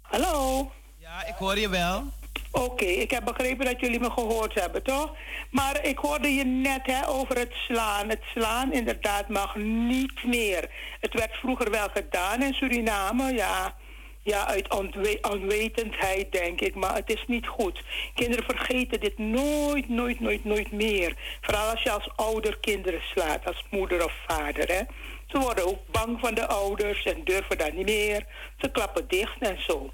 Hallo? 0.01 0.71
Ja, 0.97 1.25
ik 1.25 1.35
hoor 1.35 1.57
je 1.57 1.69
wel. 1.69 2.03
Oké, 2.51 2.85
ik 2.85 3.11
heb 3.11 3.23
begrepen 3.23 3.65
dat 3.65 3.79
jullie 3.79 3.99
me 3.99 4.11
gehoord 4.11 4.53
hebben, 4.53 4.83
toch? 4.83 5.15
Maar 5.49 5.85
ik 5.85 5.97
hoorde 5.97 6.33
je 6.33 6.43
net 6.43 6.81
hè, 6.83 7.07
over 7.07 7.37
het 7.37 7.53
slaan. 7.53 8.09
Het 8.09 8.21
slaan 8.33 8.73
inderdaad 8.73 9.29
mag 9.29 9.55
niet 9.55 10.23
meer. 10.23 10.69
Het 10.99 11.13
werd 11.13 11.35
vroeger 11.35 11.71
wel 11.71 11.87
gedaan 11.93 12.41
in 12.41 12.53
Suriname, 12.53 13.33
ja. 13.33 13.75
Ja, 14.23 14.47
uit 14.47 14.73
onwetendheid 15.21 16.31
denk 16.31 16.61
ik, 16.61 16.75
maar 16.75 16.95
het 16.95 17.09
is 17.09 17.23
niet 17.27 17.47
goed. 17.47 17.83
Kinderen 18.13 18.45
vergeten 18.45 18.99
dit 18.99 19.17
nooit, 19.17 19.89
nooit, 19.89 20.19
nooit, 20.19 20.45
nooit 20.45 20.71
meer. 20.71 21.15
Vooral 21.41 21.69
als 21.69 21.81
je 21.81 21.91
als 21.91 22.09
ouder 22.15 22.57
kinderen 22.59 23.01
slaat, 23.13 23.45
als 23.45 23.65
moeder 23.69 24.05
of 24.05 24.13
vader. 24.27 24.67
Hè. 24.67 24.81
Ze 25.27 25.39
worden 25.39 25.67
ook 25.67 25.79
bang 25.91 26.19
van 26.19 26.33
de 26.33 26.47
ouders 26.47 27.05
en 27.05 27.23
durven 27.23 27.57
dat 27.57 27.73
niet 27.73 27.85
meer. 27.85 28.25
Ze 28.57 28.71
klappen 28.71 29.07
dicht 29.07 29.37
en 29.39 29.57
zo. 29.67 29.91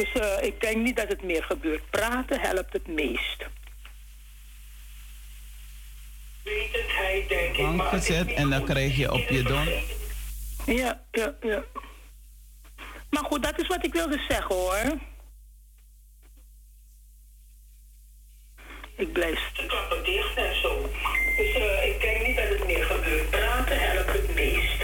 Dus 0.00 0.22
uh, 0.22 0.42
ik 0.42 0.60
denk 0.60 0.76
niet 0.76 0.96
dat 0.96 1.08
het 1.08 1.22
meer 1.22 1.42
gebeurt. 1.42 1.90
Praten 1.90 2.40
helpt 2.40 2.72
het 2.72 2.86
meest. 2.86 3.46
Wetendheid, 6.44 7.28
denk 7.28 7.56
ik. 7.56 7.66
Maar 7.66 7.86
gezet 7.86 8.32
en 8.32 8.50
dan 8.50 8.64
krijg 8.64 8.96
je 8.96 9.12
op 9.12 9.28
je 9.28 9.42
don. 9.42 9.68
Ja, 10.76 11.04
ja, 11.10 11.34
ja. 11.40 11.64
Maar 13.10 13.24
goed, 13.24 13.42
dat 13.42 13.60
is 13.60 13.66
wat 13.66 13.84
ik 13.84 13.92
wilde 13.92 14.24
zeggen 14.28 14.54
hoor. 14.54 14.98
Ik 18.96 19.12
blijf 19.12 19.52
klappen 19.66 20.04
dicht 20.04 20.36
en 20.36 20.60
zo. 20.60 20.90
Dus 21.36 21.56
uh, 21.56 21.86
ik 21.86 22.00
denk 22.00 22.26
niet 22.26 22.36
dat 22.36 22.48
het 22.48 22.66
meer 22.66 22.84
gebeurt. 22.84 23.30
Praten 23.30 23.80
helpt 23.80 24.12
het 24.12 24.34
meest. 24.34 24.82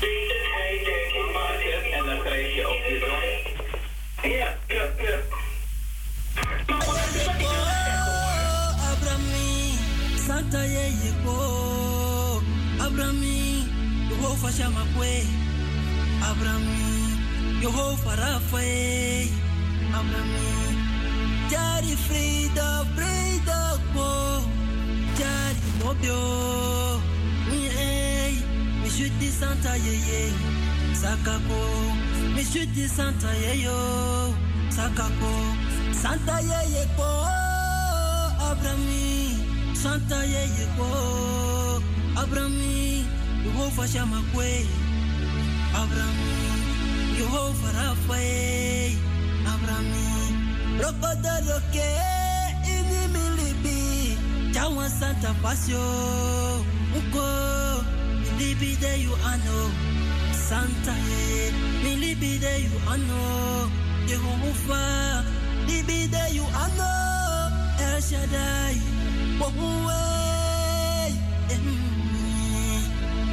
Wetendheid, 0.00 0.84
denk 0.84 0.96
ik. 0.96 1.05
Ja. 2.06 2.14
Abrami, 8.90 9.74
Santa 10.16 10.62
Yeyeko, 10.62 12.40
Abrami, 12.78 13.66
Jehovah 14.08 14.52
Shamakwe, 14.54 15.26
Abrami, 16.22 16.94
Jehovah 17.60 18.16
Raphael, 18.22 19.26
Abrami, 19.90 20.50
Jari 21.50 21.96
Frida, 22.06 22.86
Frida 22.94 23.82
Ko, 23.92 24.46
Jari 25.18 25.70
Nobio, 25.82 26.22
Mi 27.50 27.66
Mi 28.86 29.28
Santa 29.28 29.74
Yeye, 29.74 30.65
Sakako, 30.96 31.60
Mi 32.34 32.42
Shuti 32.42 32.88
Santa 32.88 33.28
Yeyo, 33.28 34.32
Sakako, 34.72 35.32
Santa 35.92 36.36
Yeyeko, 36.40 37.10
Abrami, 38.48 39.36
Santa 39.76 40.24
Yeyeko, 40.24 40.88
Abrami, 42.16 43.04
Jehovah 43.44 43.86
Shamakwe, 43.92 44.64
Abrami, 45.76 46.40
Jehovah 47.18 47.72
Raphael, 47.76 48.96
Abrami, 49.52 50.08
Rokoda 50.80 51.34
Roke, 51.44 51.88
Ini 52.64 53.02
Milibi, 53.12 54.16
Jawan 54.54 54.88
Santa 54.88 55.36
Pasio, 55.44 55.84
Uko, 56.96 57.84
Milibi 58.38 58.80
de 58.80 58.96
you 59.04 59.12
ano, 59.24 59.95
Santa 60.48 60.94
Ye, 61.08 61.50
Milibi 61.82 62.38
de 62.38 62.62
you 62.62 62.78
ano, 62.86 63.68
Jehovah, 64.06 65.24
Libi 65.66 66.06
de 66.06 66.34
you 66.36 66.46
ano, 66.54 66.92
El 67.80 68.00
Shaddai, 68.00 68.78
Wahoo, 69.40 69.90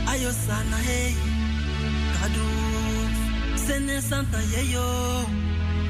Ayo 0.10 0.32
sana 0.32 0.78
hey, 0.88 1.14
kadu, 2.18 2.48
sene 3.58 4.02
santa 4.02 4.40
yeyo, 4.54 4.88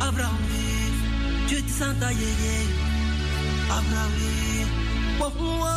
Abraham, 0.01 0.43
juti 1.47 1.69
santa 1.69 2.11
yeye, 2.11 2.55
Abraham, 3.71 4.13
wahoo, 5.19 5.67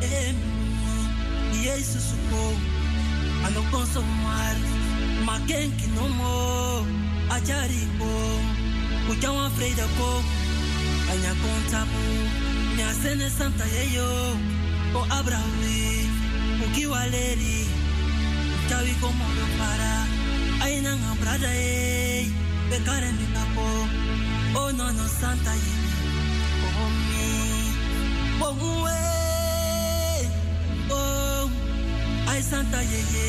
em, 0.00 0.36
Jezus 1.52 2.12
ano 3.46 3.60
consomar 3.70 4.56
makenki 5.26 5.86
no 5.94 6.08
mo 6.18 6.36
ajari 7.36 7.82
ko 7.98 8.12
ujawa 9.12 9.50
freida 9.56 9.86
ko 9.98 10.10
anya 11.12 11.32
kontapu 11.42 12.04
nya 12.76 12.88
sene 13.00 13.28
santa 13.28 13.66
yeyo 13.76 14.10
o 14.96 15.00
abrawi 15.18 16.08
ukiwaleri 16.64 17.58
uchawi 18.58 18.92
como 19.02 19.26
lo 19.36 19.46
para 19.58 19.94
aina 20.64 20.96
ngambrada 20.96 21.50
e 21.52 22.32
bekare 22.70 23.10
mi 23.18 23.26
kapo 23.36 23.68
oh 24.56 24.70
no 24.72 25.06
santa 25.20 25.52
yeyo 25.64 25.92
oh 26.64 26.90
mi 27.08 27.28
oh 28.46 28.54
we 28.84 29.00
oh 30.96 31.23
ai 32.30 32.42
santa 32.50 32.80
yeye 32.92 33.26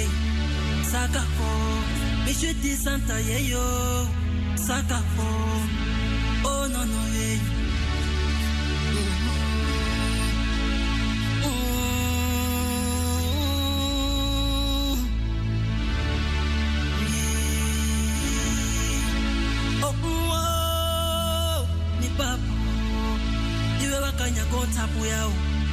saka 0.92 1.22
ko 1.38 1.50
mishuti 2.26 2.72
santa 2.84 3.16
yeyo 3.30 3.68
saka 4.68 5.00
ko 5.16 5.30
oh 6.50 6.64
no 6.74 6.82
no 6.92 7.02
hey 7.16 7.40
tapu 24.76 25.06
yao 25.06 25.32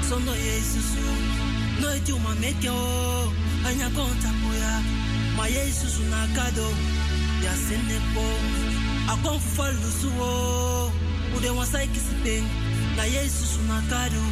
sondo 0.08 0.32
yesusu 0.34 1.41
no 1.80 1.88
ejuma 1.96 2.34
mekyo 2.34 2.74
anya 3.68 3.88
kontapu 3.90 4.48
ya 4.62 4.72
ma 5.36 5.46
yesusu 5.46 6.02
na 6.10 6.26
kado 6.36 6.68
ya 7.44 7.52
senepo 7.56 8.26
akon 9.12 9.40
falusu 9.40 10.08
o 10.20 10.92
ude 11.36 11.50
wasai 11.50 11.88
kisipe 11.88 12.42
na 12.96 13.04
yesusu 13.04 13.60
na 13.68 13.80
kado 13.90 14.22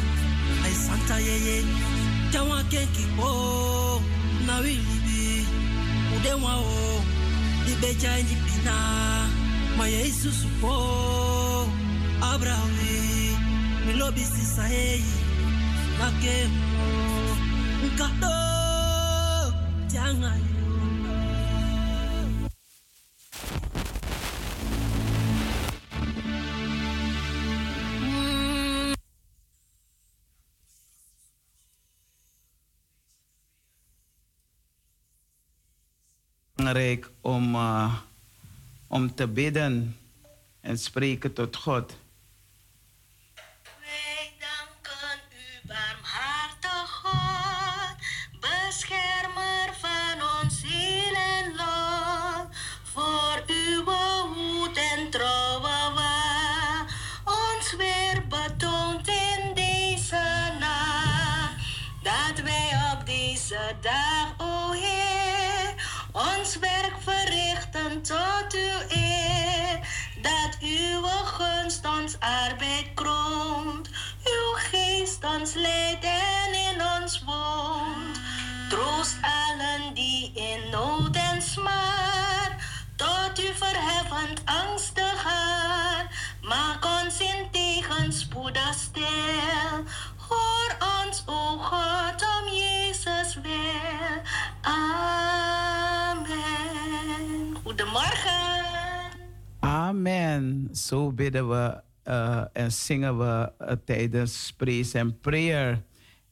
ai 0.65 0.73
santa 0.73 1.19
yeye 1.19 1.63
jawa 2.31 2.63
kenki 2.63 3.05
po 3.17 4.01
na 4.45 4.57
wilibi 4.57 5.45
ude 6.17 6.33
wa 6.33 6.55
o. 6.55 7.03
Di 7.65 7.73
beja 7.81 8.15
ni 8.17 8.35
pina 8.45 8.75
ma 9.77 9.85
yesusu 9.87 10.47
po. 10.61 11.67
Abrawi 12.21 13.37
milobi 13.87 14.21
sisa 14.21 14.65
nakemo 15.99 15.99
nkado 15.99 15.99
jangayo 15.99 17.10
belangrijk 36.71 37.11
om, 37.21 37.55
uh, 37.55 37.93
om 38.87 39.15
te 39.15 39.27
bidden 39.27 39.97
en 40.59 40.77
spreken 40.79 41.33
tot 41.33 41.55
God. 41.55 41.97
Arbeid 72.21 72.93
kroont, 72.93 73.89
uw 74.23 74.53
geest 74.69 75.23
ons 75.25 75.53
leidt 75.53 76.03
en 76.03 76.53
in 76.53 76.81
ons 77.01 77.23
woont. 77.25 78.19
Troost 78.69 79.17
allen 79.21 79.93
die 79.93 80.31
in 80.33 80.69
nood 80.69 81.15
en 81.15 81.41
smaad, 81.41 82.51
tot 82.95 83.39
u 83.39 83.53
verheffend 83.53 84.41
angstig 84.45 85.23
haar. 85.23 86.07
Maak 86.41 86.85
ons 86.85 87.19
in 87.19 87.49
tegenspoedig 87.51 88.73
stil, 88.73 89.83
hoor 90.27 90.75
ons, 91.03 91.23
o 91.25 91.57
God, 91.57 92.23
om 92.37 92.47
Jezus 92.53 93.39
wil. 93.41 94.21
Amen. 94.61 96.21
Goedemorgen. 97.63 98.61
Amen. 99.59 100.69
Zo 100.71 101.11
bidden 101.11 101.49
we 101.49 101.81
uh, 102.07 102.43
en 102.53 102.71
zingen 102.71 103.17
we 103.17 103.51
uh, 103.61 103.71
tijdens 103.85 104.53
praise 104.57 104.97
en 104.97 105.19
prayer. 105.19 105.83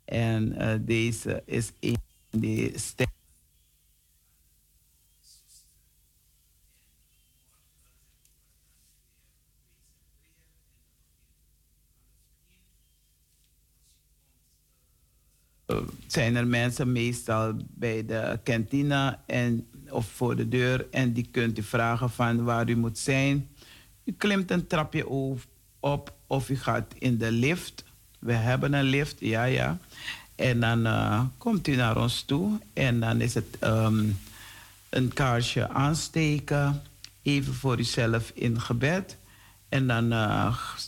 En 0.05 0.61
uh, 0.61 0.73
deze 0.81 1.43
is 1.45 1.71
een 1.79 1.97
die 2.29 2.79
stem. 2.79 3.07
zijn 16.07 16.35
er 16.35 16.47
mensen 16.47 16.91
meestal 16.91 17.53
bij 17.69 18.05
de 18.05 18.39
kantine 18.43 19.17
en, 19.25 19.67
of 19.89 20.05
voor 20.05 20.35
de 20.35 20.47
deur 20.47 20.87
en 20.91 21.13
die 21.13 21.27
kunt 21.31 21.57
u 21.57 21.63
vragen 21.63 22.09
van 22.09 22.43
waar 22.43 22.69
u 22.69 22.75
moet 22.75 22.97
zijn. 22.97 23.49
U 24.03 24.13
klimt 24.17 24.51
een 24.51 24.67
trapje 24.67 25.09
op 25.79 26.13
of 26.27 26.49
u 26.49 26.57
gaat 26.57 26.93
in 26.97 27.17
de 27.17 27.31
lift. 27.31 27.83
We 28.19 28.33
hebben 28.33 28.73
een 28.73 28.83
lift, 28.83 29.15
ja 29.19 29.43
ja. 29.43 29.77
En 30.35 30.59
dan 30.59 30.87
uh, 30.87 31.21
komt 31.37 31.67
u 31.67 31.75
naar 31.75 31.97
ons 31.97 32.21
toe 32.21 32.59
en 32.73 32.99
dan 32.99 33.21
is 33.21 33.33
het 33.33 33.57
um, 33.63 34.19
een 34.89 35.13
kaarsje 35.13 35.69
aansteken, 35.69 36.81
even 37.21 37.53
voor 37.53 37.79
uzelf 37.79 38.31
in 38.33 38.61
gebed. 38.61 39.17
En 39.69 39.87
dan, 39.87 40.09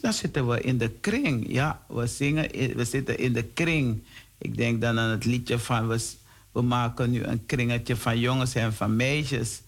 dan 0.01 0.13
zitten 0.13 0.47
we 0.47 0.61
in 0.61 0.77
de 0.77 0.89
kring. 0.89 1.53
Ja, 1.53 1.81
we 1.87 2.07
zingen, 2.07 2.49
we 2.75 2.85
zitten 2.85 3.17
in 3.17 3.33
de 3.33 3.43
kring. 3.43 4.03
Ik 4.37 4.57
denk 4.57 4.81
dan 4.81 4.99
aan 4.99 5.09
het 5.09 5.25
liedje 5.25 5.59
van 5.59 5.87
we, 5.87 6.09
we 6.51 6.61
maken 6.61 7.11
nu 7.11 7.23
een 7.23 7.45
kringetje 7.45 7.95
van 7.95 8.19
jongens 8.19 8.55
en 8.55 8.73
van 8.73 8.95
meisjes. 8.95 9.61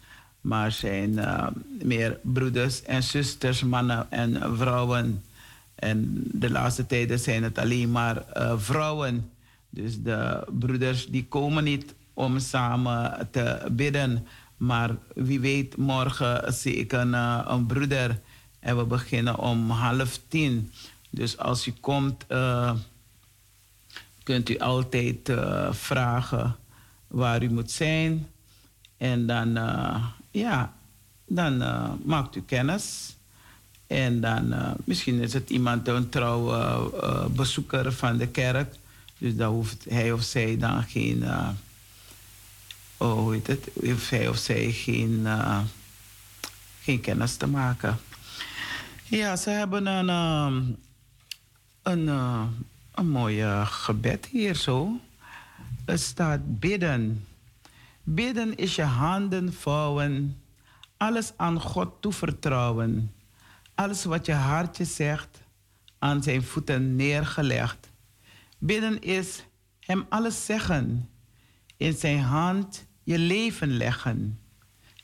Maar 0.44 0.72
zijn 0.72 1.12
uh, 1.12 1.48
meer 1.84 2.20
broeders 2.22 2.84
en 2.84 3.04
zusters, 3.04 3.64
mannen 3.64 4.12
en 4.12 4.58
vrouwen. 4.58 5.24
En 5.76 6.24
de 6.32 6.50
laatste 6.50 6.86
tijden 6.86 7.20
zijn 7.20 7.44
het 7.44 7.58
alleen 7.58 7.92
maar 7.92 8.24
uh, 8.38 8.54
vrouwen. 8.58 9.32
Dus 9.70 10.02
de 10.02 10.48
broeders 10.60 11.08
die 11.08 11.26
komen 11.26 11.64
niet 11.64 11.94
om 12.14 12.40
samen 12.40 13.28
te 13.32 13.68
bidden. 13.72 14.28
Maar 14.58 14.96
wie 15.16 15.40
weet, 15.40 15.78
morgen 15.78 16.54
zie 16.54 16.76
ik 16.76 16.92
een, 16.92 17.14
uh, 17.14 17.46
een 17.48 17.66
broeder. 17.66 18.20
En 18.60 18.78
we 18.78 18.86
beginnen 18.86 19.38
om 19.38 19.70
half 19.70 20.20
tien. 20.28 20.72
Dus 21.10 21.38
als 21.38 21.68
u 21.68 21.74
komt 21.80 22.26
kunt 24.24 24.50
u 24.50 24.58
altijd 24.58 25.32
vragen 25.70 26.56
waar 27.08 27.44
u 27.44 27.50
moet 27.50 27.72
zijn. 27.72 28.28
En 28.98 29.28
dan, 29.28 29.58
ja, 30.34 30.74
dan 31.26 31.62
uh, 31.62 31.92
maakt 32.06 32.36
u 32.36 32.42
kennis. 32.42 33.16
En 33.88 34.22
dan, 34.22 34.54
misschien 34.84 35.20
is 35.20 35.34
het 35.34 35.50
iemand, 35.50 35.88
een 35.88 36.10
trouwe 36.10 36.92
bezoeker 37.30 37.94
van 37.94 38.18
de 38.18 38.28
kerk. 38.28 38.76
Dus 39.18 39.36
dan 39.36 39.54
hoeft 39.54 39.86
hij 39.90 40.12
of 40.12 40.24
zij 40.24 40.58
dan 40.58 40.84
geen, 40.84 41.24
oh, 42.98 43.14
hoe 43.14 43.34
heet 43.34 43.48
het, 43.48 43.70
hij 44.10 44.28
of 44.28 44.38
zij 44.38 44.72
geen, 44.72 45.28
geen 46.82 47.00
kennis 47.00 47.36
te 47.36 47.48
maken. 47.48 47.98
Ja, 49.04 49.36
ze 49.36 49.50
hebben 49.50 49.86
een, 49.86 50.10
een 51.84 52.10
een 52.94 53.10
mooi 53.10 53.66
gebed 53.66 54.26
hier 54.32 54.56
zo. 54.56 55.00
Er 55.86 56.00
staat 56.00 56.60
bidden. 56.60 57.26
Bidden 58.06 58.56
is 58.56 58.76
je 58.76 58.84
handen 58.84 59.54
vouwen, 59.54 60.42
alles 60.98 61.34
aan 61.38 61.62
God 61.62 62.02
toevertrouwen. 62.02 63.12
Alles 63.76 64.04
wat 64.04 64.26
je 64.26 64.34
hartje 64.34 64.86
zegt, 64.86 65.42
aan 66.00 66.24
zijn 66.24 66.44
voeten 66.44 66.96
neergelegd. 66.96 67.92
Bidden 68.58 69.02
is 69.02 69.46
hem 69.80 70.06
alles 70.10 70.46
zeggen, 70.46 71.10
In 71.78 71.94
zijn 71.94 72.20
hand 72.20 72.86
je 73.04 73.18
leven 73.18 73.78
leggen. 73.78 74.40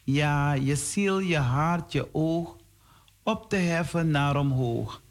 Ja, 0.04 0.54
je 0.54 0.76
ziel, 0.76 1.20
je 1.20 1.38
hart, 1.38 1.92
je 1.92 2.14
oog 2.14 2.58
op 3.24 3.50
te 3.50 3.56
heffen 3.56 4.12
naar 4.12 4.36
omhoog. 4.36 5.02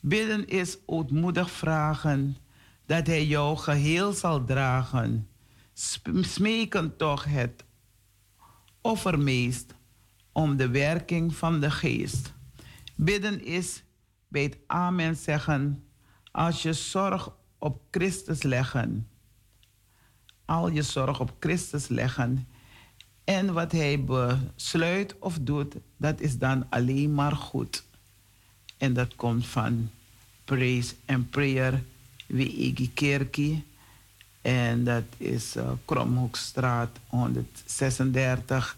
Bidden 0.00 0.48
is 0.48 0.78
ootmoedig 0.86 1.50
vragen 1.50 2.36
dat 2.86 3.06
hij 3.06 3.26
jou 3.26 3.56
geheel 3.56 4.12
zal 4.12 4.44
dragen. 4.44 5.28
Smeken 5.74 6.96
toch 6.96 7.24
het 7.24 7.64
offermeest 8.80 9.74
om 10.32 10.56
de 10.56 10.68
werking 10.68 11.34
van 11.34 11.60
de 11.60 11.70
geest. 11.70 12.32
Bidden 12.94 13.44
is 13.44 13.82
bij 14.28 14.42
het 14.42 14.58
amen 14.66 15.16
zeggen 15.16 15.84
als 16.30 16.62
je 16.62 16.72
zorg 16.72 17.32
op 17.58 17.82
Christus 17.90 18.42
leggen. 18.42 19.08
Al 20.44 20.70
je 20.70 20.82
zorg 20.82 21.20
op 21.20 21.32
Christus 21.40 21.88
leggen. 21.88 22.48
En 23.24 23.52
wat 23.52 23.72
hij 23.72 24.04
besluit 24.04 25.18
of 25.18 25.38
doet, 25.40 25.74
dat 25.96 26.20
is 26.20 26.38
dan 26.38 26.66
alleen 26.70 27.14
maar 27.14 27.36
goed. 27.36 27.84
En 28.76 28.92
dat 28.92 29.14
komt 29.14 29.46
van 29.46 29.90
Praise 30.44 30.94
and 31.06 31.30
Prayer, 31.30 31.82
Wiegi 32.26 32.92
Kerkie. 32.92 33.64
En 34.44 34.84
dat 34.84 35.04
is 35.16 35.56
uh, 35.56 35.70
Kromhoekstraat 35.84 36.98
136. 37.06 38.76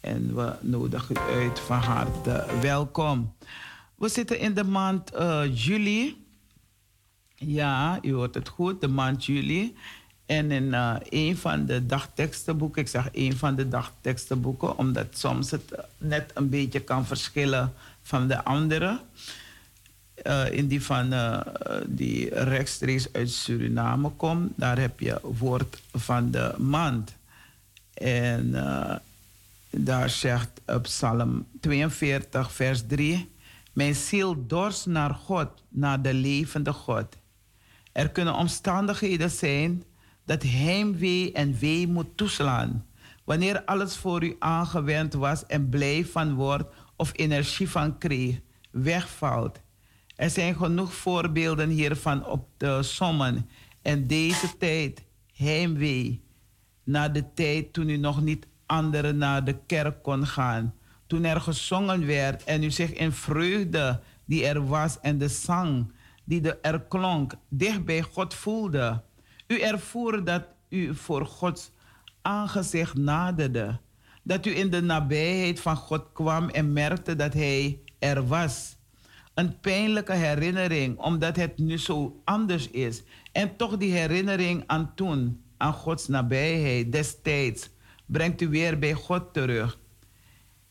En 0.00 0.34
we 0.34 0.52
nodigen 0.60 1.16
u 1.16 1.32
uit 1.32 1.60
van 1.60 1.78
harte 1.78 2.44
welkom. 2.60 3.32
We 3.94 4.08
zitten 4.08 4.38
in 4.38 4.54
de 4.54 4.64
maand 4.64 5.14
uh, 5.14 5.42
juli. 5.54 6.26
Ja, 7.34 7.98
u 8.02 8.12
hoort 8.12 8.34
het 8.34 8.48
goed, 8.48 8.80
de 8.80 8.88
maand 8.88 9.24
juli. 9.24 9.76
En 10.26 10.50
in 10.50 10.64
uh, 10.64 10.94
een 11.08 11.36
van 11.36 11.66
de 11.66 11.86
dagtekstenboeken, 11.86 12.82
ik 12.82 12.88
zeg 12.88 13.08
een 13.12 13.36
van 13.36 13.54
de 13.54 13.68
dagtekstenboeken, 13.68 14.78
omdat 14.78 15.06
soms 15.18 15.50
het 15.50 15.74
net 15.98 16.30
een 16.34 16.48
beetje 16.48 16.80
kan 16.80 17.06
verschillen 17.06 17.72
van 18.02 18.28
de 18.28 18.44
andere. 18.44 19.00
Uh, 20.26 20.52
in 20.52 20.66
die 20.66 20.82
van 20.82 21.12
uh, 21.12 21.40
die 21.86 22.34
rechtstreeks 22.34 23.12
uit 23.12 23.30
Suriname 23.30 24.08
komt, 24.08 24.52
daar 24.56 24.78
heb 24.78 25.00
je 25.00 25.20
woord 25.22 25.82
van 25.92 26.30
de 26.30 26.54
maand. 26.58 27.16
En 27.94 28.54
daar 29.70 30.10
zegt 30.10 30.48
op 30.66 30.82
Psalm 30.82 31.46
42, 31.60 32.52
vers 32.52 32.82
3: 32.86 33.28
Mijn 33.72 33.94
ziel 33.94 34.46
dorst 34.46 34.86
naar 34.86 35.14
God, 35.14 35.48
naar 35.68 36.02
de 36.02 36.14
levende 36.14 36.72
God. 36.72 37.16
Er 37.92 38.10
kunnen 38.10 38.34
omstandigheden 38.34 39.30
zijn 39.30 39.84
dat 40.24 40.42
heimwee 40.42 41.32
en 41.32 41.58
wee 41.58 41.88
moet 41.88 42.16
toeslaan. 42.16 42.86
Wanneer 43.24 43.64
alles 43.64 43.96
voor 43.96 44.24
u 44.24 44.36
aangewend 44.38 45.14
was 45.14 45.46
en 45.46 45.68
blij 45.68 46.04
van 46.04 46.34
wordt 46.34 46.64
of 46.96 47.10
energie 47.14 47.68
van 47.70 47.98
kreeg, 47.98 48.38
wegvalt. 48.70 49.58
Er 50.18 50.30
zijn 50.30 50.56
genoeg 50.56 50.94
voorbeelden 50.94 51.68
hiervan 51.68 52.26
op 52.26 52.48
te 52.56 52.78
sommen. 52.82 53.48
En 53.82 54.06
deze 54.06 54.56
tijd, 54.56 55.04
heimwee, 55.34 56.22
na 56.84 57.08
de 57.08 57.24
tijd 57.34 57.72
toen 57.72 57.88
u 57.88 57.96
nog 57.96 58.22
niet 58.22 58.46
anderen 58.66 59.18
naar 59.18 59.44
de 59.44 59.56
kerk 59.66 60.02
kon 60.02 60.26
gaan. 60.26 60.74
Toen 61.06 61.24
er 61.24 61.40
gezongen 61.40 62.06
werd 62.06 62.44
en 62.44 62.62
u 62.62 62.70
zich 62.70 62.92
in 62.92 63.12
vreugde 63.12 64.00
die 64.24 64.46
er 64.46 64.66
was 64.66 65.00
en 65.00 65.18
de 65.18 65.28
zang 65.28 65.92
die 66.24 66.40
de 66.40 66.58
er 66.62 66.80
klonk, 66.80 67.34
dicht 67.48 67.84
bij 67.84 68.02
God 68.02 68.34
voelde. 68.34 69.02
U 69.46 69.60
ervoer 69.60 70.24
dat 70.24 70.44
u 70.68 70.94
voor 70.94 71.26
Gods 71.26 71.70
aangezicht 72.22 72.94
naderde. 72.94 73.78
Dat 74.22 74.46
u 74.46 74.56
in 74.56 74.70
de 74.70 74.82
nabijheid 74.82 75.60
van 75.60 75.76
God 75.76 76.12
kwam 76.12 76.48
en 76.48 76.72
merkte 76.72 77.16
dat 77.16 77.32
Hij 77.32 77.80
er 77.98 78.26
was. 78.26 78.77
Een 79.38 79.60
pijnlijke 79.60 80.12
herinnering, 80.12 80.98
omdat 80.98 81.36
het 81.36 81.58
nu 81.58 81.78
zo 81.78 82.20
anders 82.24 82.70
is. 82.70 83.02
En 83.32 83.56
toch 83.56 83.76
die 83.76 83.92
herinnering 83.92 84.64
aan 84.66 84.92
toen, 84.94 85.42
aan 85.56 85.72
Gods 85.72 86.08
nabijheid 86.08 86.92
destijds, 86.92 87.70
brengt 88.06 88.40
u 88.40 88.48
weer 88.48 88.78
bij 88.78 88.92
God 88.92 89.32
terug. 89.32 89.78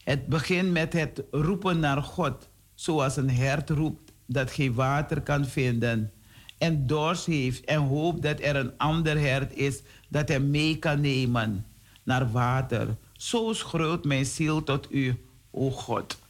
Het 0.03 0.27
begint 0.27 0.71
met 0.71 0.93
het 0.93 1.23
roepen 1.31 1.79
naar 1.79 2.03
God, 2.03 2.49
zoals 2.73 3.17
een 3.17 3.29
hert 3.29 3.69
roept 3.69 4.11
dat 4.25 4.51
geen 4.51 4.73
water 4.73 5.21
kan 5.21 5.45
vinden 5.45 6.11
en 6.57 6.87
dorst 6.87 7.25
heeft 7.25 7.65
en 7.65 7.79
hoopt 7.79 8.21
dat 8.21 8.39
er 8.39 8.55
een 8.55 8.77
ander 8.77 9.19
hert 9.19 9.55
is 9.55 9.81
dat 10.07 10.29
hem 10.29 10.49
mee 10.49 10.79
kan 10.79 11.01
nemen 11.01 11.65
naar 12.03 12.31
water. 12.31 12.95
Zo 13.13 13.53
schreeuwt 13.53 14.05
mijn 14.05 14.25
ziel 14.25 14.63
tot 14.63 14.87
u, 14.91 15.25
o 15.51 15.71
God. 15.71 16.25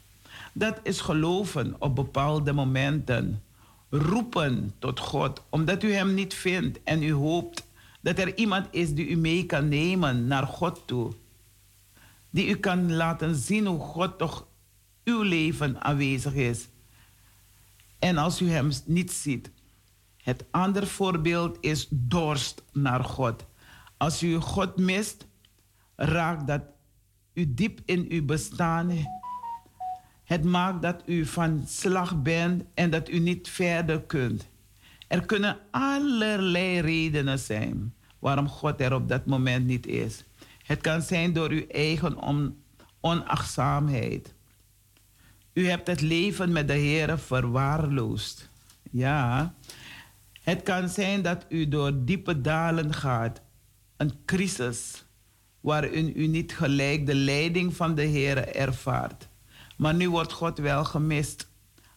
Dat 0.58 0.80
is 0.84 1.00
geloven 1.02 1.76
op 1.80 1.96
bepaalde 1.96 2.54
momenten. 2.54 3.44
Roepen 3.90 4.74
tot 4.80 5.00
God, 5.00 5.44
omdat 5.50 5.84
u 5.84 5.94
hem 5.94 6.14
niet 6.14 6.34
vindt 6.34 6.84
en 6.84 7.04
u 7.04 7.14
hoopt 7.14 7.68
dat 8.02 8.20
er 8.20 8.38
iemand 8.38 8.68
is 8.72 8.94
die 8.94 9.08
u 9.08 9.16
mee 9.16 9.46
kan 9.46 9.68
nemen 9.68 10.28
naar 10.28 10.48
God 10.48 10.82
toe. 10.86 11.14
Die 12.30 12.48
u 12.48 12.56
kan 12.56 12.94
laten 12.94 13.36
zien 13.36 13.66
hoe 13.66 13.80
God 13.80 14.18
toch 14.18 14.48
uw 15.04 15.22
leven 15.22 15.82
aanwezig 15.82 16.34
is. 16.34 16.68
En 18.00 18.18
als 18.18 18.42
u 18.42 18.50
hem 18.50 18.72
niet 18.86 19.12
ziet. 19.12 19.52
Het 20.18 20.46
andere 20.52 20.86
voorbeeld 20.86 21.58
is 21.62 21.88
dorst 21.90 22.64
naar 22.74 23.04
God. 23.04 23.46
Als 23.98 24.24
u 24.24 24.36
God 24.36 24.78
mist, 24.78 25.26
raakt 25.96 26.48
dat 26.48 26.62
u 27.34 27.54
diep 27.54 27.80
in 27.86 28.06
uw 28.10 28.26
bestaan. 28.26 29.16
Het 30.28 30.44
maakt 30.44 30.82
dat 30.82 31.04
u 31.06 31.26
van 31.26 31.64
slag 31.68 32.22
bent 32.22 32.64
en 32.74 32.90
dat 32.90 33.10
u 33.10 33.20
niet 33.20 33.49
verder 33.49 34.02
kunt. 34.02 34.48
Er 35.08 35.26
kunnen 35.26 35.58
allerlei 35.72 36.82
redenen 36.82 37.40
zijn 37.40 37.94
waarom 38.20 38.48
God 38.48 38.82
er 38.82 38.94
op 38.94 39.08
dat 39.08 39.26
moment 39.26 39.66
niet 39.66 39.88
is. 39.88 40.24
Het 40.64 40.82
kan 40.82 41.02
zijn 41.02 41.34
door 41.34 41.49
uw 41.49 41.68
eigen 41.68 42.22
on 42.22 42.58
onachtzaamheid. 42.99 44.34
U 45.54 45.70
hebt 45.70 45.88
het 45.88 46.02
leven 46.02 46.52
met 46.52 46.68
de 46.68 46.74
Heer 46.74 47.20
verwaarloosd. 47.20 48.49
Ja. 48.91 49.54
Het 50.41 50.64
kan 50.64 50.90
zijn 50.90 51.22
dat 51.22 51.45
u 51.49 51.68
door 51.68 52.06
diepe 52.06 52.41
dalen 52.41 52.94
gaat, 52.94 53.41
een 53.98 54.14
crisis, 54.26 55.06
waarin 55.60 56.12
u 56.16 56.28
niet 56.28 56.54
gelijk 56.54 57.06
de 57.06 57.16
leiding 57.16 57.76
van 57.76 57.95
de 57.95 58.04
Heer 58.04 58.56
ervaart. 58.56 59.28
Maar 59.78 59.94
nu 59.94 60.10
wordt 60.10 60.34
God 60.34 60.58
wel 60.58 60.86
gemist 60.86 61.48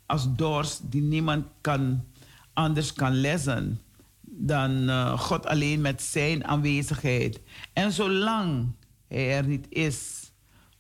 als 0.06 0.34
dorst 0.34 0.80
die 0.90 1.02
niemand 1.02 1.46
kan, 1.60 2.04
anders 2.52 2.92
kan 2.92 3.12
lezen 3.12 3.80
dan 4.32 4.88
uh, 4.88 5.18
God 5.18 5.46
alleen 5.46 5.80
met 5.80 6.02
zijn 6.02 6.44
aanwezigheid. 6.44 7.40
En 7.72 7.92
zolang 7.92 8.72
hij 9.08 9.36
er 9.36 9.46
niet 9.46 9.66
is, 9.68 10.30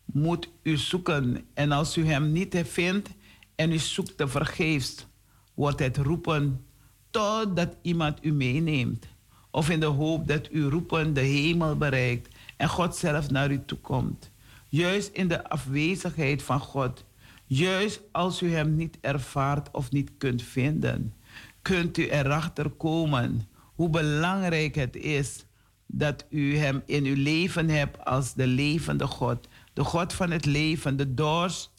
moet 0.04 0.48
u 0.62 0.76
zoeken. 0.76 1.44
En 1.54 1.72
als 1.72 1.96
u 1.96 2.06
hem 2.06 2.32
niet 2.32 2.62
vindt 2.64 3.08
en 3.54 3.72
u 3.72 3.78
zoekt 3.78 4.16
te 4.16 4.28
vergeefs, 4.28 5.06
wordt 5.54 5.78
het 5.78 5.96
roepen 5.96 6.64
totdat 7.10 7.76
iemand 7.82 8.24
u 8.24 8.32
meeneemt. 8.32 9.06
Of 9.50 9.70
in 9.70 9.80
de 9.80 9.86
hoop 9.86 10.26
dat 10.26 10.48
u 10.52 10.64
roepen 10.64 11.14
de 11.14 11.20
hemel 11.20 11.76
bereikt 11.76 12.34
en 12.56 12.68
God 12.68 12.96
zelf 12.96 13.30
naar 13.30 13.50
u 13.50 13.64
toe 13.64 13.78
komt. 13.78 14.30
Juist 14.70 15.12
in 15.12 15.28
de 15.28 15.48
afwezigheid 15.48 16.42
van 16.42 16.60
God, 16.60 17.04
juist 17.46 18.00
als 18.12 18.42
u 18.42 18.52
hem 18.52 18.74
niet 18.74 18.98
ervaart 19.00 19.70
of 19.70 19.90
niet 19.90 20.10
kunt 20.18 20.42
vinden, 20.42 21.14
kunt 21.62 21.98
u 21.98 22.08
erachter 22.08 22.70
komen 22.70 23.48
hoe 23.74 23.90
belangrijk 23.90 24.74
het 24.74 24.96
is 24.96 25.44
dat 25.86 26.26
u 26.30 26.56
hem 26.56 26.82
in 26.86 27.04
uw 27.04 27.16
leven 27.16 27.68
hebt 27.68 28.04
als 28.04 28.34
de 28.34 28.46
levende 28.46 29.06
God. 29.06 29.48
De 29.72 29.84
God 29.84 30.12
van 30.12 30.30
het 30.30 30.44
leven. 30.44 30.96
De 30.96 31.14
doors 31.14 31.70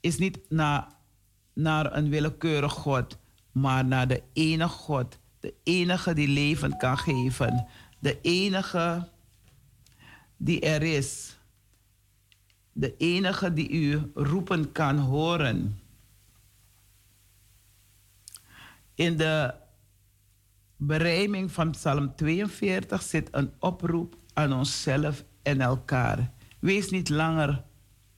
is 0.00 0.18
niet 0.18 0.38
naar, 0.48 0.88
naar 1.54 1.96
een 1.96 2.08
willekeurig 2.08 2.72
God, 2.72 3.18
maar 3.52 3.84
naar 3.84 4.08
de 4.08 4.22
enige 4.32 4.68
God. 4.68 5.18
De 5.40 5.54
enige 5.62 6.14
die 6.14 6.28
leven 6.28 6.76
kan 6.76 6.98
geven. 6.98 7.66
De 7.98 8.20
enige 8.20 9.08
die 10.36 10.60
er 10.60 10.82
is. 10.82 11.35
De 12.78 12.96
enige 12.96 13.52
die 13.52 13.70
u 13.70 14.10
roepen 14.14 14.72
kan 14.72 14.98
horen. 14.98 15.78
In 18.94 19.16
de 19.16 19.54
berijming 20.76 21.52
van 21.52 21.70
Psalm 21.70 22.14
42 22.14 23.02
zit 23.02 23.28
een 23.30 23.52
oproep 23.58 24.16
aan 24.32 24.52
onszelf 24.52 25.24
en 25.42 25.60
elkaar. 25.60 26.32
Wees 26.58 26.90
niet 26.90 27.08
langer 27.08 27.64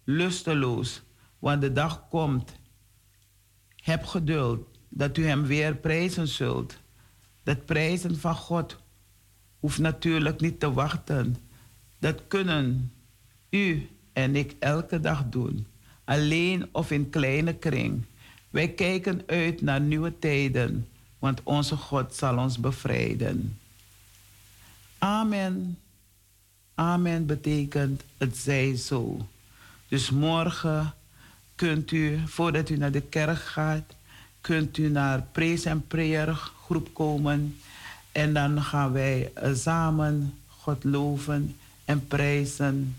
lusteloos, 0.05 1.03
want 1.39 1.61
de 1.61 1.73
dag 1.73 2.09
komt. 2.09 2.53
Heb 3.77 4.05
geduld 4.05 4.79
dat 4.89 5.17
u 5.17 5.27
hem 5.27 5.47
weer 5.47 5.77
prijzen 5.77 6.29
zult. 6.29 6.79
Dat 7.43 7.67
prijzen 7.67 8.19
van 8.19 8.35
God 8.35 8.79
hoeft 9.59 9.79
natuurlijk 9.79 10.41
niet 10.41 10.61
te 10.61 10.73
wachten. 10.73 11.37
Dat 11.99 12.27
kunnen 12.27 12.93
u 13.51 13.89
en 14.19 14.37
ik 14.37 14.55
elke 14.59 15.01
dag 15.01 15.25
doen, 15.29 15.67
alleen 16.05 16.69
of 16.73 16.91
in 16.91 17.11
kleine 17.11 17.55
kring. 17.55 18.03
Wij 18.51 18.69
kijken 18.69 19.23
uit 19.27 19.63
naar 19.63 19.81
nieuwe 19.81 20.19
tijden, 20.19 20.89
want 21.19 21.41
onze 21.43 21.77
God 21.77 22.15
zal 22.15 22.39
ons 22.39 22.59
bevrijden. 22.59 23.59
Amen. 24.99 25.79
Amen 26.75 27.27
betekent 27.27 28.03
het 28.17 28.37
zij 28.37 28.77
zo. 28.77 29.27
Dus 29.89 30.11
morgen 30.11 30.95
kunt 31.55 31.91
u, 31.91 32.19
voordat 32.27 32.69
u 32.69 32.77
naar 32.77 32.93
de 32.93 33.03
kerk 33.03 33.39
gaat, 33.39 33.95
kunt 34.41 34.79
u 34.79 34.89
naar 34.89 35.23
Praise 35.33 35.71
and 35.71 35.89
Prayer 35.89 36.35
groep 36.65 36.95
komen. 36.95 37.57
En 38.13 38.35
dan 38.35 38.63
gaan 38.63 38.93
wij 38.93 39.31
eh, 39.35 39.55
samen 39.55 40.35
God 40.47 40.85
loven 40.85 41.57
en 41.85 42.07
prijzen 42.07 42.97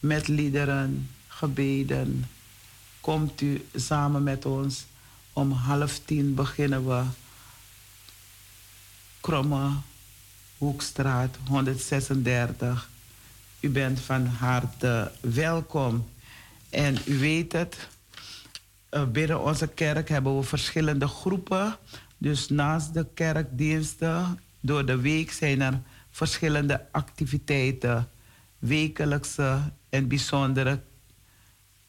met 0.00 0.28
liederen, 0.28 1.10
gebeden. 1.26 2.26
Komt 3.00 3.40
u 3.40 3.66
samen 3.74 4.22
met 4.22 4.44
ons. 4.46 4.86
Om 5.32 5.52
half 5.52 6.00
tien 6.04 6.34
beginnen 6.34 6.86
we. 6.86 7.02
Kromme 9.20 9.70
Hoekstraat 10.58 11.36
136. 11.48 12.90
U 13.60 13.70
bent 13.70 14.00
van 14.00 14.26
harte 14.26 15.12
welkom. 15.20 16.08
En 16.70 16.96
u 17.06 17.18
weet 17.18 17.52
het, 17.52 17.88
eh, 18.88 19.04
binnen 19.04 19.40
onze 19.40 19.66
kerk 19.66 20.08
hebben 20.08 20.36
we 20.36 20.42
verschillende 20.42 21.06
groepen. 21.06 21.76
Dus 22.18 22.48
naast 22.48 22.94
de 22.94 23.06
kerkdiensten, 23.14 24.40
door 24.60 24.86
de 24.86 24.96
week 24.96 25.32
zijn 25.32 25.60
er 25.60 25.80
verschillende 26.10 26.86
activiteiten. 26.90 28.08
Wekelijkse 28.58 29.72
en 29.90 30.08
bijzondere 30.08 30.80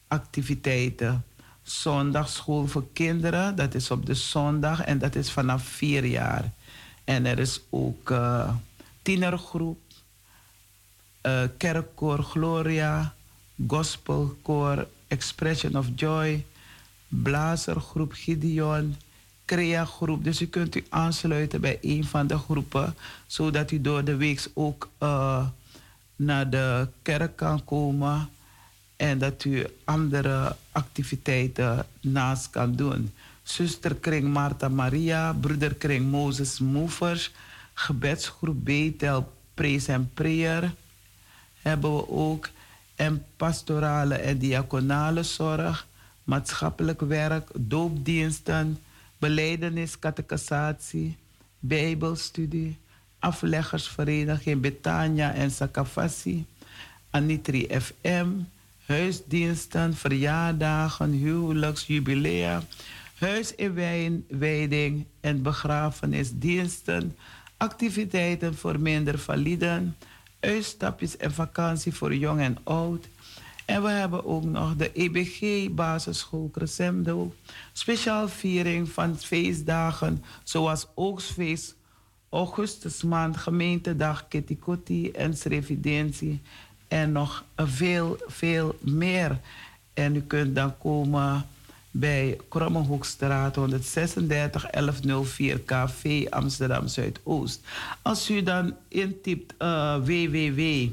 activiteiten. 0.08 1.24
Zondagschool 1.62 2.66
voor 2.66 2.86
kinderen, 2.92 3.56
dat 3.56 3.74
is 3.74 3.90
op 3.90 4.06
de 4.06 4.14
zondag 4.14 4.80
en 4.80 4.98
dat 4.98 5.14
is 5.14 5.30
vanaf 5.30 5.62
vier 5.64 6.04
jaar. 6.04 6.52
En 7.04 7.26
er 7.26 7.38
is 7.38 7.60
ook 7.70 8.10
uh, 8.10 8.54
tienergroep, 9.02 9.80
uh, 11.22 11.42
kerkkoor 11.56 12.22
Gloria, 12.22 13.14
gospelkoor 13.66 14.86
Expression 15.08 15.76
of 15.76 15.86
Joy, 15.94 16.44
blazergroep 17.08 18.12
Gideon, 18.12 18.96
Crea-groep. 19.44 20.24
Dus 20.24 20.40
u 20.40 20.46
kunt 20.46 20.76
u 20.76 20.84
aansluiten 20.88 21.60
bij 21.60 21.78
een 21.82 22.04
van 22.04 22.26
de 22.26 22.38
groepen, 22.38 22.94
zodat 23.26 23.70
u 23.70 23.80
door 23.80 24.04
de 24.04 24.16
week 24.16 24.50
ook 24.54 24.90
uh, 25.02 25.46
naar 26.24 26.50
de 26.50 26.88
kerk 27.02 27.36
kan 27.36 27.64
komen 27.64 28.28
en 28.96 29.18
dat 29.18 29.44
u 29.44 29.66
andere 29.84 30.56
activiteiten 30.72 31.86
naast 32.00 32.50
kan 32.50 32.74
doen. 32.74 33.12
Zusterkring 33.42 34.28
Marta 34.32 34.68
Maria, 34.68 35.32
broederkring 35.32 36.10
Moses 36.10 36.60
Movers, 36.60 37.30
gebedsgroep 37.74 38.64
Betel 38.64 39.32
Praise 39.54 39.94
and 39.94 40.14
Prayer 40.14 40.74
hebben 41.62 41.96
we 41.96 42.08
ook. 42.08 42.48
En 42.94 43.24
pastorale 43.36 44.14
en 44.14 44.38
diaconale 44.38 45.22
zorg, 45.22 45.86
maatschappelijk 46.24 47.00
werk, 47.00 47.48
doopdiensten, 47.54 48.78
beleidenis, 49.18 49.98
catechisatie, 49.98 51.16
bijbelstudie, 51.58 52.78
afleggersvereniging 53.22 54.60
Betania 54.60 55.32
en 55.32 55.50
Sakafasi, 55.50 56.44
Anitri 57.10 57.68
FM, 57.80 58.28
huisdiensten, 58.86 59.94
verjaardagen, 59.94 61.10
huwelijks, 61.10 61.86
jubilea, 61.86 62.62
huisinwijding 63.18 65.04
en 65.20 65.42
begrafenisdiensten, 65.42 67.16
activiteiten 67.56 68.54
voor 68.54 68.80
minder 68.80 69.18
validen, 69.18 69.96
uitstapjes 70.40 71.16
en 71.16 71.32
vakantie 71.32 71.94
voor 71.94 72.14
jong 72.14 72.40
en 72.40 72.58
oud. 72.62 73.08
En 73.64 73.82
we 73.82 73.88
hebben 73.88 74.24
ook 74.24 74.44
nog 74.44 74.76
de 74.76 74.92
EBG 74.92 75.70
Basisschool 75.70 76.50
Crescendo. 76.52 77.34
Speciaal 77.72 78.28
viering 78.28 78.88
van 78.88 79.18
feestdagen 79.18 80.24
zoals 80.42 80.86
Oogstfeest, 80.94 81.74
Augustusmaand, 82.32 83.36
Gemeentedag, 83.36 84.28
Kitty 84.28 85.10
en 85.12 85.34
Revidentie. 85.42 86.40
En 86.88 87.12
nog 87.12 87.44
veel, 87.56 88.16
veel 88.26 88.78
meer. 88.80 89.38
En 89.94 90.16
u 90.16 90.20
kunt 90.20 90.54
dan 90.54 90.78
komen 90.78 91.46
bij 91.90 92.38
Krommenhoekstraat 92.48 93.56
136 93.56 94.70
1104 94.70 95.60
KV 95.60 96.26
Amsterdam 96.30 96.88
Zuidoost. 96.88 97.60
Als 98.02 98.30
u 98.30 98.42
dan 98.42 98.74
intypt 98.88 99.54
uh, 99.58 99.96
www 99.96 100.88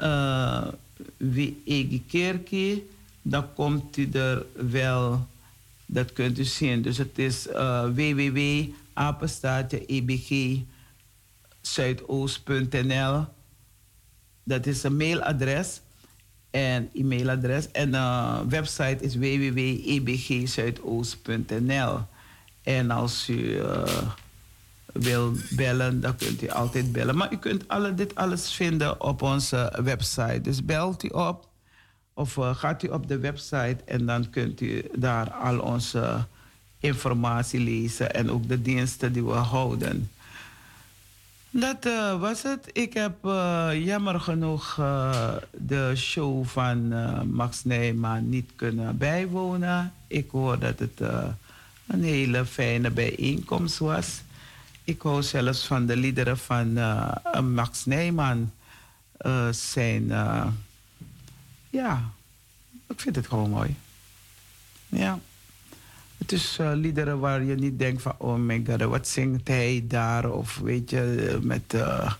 uh, 0.00 0.66
dan 3.22 3.54
komt 3.54 3.96
u 3.96 4.08
er 4.12 4.44
wel, 4.70 5.26
dat 5.86 6.12
kunt 6.12 6.38
u 6.38 6.44
zien. 6.44 6.82
Dus 6.82 6.98
het 6.98 7.18
is 7.18 7.46
uh, 7.46 7.84
www 7.84 8.38
apenstaatje 9.00 9.86
ebg 9.86 10.58
zuidoost.nl. 11.60 13.24
Dat 14.44 14.66
is 14.66 14.82
een 14.82 14.96
mailadres 14.96 15.80
en 16.50 16.90
e-mailadres. 16.94 17.70
En 17.70 17.90
de 17.90 17.96
uh, 17.96 18.40
website 18.48 19.04
is 19.04 19.16
www.ebgzuidoost.nl. 19.16 22.00
En 22.62 22.90
als 22.90 23.28
u 23.28 23.34
uh, 23.34 23.82
wil 24.92 25.32
bellen, 25.50 26.00
dan 26.00 26.16
kunt 26.16 26.42
u 26.42 26.48
altijd 26.48 26.92
bellen. 26.92 27.16
Maar 27.16 27.32
u 27.32 27.36
kunt 27.36 27.68
alle, 27.68 27.94
dit 27.94 28.14
alles 28.14 28.52
vinden 28.52 29.00
op 29.00 29.22
onze 29.22 29.72
website. 29.82 30.40
Dus 30.40 30.64
belt 30.64 31.04
u 31.04 31.08
op 31.08 31.48
of 32.14 32.36
uh, 32.36 32.54
gaat 32.54 32.82
u 32.82 32.88
op 32.88 33.08
de 33.08 33.18
website 33.18 33.76
en 33.84 34.06
dan 34.06 34.30
kunt 34.30 34.60
u 34.60 34.84
daar 34.94 35.30
al 35.30 35.58
onze 35.58 36.26
informatie 36.80 37.60
lezen 37.60 38.14
en 38.14 38.30
ook 38.30 38.48
de 38.48 38.62
diensten 38.62 39.12
die 39.12 39.24
we 39.24 39.32
houden. 39.32 40.10
Dat 41.50 41.86
uh, 41.86 42.20
was 42.20 42.42
het. 42.42 42.70
Ik 42.72 42.94
heb 42.94 43.24
uh, 43.24 43.68
jammer 43.72 44.20
genoeg 44.20 44.76
uh, 44.80 45.34
de 45.50 45.92
show 45.96 46.46
van 46.46 46.88
Max 47.32 47.64
Nijman 47.64 48.28
niet 48.28 48.50
kunnen 48.56 48.96
bijwonen. 48.96 49.92
Ik 50.06 50.30
hoor 50.30 50.58
dat 50.58 50.78
het 50.78 51.00
een 51.86 52.04
hele 52.04 52.46
fijne 52.46 52.90
bijeenkomst 52.90 53.78
was. 53.78 54.20
Ik 54.84 55.02
hou 55.02 55.22
zelfs 55.22 55.66
van 55.66 55.86
de 55.86 55.96
liederen 55.96 56.38
van 56.38 56.72
Max 57.54 57.84
Nijman. 57.84 58.52
zijn, 59.50 60.06
ja, 61.70 62.10
ik 62.88 63.00
vind 63.00 63.16
het 63.16 63.26
gewoon 63.26 63.50
mooi. 63.50 63.76
Ja. 64.88 65.18
Het 66.20 66.32
is 66.32 66.58
uh, 66.60 66.70
liederen 66.74 67.18
waar 67.18 67.42
je 67.42 67.54
niet 67.54 67.78
denkt 67.78 68.02
van, 68.02 68.14
oh 68.18 68.34
my 68.34 68.62
god, 68.66 68.82
wat 68.82 69.08
zingt 69.08 69.48
hij 69.48 69.84
daar? 69.88 70.30
Of 70.30 70.58
weet 70.58 70.90
je, 70.90 71.38
met 71.42 71.74
uh, 71.74 72.12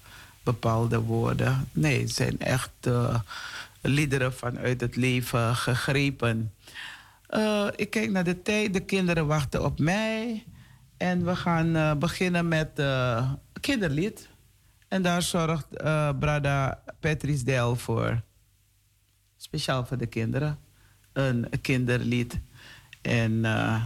bepaalde 0.42 1.00
woorden. 1.00 1.68
Nee, 1.72 2.00
het 2.00 2.10
zijn 2.10 2.40
echt 2.40 2.70
uh, 2.86 3.18
liederen 3.80 4.34
vanuit 4.34 4.80
het 4.80 4.96
leven 4.96 5.56
gegrepen. 5.56 6.52
ik 7.76 7.90
kijk 7.90 8.10
naar 8.10 8.24
de 8.24 8.42
tijd, 8.42 8.72
de 8.72 8.80
kinderen 8.80 9.26
wachten 9.26 9.64
op 9.64 9.78
mij. 9.78 10.44
En 10.96 11.24
we 11.24 11.36
gaan 11.36 11.98
beginnen 11.98 12.48
met 12.48 12.82
kinderlied. 13.60 14.28
En 14.88 15.02
daar 15.02 15.22
zorgt 15.22 15.68
Brada 16.18 16.82
Patrice 17.00 17.44
Del 17.44 17.76
voor. 17.76 18.22
Speciaal 19.36 19.86
voor 19.86 19.98
de 19.98 20.06
kinderen. 20.06 20.58
Een 21.12 21.48
kinderlied. 21.60 22.40
En 23.02 23.32
uh, 23.32 23.82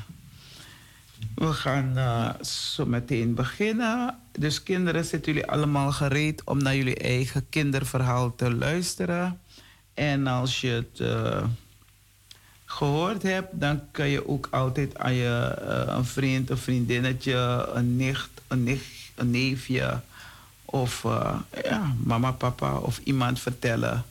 we 1.35 1.53
gaan 1.53 1.93
uh, 1.97 2.43
zo 2.43 2.87
meteen 2.87 3.35
beginnen. 3.35 4.19
Dus 4.33 4.63
kinderen, 4.63 5.05
zitten 5.05 5.33
jullie 5.33 5.49
allemaal 5.49 5.93
gereed 5.93 6.45
om 6.45 6.63
naar 6.63 6.77
jullie 6.77 6.99
eigen 6.99 7.47
kinderverhaal 7.49 8.35
te 8.35 8.55
luisteren. 8.55 9.41
En 9.95 10.27
als 10.27 10.61
je 10.61 10.69
het 10.69 11.01
uh, 11.01 11.45
gehoord 12.65 13.23
hebt, 13.23 13.49
dan 13.53 13.81
kan 13.91 14.09
je 14.09 14.29
ook 14.29 14.49
altijd 14.51 14.99
aan 14.99 15.15
je 15.15 15.57
een 15.87 16.05
vriend, 16.05 16.51
een 16.51 16.59
vriendinnetje, 16.59 17.69
een 17.75 17.97
nicht, 17.97 18.31
een, 18.49 18.63
nicht, 18.63 19.13
een 19.15 19.31
neefje 19.31 20.01
of 20.65 21.03
ja, 21.65 21.95
mama, 22.05 22.33
papa 22.33 22.77
of 22.77 23.01
iemand 23.05 23.41
vertellen 23.41 24.05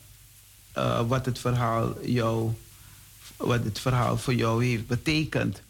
wat 1.07 1.25
het 1.25 1.39
verhaal 1.39 2.05
jou 2.05 2.53
wat 3.37 3.63
het 3.63 3.79
verhaal 3.79 4.17
voor 4.17 4.33
jou 4.33 4.65
heeft 4.65 4.87
betekend. 4.87 5.61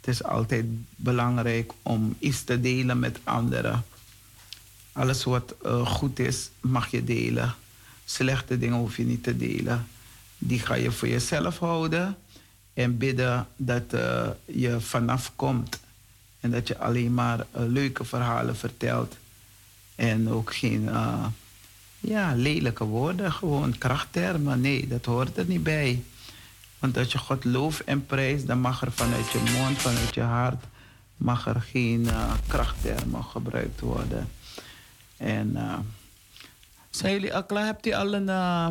Het 0.00 0.14
is 0.14 0.22
altijd 0.22 0.64
belangrijk 0.96 1.72
om 1.82 2.16
iets 2.18 2.44
te 2.44 2.60
delen 2.60 2.98
met 2.98 3.18
anderen. 3.24 3.84
Alles 4.92 5.24
wat 5.24 5.54
eh, 5.62 5.86
goed 5.86 6.18
is, 6.18 6.50
mag 6.60 6.90
je 6.90 7.04
delen. 7.04 7.54
Slechte 8.04 8.58
dingen 8.58 8.78
hoef 8.78 8.96
je 8.96 9.04
niet 9.04 9.22
te 9.22 9.36
delen. 9.36 9.86
Die 10.38 10.58
ga 10.58 10.74
je 10.74 10.90
voor 10.90 11.08
jezelf 11.08 11.58
houden 11.58 12.16
en 12.74 12.98
bidden 12.98 13.46
dat 13.56 13.92
eh, 13.92 14.28
je 14.44 14.80
vanaf 14.80 15.32
komt. 15.36 15.80
En 16.40 16.50
dat 16.50 16.68
je 16.68 16.78
alleen 16.78 17.14
maar 17.14 17.40
eh, 17.40 17.62
leuke 17.66 18.04
verhalen 18.04 18.56
vertelt. 18.56 19.16
En 19.94 20.30
ook 20.30 20.54
geen 20.54 20.88
ja, 22.00 22.34
lelijke 22.34 22.84
woorden, 22.84 23.32
gewoon 23.32 23.78
krachttermen. 23.78 24.60
Nee, 24.60 24.86
dat 24.86 25.04
hoort 25.04 25.36
er 25.36 25.44
niet 25.46 25.62
bij. 25.62 26.02
Want 26.78 26.96
als 26.98 27.12
je 27.12 27.18
God 27.18 27.44
looft 27.44 27.84
en 27.84 28.06
prijst, 28.06 28.46
dan 28.46 28.60
mag 28.60 28.82
er 28.82 28.92
vanuit 28.92 29.30
je 29.30 29.38
mond, 29.38 29.78
vanuit 29.78 30.14
je 30.14 30.20
hart, 30.20 30.64
mag 31.16 31.46
er 31.46 31.60
geen 31.60 32.08
eh, 32.08 32.32
krachttermen 32.46 33.24
gebruikt 33.24 33.80
worden. 33.80 34.28
En 35.16 35.56
eh, 35.56 35.78
zijn 36.90 37.12
jullie 37.12 37.34
al 37.34 37.44
klaar? 37.44 37.64
Hebt 37.64 37.86
u 37.86 37.92
al 37.92 38.14
een 38.14 38.28
uh? 38.28 38.68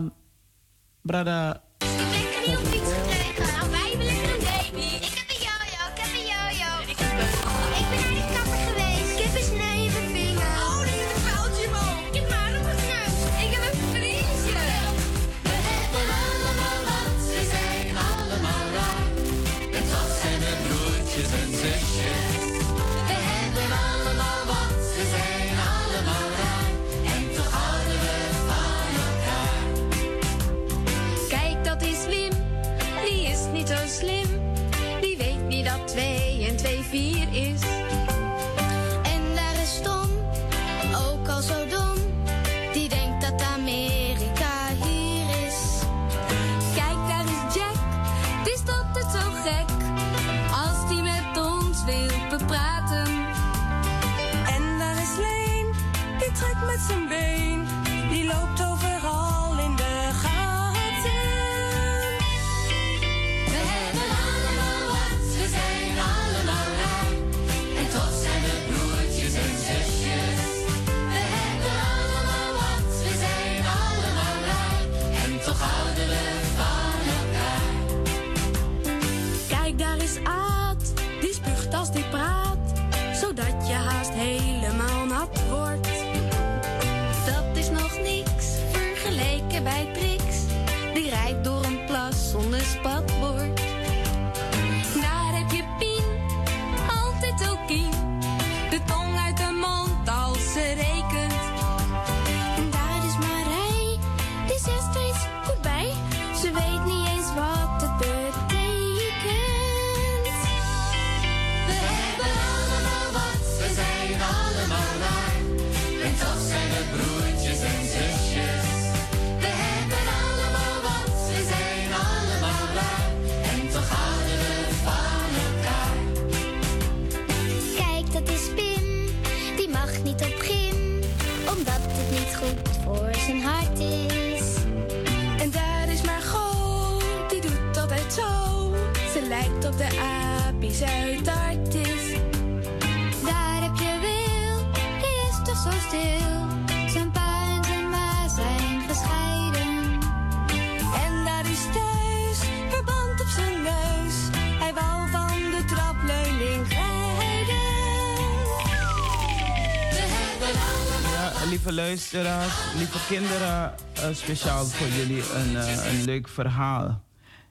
Lieve 162.78 163.06
kinderen, 163.08 163.74
eh, 163.94 164.14
speciaal 164.14 164.66
voor 164.66 164.88
jullie 164.88 165.24
een, 165.34 165.56
eh, 165.56 165.94
een 165.94 166.04
leuk 166.04 166.28
verhaal. 166.28 167.04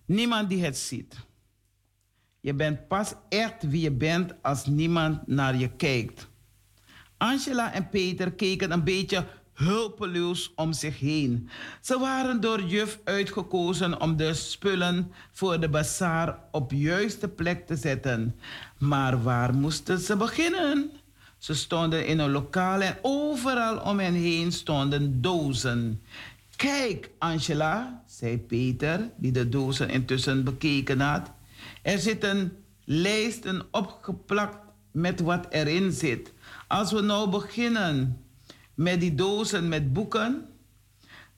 Niemand 0.04 0.48
die 0.48 0.64
het 0.64 0.78
ziet. 0.78 1.16
Je 2.40 2.54
bent 2.54 2.88
pas 2.88 3.14
echt 3.28 3.68
wie 3.68 3.80
je 3.80 3.90
bent 3.90 4.34
als 4.42 4.66
niemand 4.66 5.26
naar 5.26 5.56
je 5.56 5.68
kijkt. 5.68 6.28
Angela 7.16 7.72
en 7.72 7.88
Peter 7.88 8.32
keken 8.32 8.72
een 8.72 8.84
beetje 8.84 9.26
hulpeloos 9.52 10.52
om 10.54 10.72
zich 10.72 10.98
heen. 10.98 11.48
Ze 11.80 11.98
waren 11.98 12.40
door 12.40 12.62
juf 12.62 13.00
uitgekozen 13.04 14.00
om 14.00 14.16
de 14.16 14.34
spullen 14.34 15.12
voor 15.32 15.60
de 15.60 15.68
bazaar 15.68 16.38
op 16.50 16.72
juiste 16.72 17.28
plek 17.28 17.66
te 17.66 17.76
zetten. 17.76 18.40
Maar 18.78 19.22
waar 19.22 19.54
moesten 19.54 19.98
ze 19.98 20.16
beginnen? 20.16 20.90
Ze 21.44 21.54
stonden 21.54 22.06
in 22.06 22.18
een 22.18 22.30
lokaal 22.30 22.80
en 22.80 22.98
overal 23.02 23.78
om 23.78 23.98
hen 23.98 24.14
heen 24.14 24.52
stonden 24.52 25.20
dozen. 25.20 26.02
Kijk, 26.56 27.10
Angela, 27.18 28.02
zei 28.06 28.38
Peter, 28.38 29.10
die 29.16 29.32
de 29.32 29.48
dozen 29.48 29.90
intussen 29.90 30.44
bekeken 30.44 31.00
had. 31.00 31.30
Er 31.82 31.98
zitten 31.98 32.56
lijsten 32.84 33.62
opgeplakt 33.70 34.58
met 34.90 35.20
wat 35.20 35.46
erin 35.50 35.92
zit. 35.92 36.32
Als 36.68 36.92
we 36.92 37.00
nou 37.00 37.30
beginnen 37.30 38.24
met 38.74 39.00
die 39.00 39.14
dozen 39.14 39.68
met 39.68 39.92
boeken, 39.92 40.46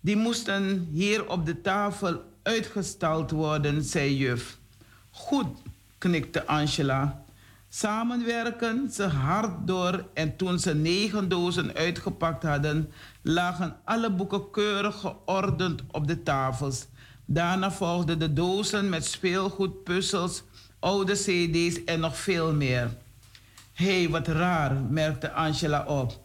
die 0.00 0.16
moesten 0.16 0.88
hier 0.92 1.28
op 1.28 1.46
de 1.46 1.60
tafel 1.60 2.22
uitgestald 2.42 3.30
worden, 3.30 3.82
zei 3.82 4.16
juf. 4.16 4.58
Goed, 5.10 5.58
knikte 5.98 6.46
Angela. 6.46 7.24
Samen 7.78 8.24
werken 8.24 8.90
ze 8.90 9.02
hard 9.02 9.66
door 9.66 10.06
en 10.14 10.36
toen 10.36 10.58
ze 10.58 10.74
negen 10.74 11.28
dozen 11.28 11.74
uitgepakt 11.74 12.42
hadden, 12.42 12.92
lagen 13.22 13.76
alle 13.84 14.10
boeken 14.10 14.50
keurig 14.50 15.00
geordend 15.00 15.82
op 15.90 16.06
de 16.06 16.22
tafels. 16.22 16.86
Daarna 17.24 17.72
volgden 17.72 18.18
de 18.18 18.32
dozen 18.32 18.88
met 18.88 19.04
speelgoed, 19.04 19.84
puzzels, 19.84 20.42
oude 20.78 21.12
cd's 21.12 21.84
en 21.84 22.00
nog 22.00 22.16
veel 22.16 22.52
meer. 22.52 22.90
Hé, 23.72 24.00
hey, 24.00 24.08
wat 24.08 24.28
raar, 24.28 24.74
merkte 24.74 25.32
Angela 25.32 25.84
op. 25.86 26.20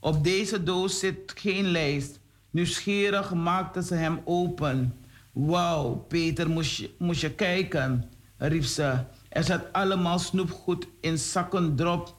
Op 0.00 0.24
deze 0.24 0.62
doos 0.62 0.98
zit 0.98 1.32
geen 1.34 1.66
lijst. 1.66 2.20
Nieuwsgierig 2.50 3.34
maakte 3.34 3.82
ze 3.82 3.94
hem 3.94 4.20
open. 4.24 4.94
Wauw, 5.32 5.94
Peter, 6.08 6.50
moest 6.50 6.76
je, 6.76 6.90
moest 6.98 7.20
je 7.20 7.30
kijken, 7.30 8.10
riep 8.36 8.64
ze. 8.64 8.98
Er 9.36 9.44
zat 9.44 9.72
allemaal 9.72 10.18
snoepgoed 10.18 10.86
in 11.00 11.18
zakken 11.18 11.76
drop. 11.76 12.14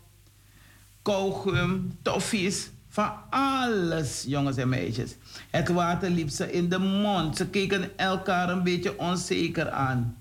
Kauwgum, 1.02 1.98
toffies, 2.02 2.70
van 2.90 3.12
alles, 3.30 4.24
jongens 4.28 4.58
en 4.58 4.70
meisjes. 4.70 5.16
Het 5.50 5.68
water 5.68 6.10
liep 6.10 6.30
ze 6.30 6.52
in 6.52 6.70
de 6.70 6.78
mond. 6.78 7.38
Ze 7.38 7.48
keken 7.48 7.98
elkaar 7.98 8.50
een 8.50 8.64
beetje 8.64 9.00
onzeker 9.00 9.70
aan. 9.70 10.18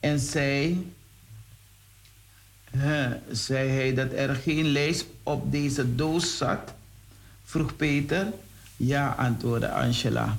En 0.00 0.18
zei, 0.18 0.92
zei 3.30 3.68
hij 3.68 3.94
dat 3.94 4.12
er 4.12 4.34
geen 4.34 4.66
lijst 4.66 5.06
op 5.22 5.52
deze 5.52 5.94
doos 5.94 6.36
zat. 6.36 6.74
Vroeg 7.44 7.76
Peter. 7.76 8.26
Ja, 8.76 9.14
antwoordde 9.18 9.70
Angela. 9.70 10.36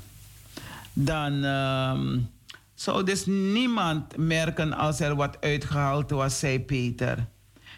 Dan 0.94 1.44
ehm, 1.44 2.18
zou 2.76 3.04
dus 3.04 3.26
niemand 3.26 4.18
merken 4.18 4.74
als 4.74 5.00
er 5.00 5.16
wat 5.16 5.42
uitgehaald 5.42 6.10
was, 6.10 6.40
zei 6.40 6.60
Peter. 6.60 7.28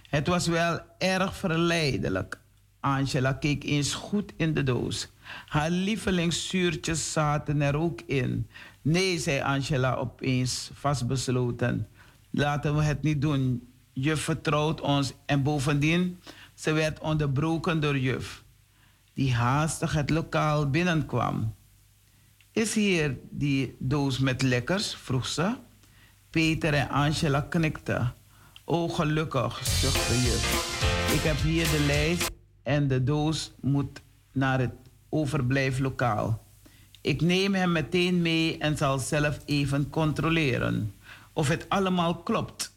Het 0.10 0.28
was 0.28 0.48
wel 0.48 0.80
erg 0.98 1.36
verleidelijk. 1.36 2.40
Angela 2.80 3.34
keek 3.34 3.64
eens 3.64 3.94
goed 3.94 4.34
in 4.38 4.54
de 4.54 4.64
doos. 4.64 5.08
Haar 5.46 5.70
lievelingszuurtjes 5.70 7.12
zaten 7.12 7.62
er 7.62 7.78
ook 7.78 8.02
in. 8.02 8.48
Nee, 8.82 9.20
zei 9.20 9.42
Angela 9.42 9.96
opeens, 9.96 10.70
vastbesloten. 10.74 11.88
Laten 12.32 12.76
we 12.76 12.84
het 12.84 13.02
niet 13.02 13.22
doen. 13.22 13.68
Juf 13.94 14.22
vertrouwt 14.22 14.82
ons 14.82 15.14
en 15.26 15.44
bovendien, 15.44 16.20
ze 16.54 16.72
werd 16.72 17.00
onderbroken 17.00 17.80
door 17.80 17.98
juf, 17.98 18.44
die 19.14 19.34
haastig 19.34 19.94
het 19.94 20.10
lokaal 20.10 20.70
binnenkwam. 20.70 21.56
Is 22.58 22.74
hier 22.74 23.18
die 23.30 23.76
doos 23.80 24.18
met 24.20 24.42
lekkers? 24.42 24.96
vroeg 24.96 25.26
ze. 25.26 25.56
Peter 26.30 26.74
en 26.74 26.90
Angela 26.90 27.42
knikten. 27.42 28.14
Oh, 28.66 28.94
gelukkig, 28.94 29.68
zuchtte 29.68 30.14
juf. 30.14 30.46
Ik 31.14 31.22
heb 31.22 31.38
hier 31.42 31.64
de 31.64 31.84
lijst 31.86 32.32
en 32.64 32.88
de 32.88 33.04
doos 33.04 33.52
moet 33.62 34.02
naar 34.32 34.60
het 34.60 34.74
overblijflokaal. 35.10 36.44
Ik 37.02 37.22
neem 37.22 37.54
hem 37.54 37.72
meteen 37.72 38.22
mee 38.22 38.58
en 38.58 38.78
zal 38.78 39.00
zelf 39.00 39.40
even 39.46 39.90
controleren 39.90 40.94
of 41.34 41.48
het 41.48 41.70
allemaal 41.70 42.16
klopt. 42.16 42.74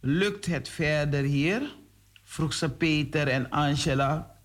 Lukt 0.00 0.46
het 0.46 0.68
verder 0.68 1.22
hier? 1.22 1.74
vroeg 2.22 2.52
ze 2.52 2.70
Peter 2.70 3.28
en 3.28 3.50
Angela. 3.50 4.38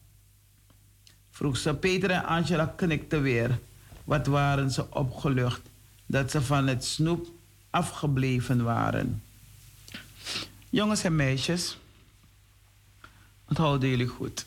Vroeg 1.29 1.57
ze 1.57 1.75
Peter 1.75 2.11
en 2.11 2.25
Angela 2.25 2.65
knikten 2.65 3.21
weer. 3.21 3.59
Wat 4.09 4.27
waren 4.27 4.71
ze 4.71 4.91
opgelucht 4.91 5.61
dat 6.05 6.31
ze 6.31 6.41
van 6.41 6.67
het 6.67 6.85
snoep 6.85 7.27
afgebleven 7.69 8.63
waren. 8.63 9.23
Jongens 10.69 11.03
en 11.03 11.15
meisjes, 11.15 11.77
onthouden 13.47 13.89
jullie 13.89 14.07
goed. 14.07 14.45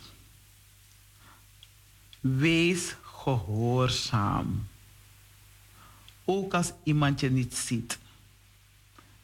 Wees 2.21 2.97
gehoorzaam. 3.03 4.67
Ook 6.25 6.55
als 6.55 6.73
iemand 6.83 7.21
je 7.21 7.31
niet 7.31 7.55
ziet. 7.55 7.99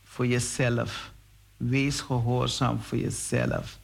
Voor 0.04 0.26
jezelf. 0.26 1.12
Wees 1.56 2.00
gehoorzaam 2.00 2.80
voor 2.80 2.98
jezelf. 2.98 3.78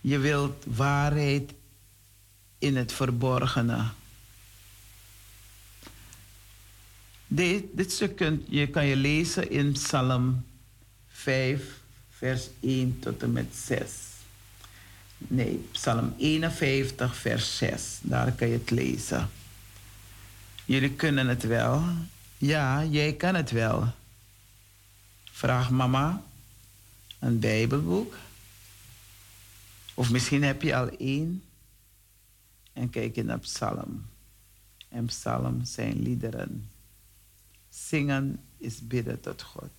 Je 0.00 0.18
wilt 0.18 0.64
waarheid 0.66 1.54
in 2.64 2.76
het 2.76 2.92
verborgene. 2.92 3.84
Dit, 7.26 7.92
stuk 7.92 8.18
je, 8.48 8.66
kan 8.66 8.86
je 8.86 8.96
lezen 8.96 9.50
in 9.50 9.72
Psalm 9.72 10.44
5, 11.08 11.62
vers 12.10 12.48
1 12.60 12.98
tot 13.00 13.22
en 13.22 13.32
met 13.32 13.56
6. 13.64 13.82
Nee, 15.18 15.68
Psalm 15.72 16.14
51, 16.18 17.16
vers 17.16 17.56
6. 17.56 17.98
Daar 18.00 18.32
kan 18.32 18.48
je 18.48 18.54
het 18.58 18.70
lezen. 18.70 19.30
Jullie 20.64 20.92
kunnen 20.92 21.28
het 21.28 21.42
wel. 21.42 21.82
Ja, 22.38 22.84
jij 22.84 23.12
kan 23.12 23.34
het 23.34 23.50
wel. 23.50 23.92
Vraag 25.24 25.70
mama 25.70 26.22
een 27.18 27.38
Bijbelboek. 27.38 28.16
Of 29.94 30.10
misschien 30.10 30.42
heb 30.42 30.62
je 30.62 30.76
al 30.76 30.88
één. 30.88 31.43
En 32.74 32.90
kijk 32.90 33.14
je 33.14 33.24
naar 33.24 33.38
Psalm. 33.38 34.06
En 34.88 35.06
Psalm 35.06 35.64
zijn 35.64 36.02
liederen. 36.02 36.70
Zingen 37.68 38.40
is 38.56 38.86
bidden 38.86 39.20
tot 39.20 39.42
God. 39.42 39.70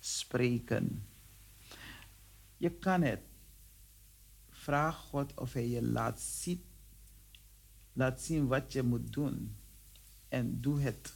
Spreken. 0.00 1.06
Je 2.56 2.70
kan 2.70 3.02
het. 3.02 3.20
Vraag 4.50 4.96
God 4.96 5.34
of 5.34 5.52
Hij 5.52 5.68
je 5.68 5.82
laat 5.82 6.20
zien, 6.20 6.64
laat 7.92 8.20
zien 8.20 8.46
wat 8.46 8.72
je 8.72 8.82
moet 8.82 9.12
doen. 9.12 9.56
En 10.28 10.60
doe 10.60 10.80
het. 10.80 11.12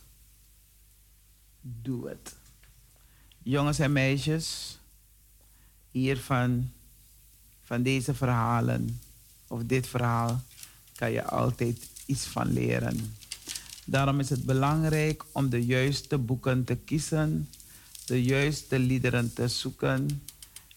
Doe 1.61 2.09
het. 2.09 2.37
Jongens 3.43 3.78
en 3.78 3.93
meisjes, 3.93 4.78
hiervan, 5.91 6.70
van 7.62 7.82
deze 7.82 8.15
verhalen, 8.15 9.01
of 9.47 9.62
dit 9.62 9.87
verhaal, 9.87 10.43
kan 11.01 11.13
je 11.13 11.25
altijd 11.25 11.89
iets 12.07 12.25
van 12.25 12.53
leren. 12.53 13.15
Daarom 13.85 14.21
is 14.21 14.31
het 14.31 14.45
belangrijk 14.45 15.25
om 15.33 15.49
de 15.49 15.65
juiste 15.65 16.19
boeken 16.19 16.65
te 16.65 16.77
kiezen, 16.77 17.49
de 18.05 18.23
juiste 18.23 18.79
liederen 18.79 19.33
te 19.33 19.49
zoeken, 19.49 20.23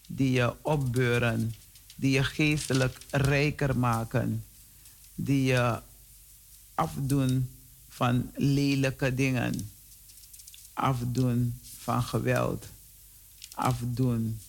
die 0.08 0.30
je 0.30 0.54
opbeuren, 0.62 1.54
die 1.96 2.10
je 2.10 2.24
geestelijk 2.24 2.98
rijker 3.10 3.78
maken, 3.78 4.44
die 5.14 5.44
je 5.44 5.80
afdoen 6.74 7.48
van 7.88 8.30
lelijke 8.34 9.14
dingen, 9.14 9.70
afdoen 10.72 11.60
van 11.78 12.02
geweld, 12.02 12.66
afdoen 13.54 14.40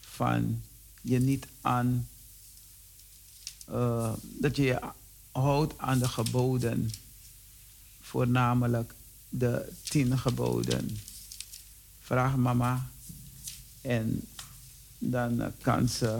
van 0.00 0.62
je 1.00 1.18
niet 1.18 1.46
aan, 1.60 2.08
uh, 3.72 4.12
dat 4.22 4.56
je 4.56 4.62
je 4.62 4.80
houdt 5.32 5.78
aan 5.78 5.98
de 5.98 6.08
geboden, 6.08 6.90
voornamelijk 8.00 8.94
de 9.28 9.72
tien 9.82 10.18
geboden. 10.18 10.98
Vraag 12.00 12.36
mama 12.36 12.90
en 13.80 14.28
dan 14.98 15.52
kan 15.62 15.88
ze 15.88 16.18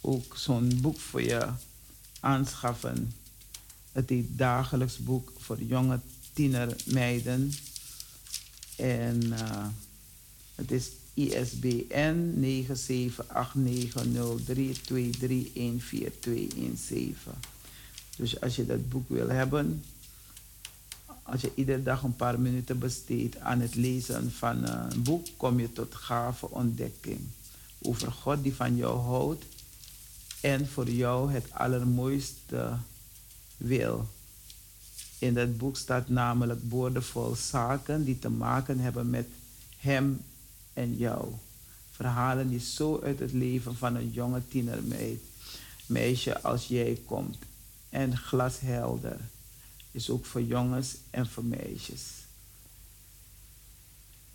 ook 0.00 0.36
zo'n 0.36 0.78
boek 0.80 1.00
voor 1.00 1.22
je 1.22 1.48
aanschaffen. 2.20 3.12
Het 3.92 4.08
heet 4.08 4.38
Dagelijks 4.38 4.98
Boek 4.98 5.32
voor 5.38 5.62
jonge 5.62 6.00
tienermeiden. 6.32 7.52
En 8.76 9.24
uh, 9.24 9.66
het 10.54 10.70
is 10.70 10.90
ISBN 11.14 12.34
9789032314217. 12.40 12.46
Dus 18.16 18.40
als 18.40 18.56
je 18.56 18.66
dat 18.66 18.88
boek 18.88 19.08
wil 19.08 19.28
hebben, 19.28 19.84
als 21.22 21.40
je 21.40 21.52
iedere 21.54 21.82
dag 21.82 22.02
een 22.02 22.16
paar 22.16 22.40
minuten 22.40 22.78
besteedt 22.78 23.38
aan 23.38 23.60
het 23.60 23.74
lezen 23.74 24.32
van 24.32 24.64
een 24.64 25.02
boek, 25.02 25.26
kom 25.36 25.60
je 25.60 25.72
tot 25.72 25.94
gave 25.94 26.50
ontdekking 26.50 27.20
over 27.82 28.12
God 28.12 28.42
die 28.42 28.54
van 28.54 28.76
jou 28.76 28.98
houdt 28.98 29.44
en 30.40 30.68
voor 30.68 30.90
jou 30.90 31.32
het 31.32 31.44
allermooiste 31.52 32.76
wil. 33.56 34.08
In 35.18 35.34
dat 35.34 35.56
boek 35.56 35.76
staat 35.76 36.08
namelijk 36.08 36.60
woordenvol 36.68 37.34
zaken 37.34 38.04
die 38.04 38.18
te 38.18 38.30
maken 38.30 38.78
hebben 38.78 39.10
met 39.10 39.26
Hem 39.76 40.20
en 40.74 40.96
jou. 40.96 41.32
Verhalen 41.90 42.48
die 42.48 42.60
zo 42.60 43.00
uit 43.00 43.18
het 43.18 43.32
leven 43.32 43.76
van 43.76 43.96
een 43.96 44.10
jonge 44.10 44.42
tienermeid, 44.48 45.20
meisje 45.86 46.42
als 46.42 46.66
jij 46.66 47.00
komt. 47.06 47.36
En 47.88 48.16
glashelder 48.16 49.20
is 49.90 50.10
ook 50.10 50.24
voor 50.24 50.42
jongens 50.42 50.96
en 51.10 51.26
voor 51.26 51.44
meisjes. 51.44 52.02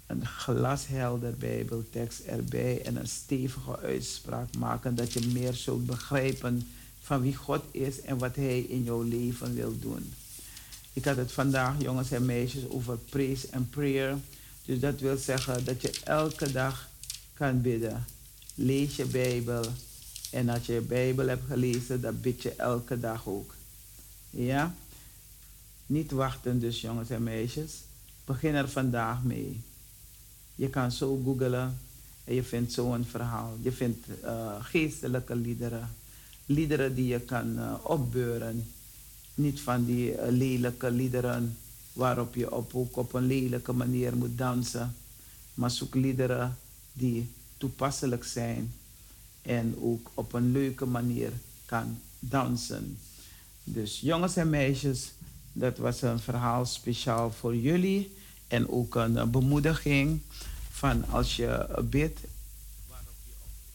Een 0.05 0.25
glashelder 0.25 1.37
Bijbeltekst 1.37 2.19
erbij 2.19 2.81
en 2.81 2.95
een 2.95 3.07
stevige 3.07 3.79
uitspraak 3.79 4.55
maken 4.57 4.95
dat 4.95 5.13
je 5.13 5.27
meer 5.27 5.53
zult 5.53 5.85
begrijpen 5.85 6.67
van 7.01 7.21
wie 7.21 7.35
God 7.35 7.63
is 7.71 8.01
en 8.01 8.17
wat 8.17 8.35
Hij 8.35 8.59
in 8.59 8.83
jouw 8.83 9.01
leven 9.01 9.55
wil 9.55 9.79
doen. 9.79 10.13
Ik 10.93 11.05
had 11.05 11.17
het 11.17 11.31
vandaag, 11.31 11.81
jongens 11.81 12.11
en 12.11 12.25
meisjes, 12.25 12.69
over 12.69 12.97
praise 12.97 13.47
en 13.47 13.69
prayer. 13.69 14.17
Dus 14.69 14.79
dat 14.79 14.99
wil 14.99 15.17
zeggen 15.17 15.65
dat 15.65 15.81
je 15.81 15.99
elke 16.03 16.51
dag 16.51 16.89
kan 17.33 17.61
bidden. 17.61 18.05
Lees 18.55 18.95
je 18.95 19.05
Bijbel. 19.05 19.63
En 20.31 20.49
als 20.49 20.65
je 20.65 20.73
je 20.73 20.81
Bijbel 20.81 21.27
hebt 21.27 21.47
gelezen, 21.47 22.01
dan 22.01 22.21
bid 22.21 22.41
je 22.41 22.51
elke 22.51 22.99
dag 22.99 23.27
ook. 23.27 23.55
Ja? 24.29 24.75
Niet 25.85 26.11
wachten 26.11 26.59
dus, 26.59 26.81
jongens 26.81 27.09
en 27.09 27.23
meisjes. 27.23 27.71
Begin 28.25 28.55
er 28.55 28.69
vandaag 28.69 29.23
mee. 29.23 29.61
Je 30.55 30.69
kan 30.69 30.91
zo 30.91 31.21
googelen 31.23 31.79
en 32.23 32.33
je 32.35 32.43
vindt 32.43 32.73
zo 32.73 32.93
een 32.93 33.05
verhaal. 33.05 33.57
Je 33.61 33.71
vindt 33.71 34.07
uh, 34.23 34.55
geestelijke 34.59 35.35
liederen. 35.35 35.89
Liederen 36.45 36.95
die 36.95 37.07
je 37.07 37.19
kan 37.19 37.57
uh, 37.57 37.73
opbeuren. 37.83 38.71
Niet 39.33 39.61
van 39.61 39.85
die 39.85 40.11
uh, 40.11 40.19
lelijke 40.27 40.91
liederen 40.91 41.57
waarop 41.99 42.35
je 42.35 42.51
op, 42.51 42.75
ook 42.75 42.97
op 42.97 43.13
een 43.13 43.25
lelijke 43.25 43.73
manier 43.73 44.17
moet 44.17 44.37
dansen. 44.37 44.95
Maar 45.53 45.71
zoek 45.71 45.95
liederen 45.95 46.57
die 46.93 47.31
toepasselijk 47.57 48.23
zijn 48.23 48.73
en 49.41 49.75
ook 49.81 50.11
op 50.13 50.33
een 50.33 50.51
leuke 50.51 50.85
manier 50.85 51.31
kan 51.65 51.99
dansen. 52.19 52.97
Dus 53.63 53.99
jongens 53.99 54.35
en 54.35 54.49
meisjes, 54.49 55.11
dat 55.53 55.77
was 55.77 56.01
een 56.01 56.19
verhaal 56.19 56.65
speciaal 56.65 57.31
voor 57.31 57.55
jullie. 57.55 58.17
En 58.47 58.69
ook 58.69 58.95
een 58.95 59.31
bemoediging 59.31 60.21
van 60.69 61.09
als 61.09 61.35
je 61.35 61.83
bidt, 61.89 62.19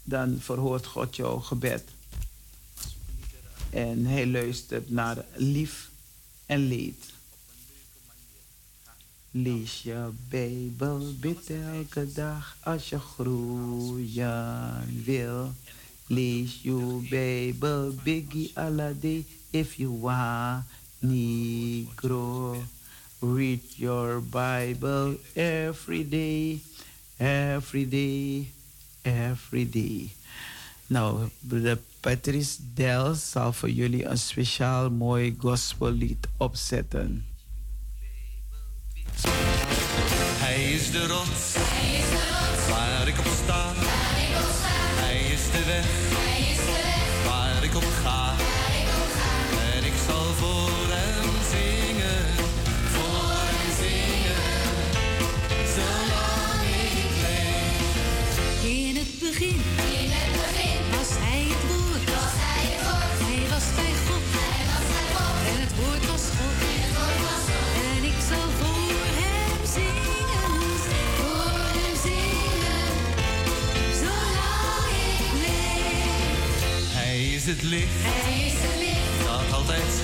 dan 0.02 0.36
verhoort 0.40 0.86
God 0.86 1.16
jouw 1.16 1.38
gebed. 1.38 1.82
En 3.70 4.04
hij 4.06 4.26
luistert 4.26 4.90
naar 4.90 5.24
lief 5.34 5.90
en 6.46 6.68
leed. 6.68 7.13
Lees 9.36 9.82
je 9.82 10.10
Bijbel, 10.28 11.14
bid 11.20 11.50
elke 11.50 12.12
dag 12.12 12.56
als 12.60 12.88
je 12.88 12.98
groeien 12.98 15.02
wil. 15.04 15.52
Lees 16.06 16.60
je 16.62 17.06
Bijbel, 17.10 17.94
biggie 18.02 18.50
alla 18.54 18.92
day 19.00 19.24
if 19.50 19.74
you 19.74 20.00
want 20.00 20.64
grow. 21.94 22.56
Read 23.18 23.60
your 23.76 24.20
Bible 24.20 25.18
every 25.32 26.08
day, 26.08 26.60
every 27.16 27.88
day, 27.88 28.52
every 29.02 29.70
day. 29.70 30.12
Nou, 30.86 31.28
de 31.40 31.78
Patrice 32.00 32.58
Del 32.74 33.14
zal 33.14 33.52
voor 33.52 33.70
jullie 33.70 34.04
een 34.04 34.18
speciaal 34.18 34.90
mooi 34.90 35.34
gospellied 35.38 36.26
opzetten. 36.36 37.33
Hij 40.44 40.62
is 40.72 40.90
de 40.90 41.06
rots, 41.06 41.52
waar 42.70 43.08
ik 43.08 43.18
op 43.18 43.26
sta. 43.44 43.72
Hij 45.00 45.20
is 45.32 45.42
de 45.52 45.64
weg, 45.66 46.03
Hij 77.44 77.52
is 77.52 77.60
het 77.60 77.68
licht, 77.70 79.26
dat 79.26 79.58
altijd 79.58 80.03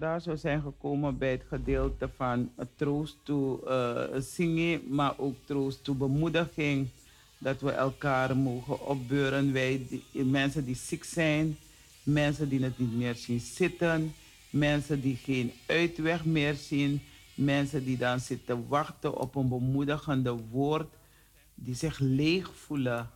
Luisteraars, 0.00 0.26
we 0.26 0.48
zijn 0.48 0.62
gekomen 0.62 1.18
bij 1.18 1.30
het 1.30 1.42
gedeelte 1.48 2.08
van 2.16 2.50
troost 2.74 3.16
toe 3.22 3.66
eh, 3.66 4.20
zingen, 4.20 4.82
maar 4.88 5.18
ook 5.18 5.34
troost 5.44 5.84
toe 5.84 5.94
bemoediging. 5.94 6.88
Dat 7.38 7.60
we 7.60 7.70
elkaar 7.70 8.36
mogen 8.36 8.86
opbeuren. 8.86 9.52
Wij, 9.52 10.00
mensen 10.12 10.64
die 10.64 10.74
ziek 10.74 11.04
zijn, 11.04 11.56
mensen 12.02 12.48
die 12.48 12.62
het 12.62 12.78
niet 12.78 12.96
meer 12.96 13.14
zien 13.14 13.40
zitten, 13.40 14.14
mensen 14.50 15.00
die 15.00 15.16
geen 15.16 15.52
uitweg 15.66 16.24
meer 16.24 16.54
zien, 16.54 17.02
mensen 17.34 17.84
die 17.84 17.96
dan 17.96 18.20
zitten 18.20 18.68
wachten 18.68 19.18
op 19.20 19.34
een 19.34 19.48
bemoedigende 19.48 20.36
woord, 20.50 20.88
die 21.54 21.74
zich 21.74 21.98
leeg 21.98 22.50
voelen. 22.54 23.10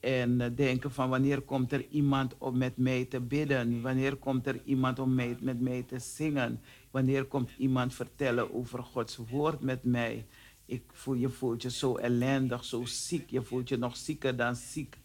En 0.00 0.40
eh, 0.40 0.50
denken 0.54 0.92
van 0.92 1.08
wanneer 1.08 1.40
komt 1.40 1.72
er 1.72 1.86
iemand 1.90 2.34
om 2.38 2.58
met 2.58 2.76
mij 2.76 3.04
te 3.04 3.20
bidden? 3.20 3.80
Wanneer 3.80 4.16
komt 4.16 4.46
er 4.46 4.60
iemand 4.64 4.98
om 4.98 5.14
mij, 5.14 5.36
met 5.40 5.60
mij 5.60 5.82
te 5.82 5.98
zingen? 5.98 6.60
Wanneer 6.90 7.24
komt 7.24 7.50
iemand 7.58 7.94
vertellen 7.94 8.54
over 8.54 8.82
Gods 8.82 9.16
woord 9.16 9.60
met 9.60 9.84
mij? 9.84 10.26
Ik 10.66 10.82
voel, 10.92 11.14
je 11.14 11.28
voelt 11.28 11.62
je 11.62 11.70
zo 11.70 11.96
ellendig, 11.96 12.64
zo 12.64 12.84
ziek. 12.84 13.30
Je 13.30 13.42
voelt 13.42 13.68
je 13.68 13.76
nog 13.76 13.96
zieker 13.96 14.36
dan 14.36 14.56
ziek. 14.56 14.98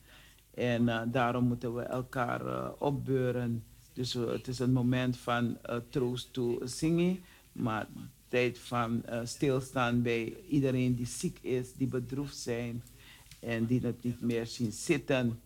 En 0.53 0.89
eh, 0.89 1.01
daarom 1.07 1.47
moeten 1.47 1.75
we 1.75 1.81
elkaar 1.81 2.45
eh, 2.45 2.69
opbeuren. 2.79 3.63
Dus 3.93 4.13
het 4.13 4.47
is 4.47 4.59
een 4.59 4.73
moment 4.73 5.17
van 5.17 5.57
troost 5.89 6.33
toe 6.33 6.67
zingen. 6.67 7.23
Maar 7.51 7.87
tijd 8.27 8.59
van 8.59 9.03
stilstaan 9.23 10.01
bij 10.01 10.35
iedereen 10.47 10.95
die 10.95 11.05
ziek 11.05 11.39
is, 11.41 11.73
die 11.73 11.87
bedroefd 11.87 12.37
zijn 12.37 12.83
en 13.45 13.65
die 13.65 13.79
het 13.83 14.03
niet 14.03 14.21
meer 14.21 14.45
zien 14.45 14.71
zitten. 14.71 15.39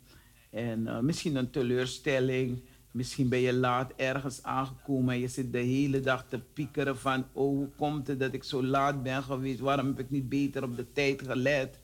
En 0.49 0.87
eh, 0.87 0.99
misschien 0.99 1.35
een 1.35 1.49
teleurstelling. 1.49 2.59
Misschien 2.91 3.29
ben 3.29 3.39
je 3.39 3.53
laat 3.53 3.93
ergens 3.95 4.43
aangekomen 4.43 5.13
en 5.13 5.19
je 5.19 5.27
zit 5.27 5.51
de 5.51 5.59
hele 5.59 5.99
dag 5.99 6.25
te 6.29 6.39
piekeren 6.39 6.97
van, 6.97 7.25
oh, 7.31 7.57
hoe 7.57 7.69
komt 7.75 8.07
het 8.07 8.19
dat 8.19 8.33
ik 8.33 8.43
zo 8.43 8.63
laat 8.63 9.03
ben 9.03 9.23
geweest? 9.23 9.59
Waarom 9.59 9.85
heb 9.85 9.99
ik 9.99 10.09
niet 10.09 10.29
beter 10.29 10.63
op 10.63 10.75
de 10.75 10.91
tijd 10.91 11.21
gelet? 11.21 11.79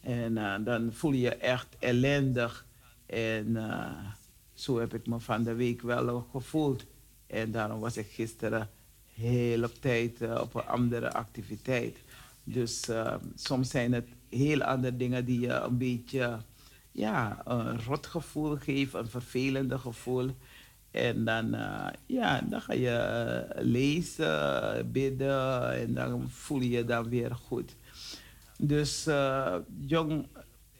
En 0.00 0.38
eh, 0.38 0.54
dan 0.64 0.92
voel 0.92 1.12
je 1.12 1.20
je 1.20 1.34
echt 1.34 1.76
ellendig. 1.78 2.66
En 3.06 3.56
eh, 3.56 3.90
zo 4.54 4.78
heb 4.78 4.94
ik 4.94 5.06
me 5.06 5.20
van 5.20 5.42
de 5.42 5.54
week 5.54 5.82
wel 5.82 6.26
gevoeld. 6.30 6.84
En 7.26 7.50
daarom 7.50 7.80
was 7.80 7.96
ik 7.96 8.06
gisteren 8.06 8.70
heel 9.14 9.64
op 9.64 9.74
tijd 9.80 10.40
op 10.40 10.54
een 10.54 10.66
andere 10.66 11.12
activiteit. 11.12 11.98
Dus 12.44 12.90
soms 13.34 13.70
zijn 13.70 13.92
het 13.92 14.08
heel 14.30 14.62
andere 14.62 14.96
dingen 14.96 15.24
die 15.24 15.40
je 15.40 15.52
een 15.52 15.78
beetje 15.78 16.38
ja, 16.92 17.42
een 17.44 17.82
rot 17.82 18.06
gevoel 18.06 18.56
geven, 18.56 19.00
een 19.00 19.08
vervelende 19.08 19.78
gevoel. 19.78 20.30
En 20.90 21.24
dan, 21.24 21.54
eh, 21.54 21.86
ja, 22.06 22.40
dan 22.40 22.60
ga 22.60 22.72
je 22.72 22.90
eh, 22.90 23.64
lezen, 23.64 24.92
bidden 24.92 25.72
en 25.72 25.94
dan 25.94 26.30
voel 26.30 26.60
je 26.60 26.70
je 26.70 26.84
dan 26.84 27.08
weer 27.08 27.34
goed. 27.34 27.74
Dus 28.58 29.06
eh, 29.06 29.54
jong, 29.86 30.26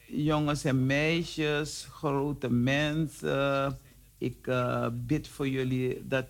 jongens 0.06 0.64
en 0.64 0.86
meisjes, 0.86 1.86
grote 1.90 2.50
mensen, 2.50 3.78
ik 4.18 4.50
bid 4.92 5.28
voor 5.28 5.48
jullie 5.48 6.06
dat 6.06 6.26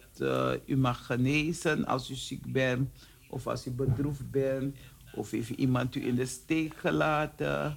u 0.66 0.76
mag 0.76 1.06
genezen 1.06 1.86
als 1.86 2.10
u 2.10 2.14
ziek 2.14 2.52
bent 2.52 2.90
of 3.28 3.46
als 3.46 3.66
u 3.66 3.70
bedroefd 3.70 4.30
bent 4.30 4.76
of 5.18 5.30
heeft 5.30 5.50
iemand 5.50 5.94
u 5.94 6.06
in 6.06 6.14
de 6.14 6.26
steek 6.26 6.74
gelaten 6.76 7.76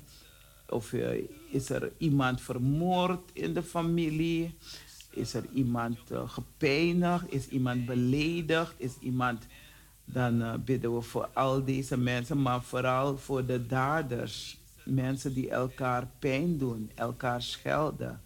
of 0.71 0.93
eh, 0.93 1.23
is 1.49 1.69
er 1.69 1.91
iemand 1.97 2.41
vermoord 2.41 3.29
in 3.33 3.53
de 3.53 3.63
familie, 3.63 4.57
is 5.09 5.33
er 5.33 5.45
iemand 5.53 5.97
uh, 6.11 6.29
gepijnigd, 6.29 7.33
is 7.33 7.47
iemand 7.47 7.85
beledigd, 7.85 8.73
is 8.77 8.97
iemand 8.99 9.47
dan 10.05 10.41
uh, 10.41 10.53
bidden 10.65 10.95
we 10.95 11.01
voor 11.01 11.29
al 11.33 11.63
deze 11.63 11.97
mensen, 11.97 12.41
maar 12.41 12.61
vooral 12.61 13.17
voor 13.17 13.45
de 13.45 13.65
daders. 13.65 14.59
Mensen 14.85 15.33
die 15.33 15.49
elkaar 15.49 16.07
pijn 16.19 16.57
doen, 16.57 16.91
elkaar 16.95 17.41
schelden. 17.41 18.21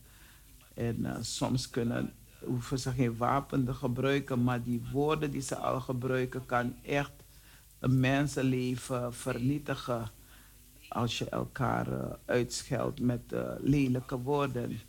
En 0.74 1.18
soms 1.22 1.70
kunnen, 1.70 2.14
hoeven 2.40 2.80
ze 2.80 2.92
geen 2.92 3.18
wapen 3.18 3.66
te 3.66 3.74
gebruiken, 3.74 4.44
maar 4.44 4.64
die 4.64 4.82
woorden 4.92 5.32
die 5.32 5.42
ze 5.42 5.56
al 5.56 5.82
gebruiken, 5.82 6.46
kan 6.46 6.76
echt 6.82 7.12
mensenleven 7.88 9.14
vernietigen. 9.14 10.10
als 10.88 11.18
je 11.18 11.30
elkaar 11.30 11.92
eh, 11.92 12.12
uitscheldt 12.26 13.00
met 13.00 13.22
eh, 13.34 13.42
lelijke 13.60 14.18
woorden. 14.18 14.80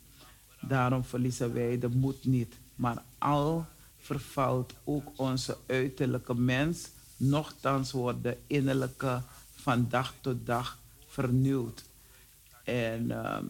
Daarom 0.60 1.05
verliezen 1.05 1.52
wij 1.52 1.78
de 1.78 1.89
moed 1.89 2.24
niet. 2.24 2.55
Maar 2.74 3.02
al 3.18 3.66
vervalt 3.98 4.74
ook 4.85 5.09
onze 5.16 5.56
uiterlijke 5.66 6.35
mens, 6.35 6.90
nochtans 7.16 7.93
wordt 7.93 8.23
de 8.23 8.36
innerlijke 8.47 9.20
van 9.55 9.86
dag 9.89 10.14
tot 10.20 10.47
dag 10.47 10.78
vernieuwd. 11.06 11.85
En 12.64 13.10
ehm, 13.10 13.44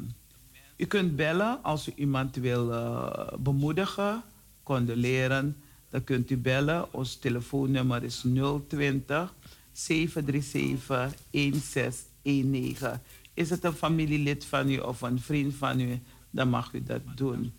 u 0.77 0.85
kunt 0.85 1.16
bellen 1.16 1.62
als 1.62 1.89
u 1.89 1.93
iemand 1.97 2.36
wil 2.36 2.73
eh, 2.73 3.39
bemoedigen, 3.39 4.23
condoleren. 4.62 5.56
Dan 5.97 6.05
kunt 6.05 6.31
u 6.31 6.36
bellen. 6.36 6.93
Ons 6.93 7.16
telefoonnummer 7.16 8.02
is 8.02 8.24
020 8.68 9.35
737 9.73 11.14
1619. 11.31 13.01
Is 13.35 13.51
het 13.51 13.64
een 13.64 13.73
familielid 13.73 14.44
van 14.44 14.70
u 14.70 14.78
of 14.78 15.01
een 15.01 15.20
vriend 15.20 15.55
van 15.55 15.81
u, 15.81 16.01
dan 16.31 16.48
mag 16.48 16.73
u 16.73 16.82
dat 16.82 17.01
doen. 17.14 17.52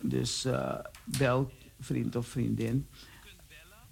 Dus 0.00 0.44
eh, 0.44 0.74
belt 1.04 1.52
vriend 1.80 2.16
of 2.16 2.26
vriendin. 2.26 2.86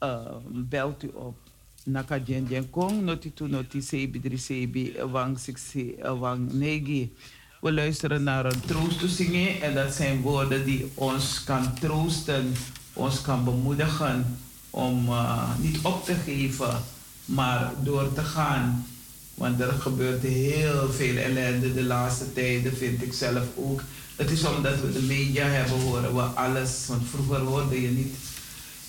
Uh, 0.03 0.37
belt 0.51 1.03
u 1.03 1.09
op. 1.09 1.37
Naka 1.85 2.19
jen 2.19 2.71
kong, 2.71 3.03
noti 3.03 3.33
tu 3.35 3.49
noti 3.49 3.83
sebi 3.83 4.21
dri 4.21 4.39
sebi, 4.39 4.97
wang 5.11 5.39
siksi, 5.39 5.95
wang 6.19 6.53
negi. 6.53 7.13
We 7.61 7.73
luisteren 7.73 8.23
naar 8.23 8.45
een 8.45 8.61
troosttoezingen 8.61 9.61
en 9.61 9.75
dat 9.75 9.95
zijn 9.95 10.21
woorden 10.21 10.65
die 10.65 10.91
ons 10.95 11.45
kan 11.45 11.75
troosten, 11.75 12.53
ons 12.97 13.21
kan 13.21 13.45
bemoedigen 13.45 14.39
om 14.71 15.09
uh, 15.09 15.49
niet 15.59 15.79
op 15.83 16.05
te 16.05 16.15
geven, 16.25 16.83
maar 17.25 17.73
door 17.83 18.13
te 18.13 18.23
gaan. 18.23 18.87
Want 19.35 19.61
er 19.61 19.73
gebeurt 19.73 20.23
heel 20.23 20.93
veel 20.93 21.17
ellende 21.17 21.75
de 21.75 21.85
laatste 21.85 22.33
tijden, 22.33 22.77
vind 22.77 23.03
ik 23.03 23.13
zelf 23.13 23.45
ook. 23.55 23.83
Het 24.17 24.31
is 24.31 24.45
omdat 24.45 24.81
we 24.81 24.93
de 24.93 25.03
media 25.03 25.45
hebben, 25.45 25.81
horen 25.81 26.15
we 26.15 26.23
alles. 26.23 26.85
Want 26.89 27.03
vroeger 27.11 27.39
hoorde 27.39 27.83
je 27.83 27.89
niet 27.89 28.15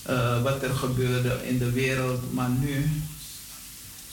uh, 0.09 0.43
wat 0.43 0.63
er 0.63 0.75
gebeurde 0.75 1.39
in 1.43 1.57
de 1.57 1.71
wereld. 1.71 2.33
Maar 2.33 2.49
nu, 2.49 2.89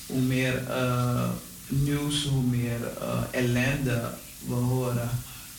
hoe 0.07 0.21
meer 0.21 0.63
uh, 0.69 1.29
nieuws, 1.69 2.27
hoe 2.27 2.43
meer 2.43 2.79
ellende 3.31 4.11
we 4.47 4.55
horen. 4.55 5.11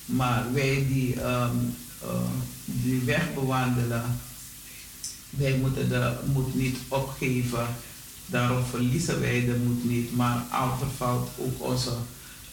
Maar 0.05 0.45
wij 0.53 0.85
die 0.87 1.23
um, 1.23 1.75
die 2.65 3.01
weg 3.01 3.33
bewandelen, 3.33 4.03
wij 5.29 5.57
moeten 5.57 5.89
de 5.89 6.13
moed 6.33 6.55
niet 6.55 6.77
opgeven. 6.87 7.67
Daarom 8.25 8.65
verliezen 8.65 9.19
wij 9.19 9.45
de 9.45 9.55
moed 9.65 9.83
niet. 9.83 10.15
Maar 10.15 10.43
al 10.51 10.77
vervalt 10.77 11.29
ook 11.37 11.63
onze 11.63 11.93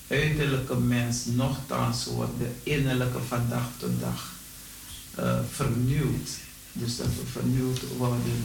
uiterlijke 0.09 0.77
mens, 0.77 1.25
nochtans 1.25 2.07
wordt 2.07 2.39
de 2.39 2.51
innerlijke 2.63 3.19
van 3.29 3.47
dag 3.49 3.69
tot 3.77 4.01
dag 4.01 4.33
uh, 5.19 5.39
vernieuwd. 5.51 6.31
Dus 6.73 6.97
dat 6.97 7.07
we 7.07 7.27
vernieuwd 7.31 7.81
worden. 7.97 8.45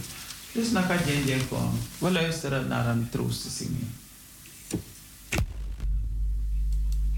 Dus 0.52 0.72
naar 0.72 0.88
Kadjenjen 0.88 1.48
kom. 1.48 1.80
We 1.98 2.12
luisteren 2.12 2.68
naar 2.68 2.88
een 2.88 3.10
troostzingen. 3.10 3.94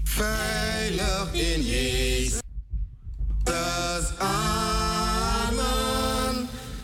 Veilig 0.04 1.32
in 1.32 1.62
Jezus. 1.62 2.40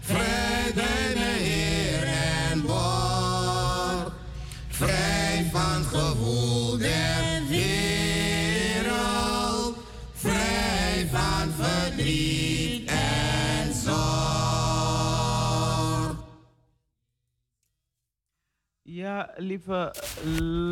Vrij 0.00 0.70
mijn 0.74 1.16
Heer 1.16 2.02
en 2.02 2.62
borg. 2.62 4.12
Vrij 4.68 5.48
van 5.52 5.72
het 5.72 5.86
gewoel 5.86 6.78
der. 6.78 7.20
Vrij 10.20 11.08
van 11.12 11.50
verdriet 11.50 12.88
en 12.90 13.74
zorg. 13.74 14.00
Ja, 18.82 19.30
lieve 19.36 19.94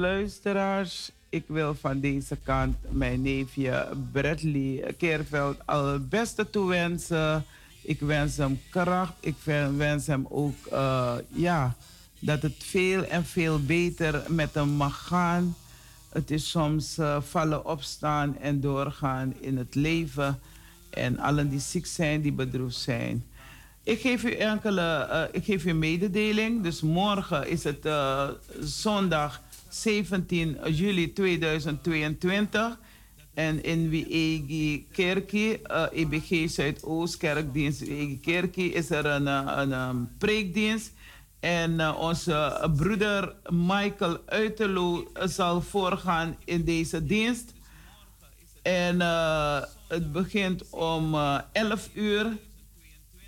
luisteraars, 0.01 1.11
ik 1.29 1.45
wil 1.47 1.75
van 1.75 2.01
deze 2.01 2.37
kant 2.43 2.77
mijn 2.91 3.23
neefje 3.23 3.89
Bradley 4.13 4.95
Keerveld 4.99 5.57
al 5.65 5.87
het 5.87 6.09
beste 6.09 6.51
toewensen. 6.51 7.45
Ik 7.83 8.01
wens 8.01 8.37
hem 8.37 8.61
kracht, 8.71 9.13
ik 9.21 9.35
wens 9.77 10.07
hem 10.07 10.27
ook 10.29 10.55
uh, 10.73 11.15
ja, 11.29 11.75
dat 12.19 12.43
het 12.43 12.55
veel 12.59 13.05
en 13.05 13.25
veel 13.25 13.65
beter 13.65 14.23
met 14.29 14.55
hem 14.55 14.69
mag 14.69 15.07
gaan. 15.07 15.57
Het 16.09 16.31
is 16.31 16.51
soms 16.51 16.99
uh, 16.99 17.21
vallen, 17.21 17.67
opstaan 17.67 18.39
en 18.39 18.61
doorgaan 18.61 19.35
in 19.41 19.57
het 19.57 19.75
leven. 19.75 20.39
En 20.91 21.19
allen 21.19 21.49
die 21.49 21.61
ziek 21.61 21.87
zijn, 21.87 22.21
die 22.21 22.33
bedroefd 22.33 22.77
zijn. 22.77 23.25
Ik 23.83 24.01
geef 24.01 24.25
u 24.25 24.33
enkele, 24.35 25.09
uh, 25.11 25.23
ik 25.33 25.45
geef 25.45 25.65
u 25.65 25.73
mededeling. 25.73 26.63
Dus 26.63 26.81
morgen 26.81 27.49
is 27.49 27.65
het 27.65 27.89
zondag 28.61 29.43
17 29.69 30.59
juli 30.71 31.13
2022. 31.13 32.79
En 33.35 33.63
in 33.63 33.89
Wiegi 33.89 34.87
Kerkie, 34.93 35.61
uh, 35.71 35.87
EBG 35.93 36.51
Zuidoost 36.51 37.17
Kerkdienst 37.17 37.81
Wiegi 37.81 38.21
Kerkie, 38.21 38.73
is 38.73 38.91
er 38.91 39.07
een, 39.07 39.27
een, 39.27 39.71
een 39.73 40.09
preekdienst. 40.19 40.93
En 41.41 41.81
eh, 41.81 41.99
onze 41.99 42.69
broeder 42.77 43.35
Michael 43.51 44.19
Uiterlo 44.27 45.11
zal 45.15 45.61
voorgaan 45.61 46.37
in 46.45 46.65
deze 46.65 47.05
dienst. 47.05 47.53
En 48.63 49.01
eh, 49.01 49.63
het 49.89 50.13
begint 50.13 50.71
om 50.71 51.15
eh 51.15 51.39
11 51.53 51.89
uur. 51.95 52.37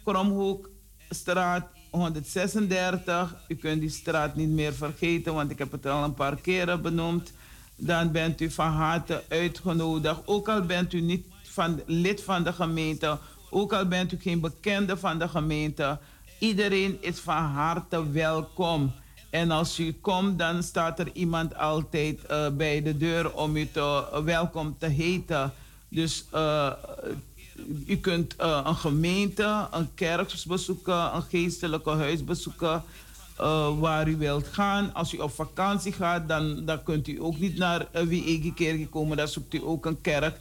Kromhoekstraat 0.04 1.68
136. 1.90 3.36
U 3.48 3.54
kunt 3.54 3.80
die 3.80 3.90
straat 3.90 4.36
niet 4.36 4.48
meer 4.48 4.72
vergeten, 4.72 5.34
want 5.34 5.50
ik 5.50 5.58
heb 5.58 5.72
het 5.72 5.86
al 5.86 6.04
een 6.04 6.14
paar 6.14 6.36
keren 6.36 6.82
benoemd. 6.82 7.32
Dan 7.76 8.12
bent 8.12 8.40
u 8.40 8.50
van 8.50 8.72
harte 8.72 9.24
uitgenodigd. 9.28 10.20
Ook 10.24 10.48
al 10.48 10.62
bent 10.62 10.92
u 10.92 11.00
niet 11.00 11.26
van, 11.42 11.82
lid 11.86 12.22
van 12.22 12.42
de 12.42 12.52
gemeente, 12.52 13.18
ook 13.50 13.72
al 13.72 13.86
bent 13.86 14.12
u 14.12 14.18
geen 14.20 14.40
bekende 14.40 14.96
van 14.96 15.18
de 15.18 15.28
gemeente. 15.28 15.98
Iedereen 16.38 16.98
is 17.00 17.18
van 17.18 17.44
harte 17.44 18.10
welkom. 18.10 18.92
En 19.30 19.50
als 19.50 19.78
u 19.78 19.92
komt, 19.92 20.38
dan 20.38 20.62
staat 20.62 20.98
er 20.98 21.10
iemand 21.12 21.56
altijd 21.56 22.26
eh, 22.26 22.48
bij 22.48 22.82
de 22.82 22.96
deur 22.96 23.32
om 23.34 23.56
u 23.56 23.68
te, 23.72 24.20
welkom 24.24 24.76
te 24.78 24.86
heten. 24.86 25.52
Dus 25.88 26.24
eh, 26.30 26.72
u 27.86 27.96
kunt 27.96 28.36
eh, 28.36 28.60
een 28.64 28.76
gemeente, 28.76 29.68
een 29.70 29.94
kerk 29.94 30.32
bezoeken, 30.46 31.14
een 31.14 31.22
geestelijke 31.22 31.90
huis 31.90 32.24
bezoeken. 32.24 32.82
eh, 33.36 33.78
waar 33.78 34.08
u 34.08 34.16
wilt 34.16 34.46
gaan. 34.46 34.94
Als 34.94 35.14
u 35.14 35.18
op 35.18 35.30
vakantie 35.30 35.92
gaat, 35.92 36.28
dan, 36.28 36.64
dan 36.64 36.82
kunt 36.82 37.08
u 37.08 37.22
ook 37.22 37.38
niet 37.38 37.56
naar 37.58 37.86
uh, 37.94 38.02
Wiegi 38.02 38.54
Kerk 38.54 38.90
komen. 38.90 39.16
Dan 39.16 39.28
zoekt 39.28 39.54
u 39.54 39.62
ook 39.62 39.86
een 39.86 40.00
kerk 40.00 40.40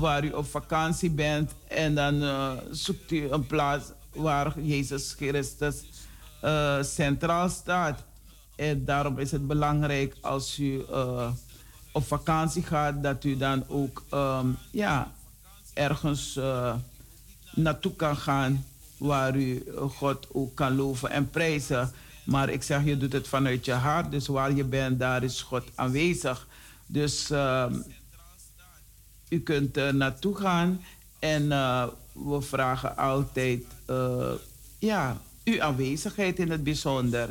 waar 0.00 0.24
u 0.24 0.30
op 0.30 0.46
vakantie 0.46 1.10
bent. 1.10 1.52
En 1.68 1.94
dan 1.94 2.24
zoekt 2.70 3.10
u 3.10 3.28
een 3.30 3.46
plaats 3.46 3.84
waar 4.14 4.60
Jezus 4.60 5.14
Christus 5.16 5.82
centraal 6.80 7.48
staat. 7.48 8.04
En 8.56 8.84
daarom 8.84 9.18
is 9.18 9.30
het 9.30 9.46
belangrijk 9.46 10.16
als 10.20 10.58
u 10.58 10.84
op 11.96 12.06
vakantie 12.06 12.62
gaat, 12.62 13.02
dat 13.02 13.24
u 13.24 13.36
dan 13.36 13.64
ook 13.68 14.04
ehm, 14.10 14.46
ja, 14.70 15.12
ergens 15.76 16.36
eh, 16.36 16.74
naartoe 17.54 17.96
kan 17.96 18.16
gaan 18.16 18.64
waar 18.96 19.36
u 19.36 19.64
eh, 19.66 19.90
God 19.90 20.26
ook 20.32 20.54
kan 20.54 20.76
loven 20.76 21.10
en 21.10 21.30
prijzen. 21.30 21.92
Maar 22.24 22.48
ik 22.48 22.62
zeg, 22.62 22.84
je 22.84 22.96
doet 22.96 23.12
het 23.12 23.28
vanuit 23.28 23.64
je 23.64 23.72
hart. 23.72 24.10
Dus 24.10 24.26
waar 24.26 24.52
je 24.52 24.64
bent, 24.64 24.98
daar 24.98 25.22
is 25.22 25.42
God 25.42 25.64
aanwezig. 25.74 26.46
Dus 26.86 27.30
ehm, 27.30 27.74
u 29.28 29.40
kunt 29.40 29.76
er 29.76 29.94
naartoe 29.94 30.36
gaan. 30.36 30.80
En 31.18 31.52
eh, 31.52 31.86
we 32.12 32.40
vragen 32.40 32.96
altijd 32.96 33.62
eh, 33.86 34.32
ja, 34.78 35.16
uw 35.44 35.62
aanwezigheid 35.62 36.38
in 36.38 36.50
het 36.50 36.64
bijzonder. 36.64 37.28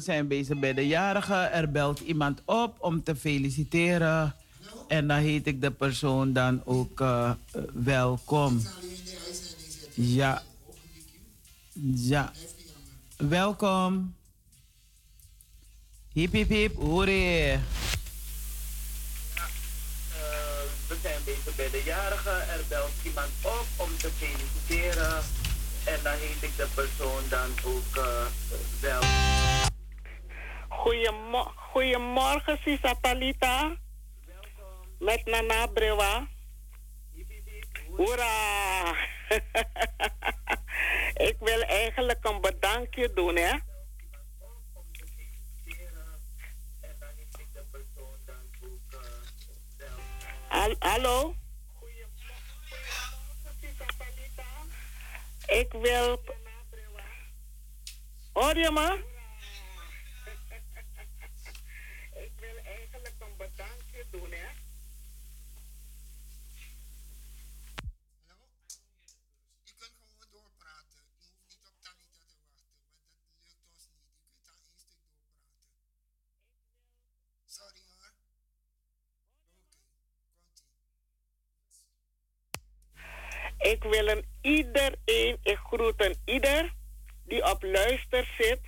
We 0.00 0.06
zijn 0.06 0.28
bezig 0.28 0.58
bij 0.58 0.74
de 0.74 0.86
jarigen. 0.86 1.52
Er 1.52 1.70
belt 1.70 2.00
iemand 2.00 2.42
op 2.44 2.76
om 2.78 3.02
te 3.02 3.16
feliciteren. 3.16 4.34
En 4.88 5.08
dan 5.08 5.18
heet 5.18 5.46
ik 5.46 5.60
de 5.60 5.70
persoon 5.70 6.32
dan 6.32 6.62
ook 6.64 7.00
eh, 7.00 7.30
eh, 7.30 7.62
welkom. 7.72 8.62
Ja. 9.94 10.42
Ja. 11.94 12.32
Welkom. 13.16 14.14
Hip 16.12 16.32
hip 16.32 16.48
hip, 16.48 16.76
hooré. 16.76 17.60
we 20.88 20.96
zijn 21.02 21.20
bezig 21.24 21.56
bij 21.56 21.70
de 21.70 21.82
jarigen. 21.84 22.48
Er 22.48 22.64
belt 22.68 22.92
iemand 23.04 23.30
op 23.42 23.66
om 23.76 23.96
te 23.98 24.10
feliciteren. 24.16 25.22
En 25.84 25.98
dan 26.02 26.12
heet 26.12 26.42
ik 26.42 26.56
de 26.56 26.66
persoon 26.74 27.22
dan 27.28 27.50
ook 27.64 27.96
uh, 27.96 28.26
wel. 28.80 29.00
Goedemo- 30.70 31.52
Goedemorgen, 31.72 32.58
Sisa 32.64 32.94
Palita. 32.94 33.76
Met 34.98 35.24
Nana 35.26 35.66
Brewa. 35.66 36.28
Hoera! 37.96 38.94
ik 41.30 41.36
wil 41.40 41.62
eigenlijk 41.62 42.24
een 42.24 42.40
bedankje 42.40 43.12
doen, 43.12 43.36
hè? 43.36 43.52
Hal- 50.48 50.76
Hallo? 50.78 51.34
Ik 55.46 55.72
wil. 55.72 56.20
Hoor 58.32 58.56
je 58.56 58.70
me? 58.70 59.09
Ik 83.60 83.82
wil 83.82 84.08
een 84.08 84.24
iedereen, 84.40 85.38
ik 85.42 85.58
groet 85.62 86.04
een 86.04 86.16
ieder 86.24 86.72
die 87.24 87.50
op 87.50 87.62
luister 87.62 88.28
zit. 88.38 88.60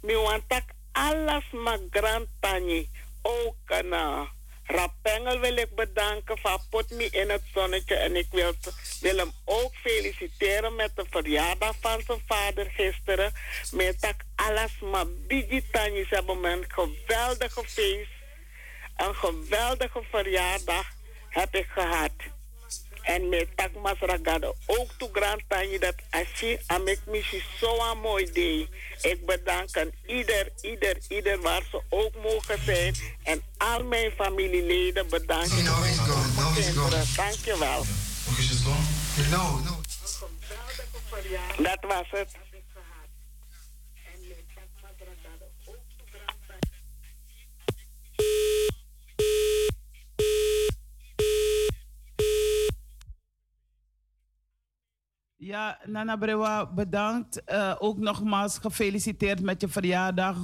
Mi 0.00 0.14
wantak 0.14 0.62
alles 0.92 1.44
ma 1.52 1.78
grand 1.90 2.26
tani. 2.40 2.90
Ook 3.22 3.56
een 3.66 3.86
uh, 3.86 4.22
Rapengel 4.64 5.40
wil 5.40 5.56
ik 5.56 5.74
bedanken 5.74 6.38
van 6.38 6.60
Put 6.70 6.90
Me 6.90 7.08
in 7.10 7.30
het 7.30 7.42
zonnetje. 7.54 7.94
En 7.94 8.16
ik 8.16 8.26
wil, 8.30 8.54
hem 9.16 9.32
ook 9.44 9.74
feliciteren 9.74 10.74
met 10.74 10.96
de 10.96 11.04
verjaardag 11.10 11.76
van 11.80 12.02
zijn 12.06 12.22
vader 12.26 12.70
gisteren. 12.70 13.32
Met 13.72 14.00
tak 14.00 14.20
alles 14.34 14.78
ma 14.80 15.04
bigi 15.26 15.64
tani. 15.70 16.04
Ze 16.04 16.14
hebben 16.14 16.44
een 16.44 16.64
geweldige 16.68 17.64
feest. 17.64 18.10
Een 18.96 19.14
geweldige 19.14 20.02
verjaardag 20.10 20.86
heb 21.28 21.54
ik 21.54 21.66
gehad. 21.66 22.12
En 23.02 23.28
met 23.28 23.46
tak 23.56 23.70
mas 23.82 23.98
ragado 23.98 24.54
ook 24.66 24.90
toe 24.98 25.08
grand 25.12 25.42
tanje 25.48 25.78
dat 25.78 25.94
ashi 26.10 26.58
amek 26.66 26.98
missie 27.06 27.44
zo'n 27.60 28.00
mooi 28.00 28.32
day. 28.32 28.68
Ik 29.12 29.26
bedank 29.26 29.76
aan 29.76 29.90
ieder, 30.06 30.52
ieder, 30.60 30.96
ieder 31.08 31.40
waar 31.40 31.62
ze 31.70 31.80
ook 31.88 32.14
mogen 32.22 32.58
zijn. 32.64 32.94
En 33.22 33.42
al 33.56 33.84
mijn 33.84 34.10
familieleden 34.10 35.08
bedank 35.08 35.46
ik. 35.46 35.64
Dankjewel. 37.16 37.84
No, 39.30 39.58
no. 39.58 39.80
Dat 41.58 41.78
was 41.80 42.06
het. 42.10 42.28
Ja, 55.44 55.78
Nana 55.86 56.16
Brewa, 56.16 56.66
bedankt. 56.66 57.44
Eh, 57.44 57.74
ook 57.78 57.98
nogmaals 57.98 58.58
gefeliciteerd 58.58 59.40
met 59.40 59.60
je 59.60 59.68
verjaardag. 59.68 60.36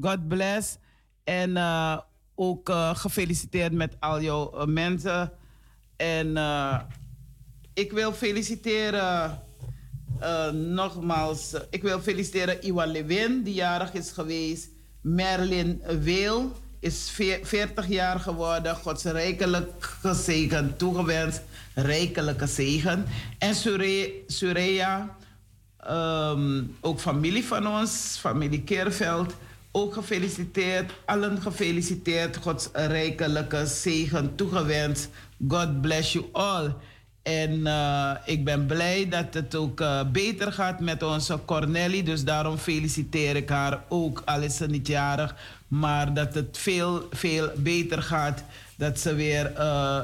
God 0.00 0.28
bless. 0.28 0.76
En 1.24 1.56
eh, 1.56 1.98
ook 2.34 2.68
eh, 2.68 2.94
gefeliciteerd 2.94 3.72
met 3.72 3.96
al 4.00 4.20
jouw 4.20 4.66
mensen. 4.66 5.32
En 5.96 6.36
ik 7.74 7.92
wil 7.92 8.12
feliciteren, 8.12 9.38
nogmaals, 10.52 11.54
ik 11.70 11.82
wil 11.82 12.00
feliciteren 12.00 12.64
Iwan 12.66 12.88
Lewin, 12.88 13.42
die 13.42 13.54
jarig 13.54 13.92
is 13.92 14.10
geweest. 14.10 14.70
Merlin 15.00 15.82
Weel 16.02 16.52
is 16.80 17.10
veer- 17.10 17.46
40 17.46 17.88
jaar 17.88 18.20
geworden. 18.20 18.76
Gods 18.76 19.04
rijkelijk 19.04 19.82
gezegend, 19.82 20.78
toegewenst, 20.78 21.42
rijkelijke 21.82 22.46
zegen. 22.46 23.04
En 23.38 23.54
Sure- 23.54 24.12
Sureya, 24.26 25.16
ehm, 25.76 26.62
ook 26.80 27.00
familie 27.00 27.44
van 27.44 27.66
ons, 27.66 28.16
familie 28.20 28.62
Keerveld, 28.62 29.34
ook 29.72 29.94
gefeliciteerd. 29.94 30.92
Allen 31.04 31.42
gefeliciteerd. 31.42 32.36
Gods 32.36 32.68
rijkelijke 32.72 33.66
zegen 33.66 34.34
toegewenst. 34.34 35.08
God 35.48 35.80
bless 35.80 36.12
you 36.12 36.24
all. 36.32 36.74
En 37.22 37.66
eh, 37.66 38.10
ik 38.24 38.44
ben 38.44 38.66
blij 38.66 39.08
dat 39.08 39.34
het 39.34 39.54
ook 39.54 39.80
eh, 39.80 40.00
beter 40.12 40.52
gaat 40.52 40.80
met 40.80 41.02
onze 41.02 41.38
Cornelie. 41.44 42.02
Dus 42.02 42.24
daarom 42.24 42.56
feliciteer 42.56 43.36
ik 43.36 43.48
haar 43.48 43.82
ook, 43.88 44.22
al 44.24 44.42
is 44.42 44.56
ze 44.56 44.66
niet 44.66 44.86
jarig. 44.86 45.34
Maar 45.68 46.14
dat 46.14 46.34
het 46.34 46.58
veel, 46.58 47.08
veel 47.10 47.50
beter 47.56 48.02
gaat. 48.02 48.42
Dat 48.76 48.98
ze 49.00 49.14
weer 49.14 49.52
eh, 49.54 50.00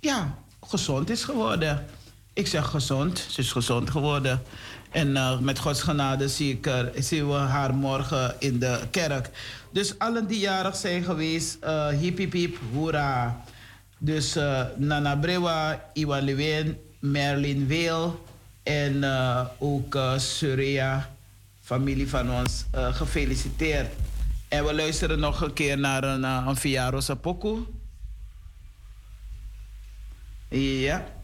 ja, 0.00 0.38
gezond 0.72 1.10
is 1.10 1.24
geworden. 1.24 1.86
Ik 2.32 2.46
zeg 2.46 2.66
gezond, 2.66 3.26
ze 3.30 3.40
is 3.40 3.52
gezond 3.52 3.90
geworden. 3.90 4.42
En 4.90 5.16
eh, 5.16 5.38
met 5.38 5.58
Gods 5.58 5.82
genade 5.82 6.28
zie 6.28 6.52
ik 6.52 6.70
zien 6.98 7.28
we 7.28 7.34
haar 7.34 7.74
morgen 7.74 8.34
in 8.38 8.58
de 8.58 8.80
kerk. 8.90 9.30
Dus 9.70 9.98
allen 9.98 10.26
die 10.26 10.38
jarig 10.38 10.76
zijn 10.76 11.04
geweest, 11.04 11.56
eh 11.60 11.88
hip 11.88 12.32
hip 12.32 12.56
hoera. 12.72 13.42
Dus 13.98 14.36
eh, 14.36 14.62
Nana 14.76 15.16
Brewa, 15.16 15.84
Iwan 15.92 16.22
Lewin, 16.22 16.76
Merlin 16.98 17.66
Weel 17.66 18.24
en 18.62 19.04
ook 19.58 19.98
Surya, 20.16 21.10
familie 21.60 22.08
van 22.08 22.32
ons, 22.32 22.64
gefeliciteerd. 22.72 23.88
En 24.48 24.64
we 24.64 24.74
luisteren 24.74 25.18
nog 25.18 25.40
een 25.40 25.52
keer 25.52 25.78
naar 25.78 26.04
een, 26.04 26.20
uh, 26.20 26.44
een 26.46 26.56
Viarosa. 26.56 27.16
Ja. 30.52 31.21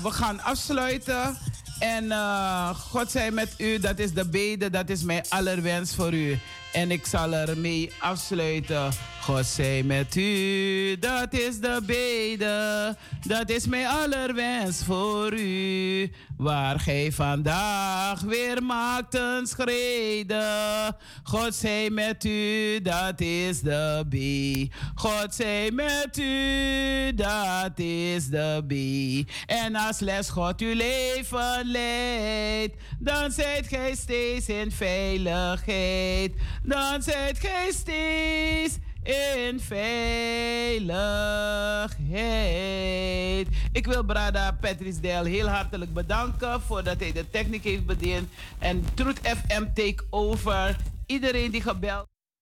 We 0.00 0.10
gaan 0.10 0.40
afsluiten. 0.40 1.36
En 1.78 2.12
eh, 2.12 2.68
God 2.68 3.10
zij 3.10 3.30
met 3.30 3.54
u, 3.58 3.78
dat 3.78 3.98
is 3.98 4.12
de 4.12 4.28
bede, 4.28 4.70
dat 4.70 4.88
is 4.88 5.02
mijn 5.02 5.24
allerwens 5.28 5.94
voor 5.94 6.12
u. 6.12 6.38
En 6.72 6.90
ik 6.90 7.06
zal 7.06 7.32
ermee 7.32 7.92
afsluiten. 7.98 8.92
God 9.20 9.46
zij 9.46 9.82
met 9.82 10.16
u, 10.16 10.98
dat 10.98 11.32
is 11.32 11.60
de 11.60 11.82
bede, 11.86 12.96
dat 13.26 13.50
is 13.50 13.66
mijn 13.66 13.86
allerwens 13.86 14.84
voor 14.84 15.32
u. 15.32 16.10
Waar 16.42 16.80
gij 16.80 17.12
vandaag 17.12 18.20
weer 18.20 18.62
maakt 18.62 19.14
een 19.14 19.46
schreden. 19.46 20.96
God 21.22 21.54
zij 21.54 21.90
met 21.90 22.24
u, 22.24 22.80
dat 22.80 23.20
is 23.20 23.60
de 23.60 24.04
B. 24.08 24.16
God 24.94 25.34
zij 25.34 25.70
met 25.70 26.18
u, 26.18 27.14
dat 27.14 27.78
is 27.78 28.28
de 28.28 28.62
B. 28.68 28.72
En 29.50 29.76
als 29.76 29.98
les 29.98 30.28
God 30.28 30.60
uw 30.60 30.74
leven 30.74 31.62
leidt, 31.64 32.76
dan 32.98 33.30
zijt 33.30 33.66
gij 33.68 33.94
steeds 33.94 34.48
in 34.48 34.70
veiligheid. 34.70 36.32
Dan 36.62 37.02
zijt 37.02 37.38
gij 37.38 37.70
steeds 37.72 38.78
in 39.02 39.60
veiligheid. 39.60 39.88
Ik 43.72 43.86
wil 43.86 44.04
Brada 44.04 44.52
Patrice 44.60 45.00
Del 45.00 45.24
heel 45.24 45.48
hartelijk 45.48 45.92
bedanken 45.92 46.60
voordat 46.60 47.00
hij 47.00 47.12
de 47.12 47.30
techniek 47.30 47.64
heeft 47.64 47.86
bediend. 47.86 48.28
En 48.58 48.84
Truth 48.94 49.20
FM 49.22 49.64
take 49.74 50.04
over. 50.10 50.76
Iedereen 51.06 51.50
die 51.50 51.62
gebeld. 51.62 52.11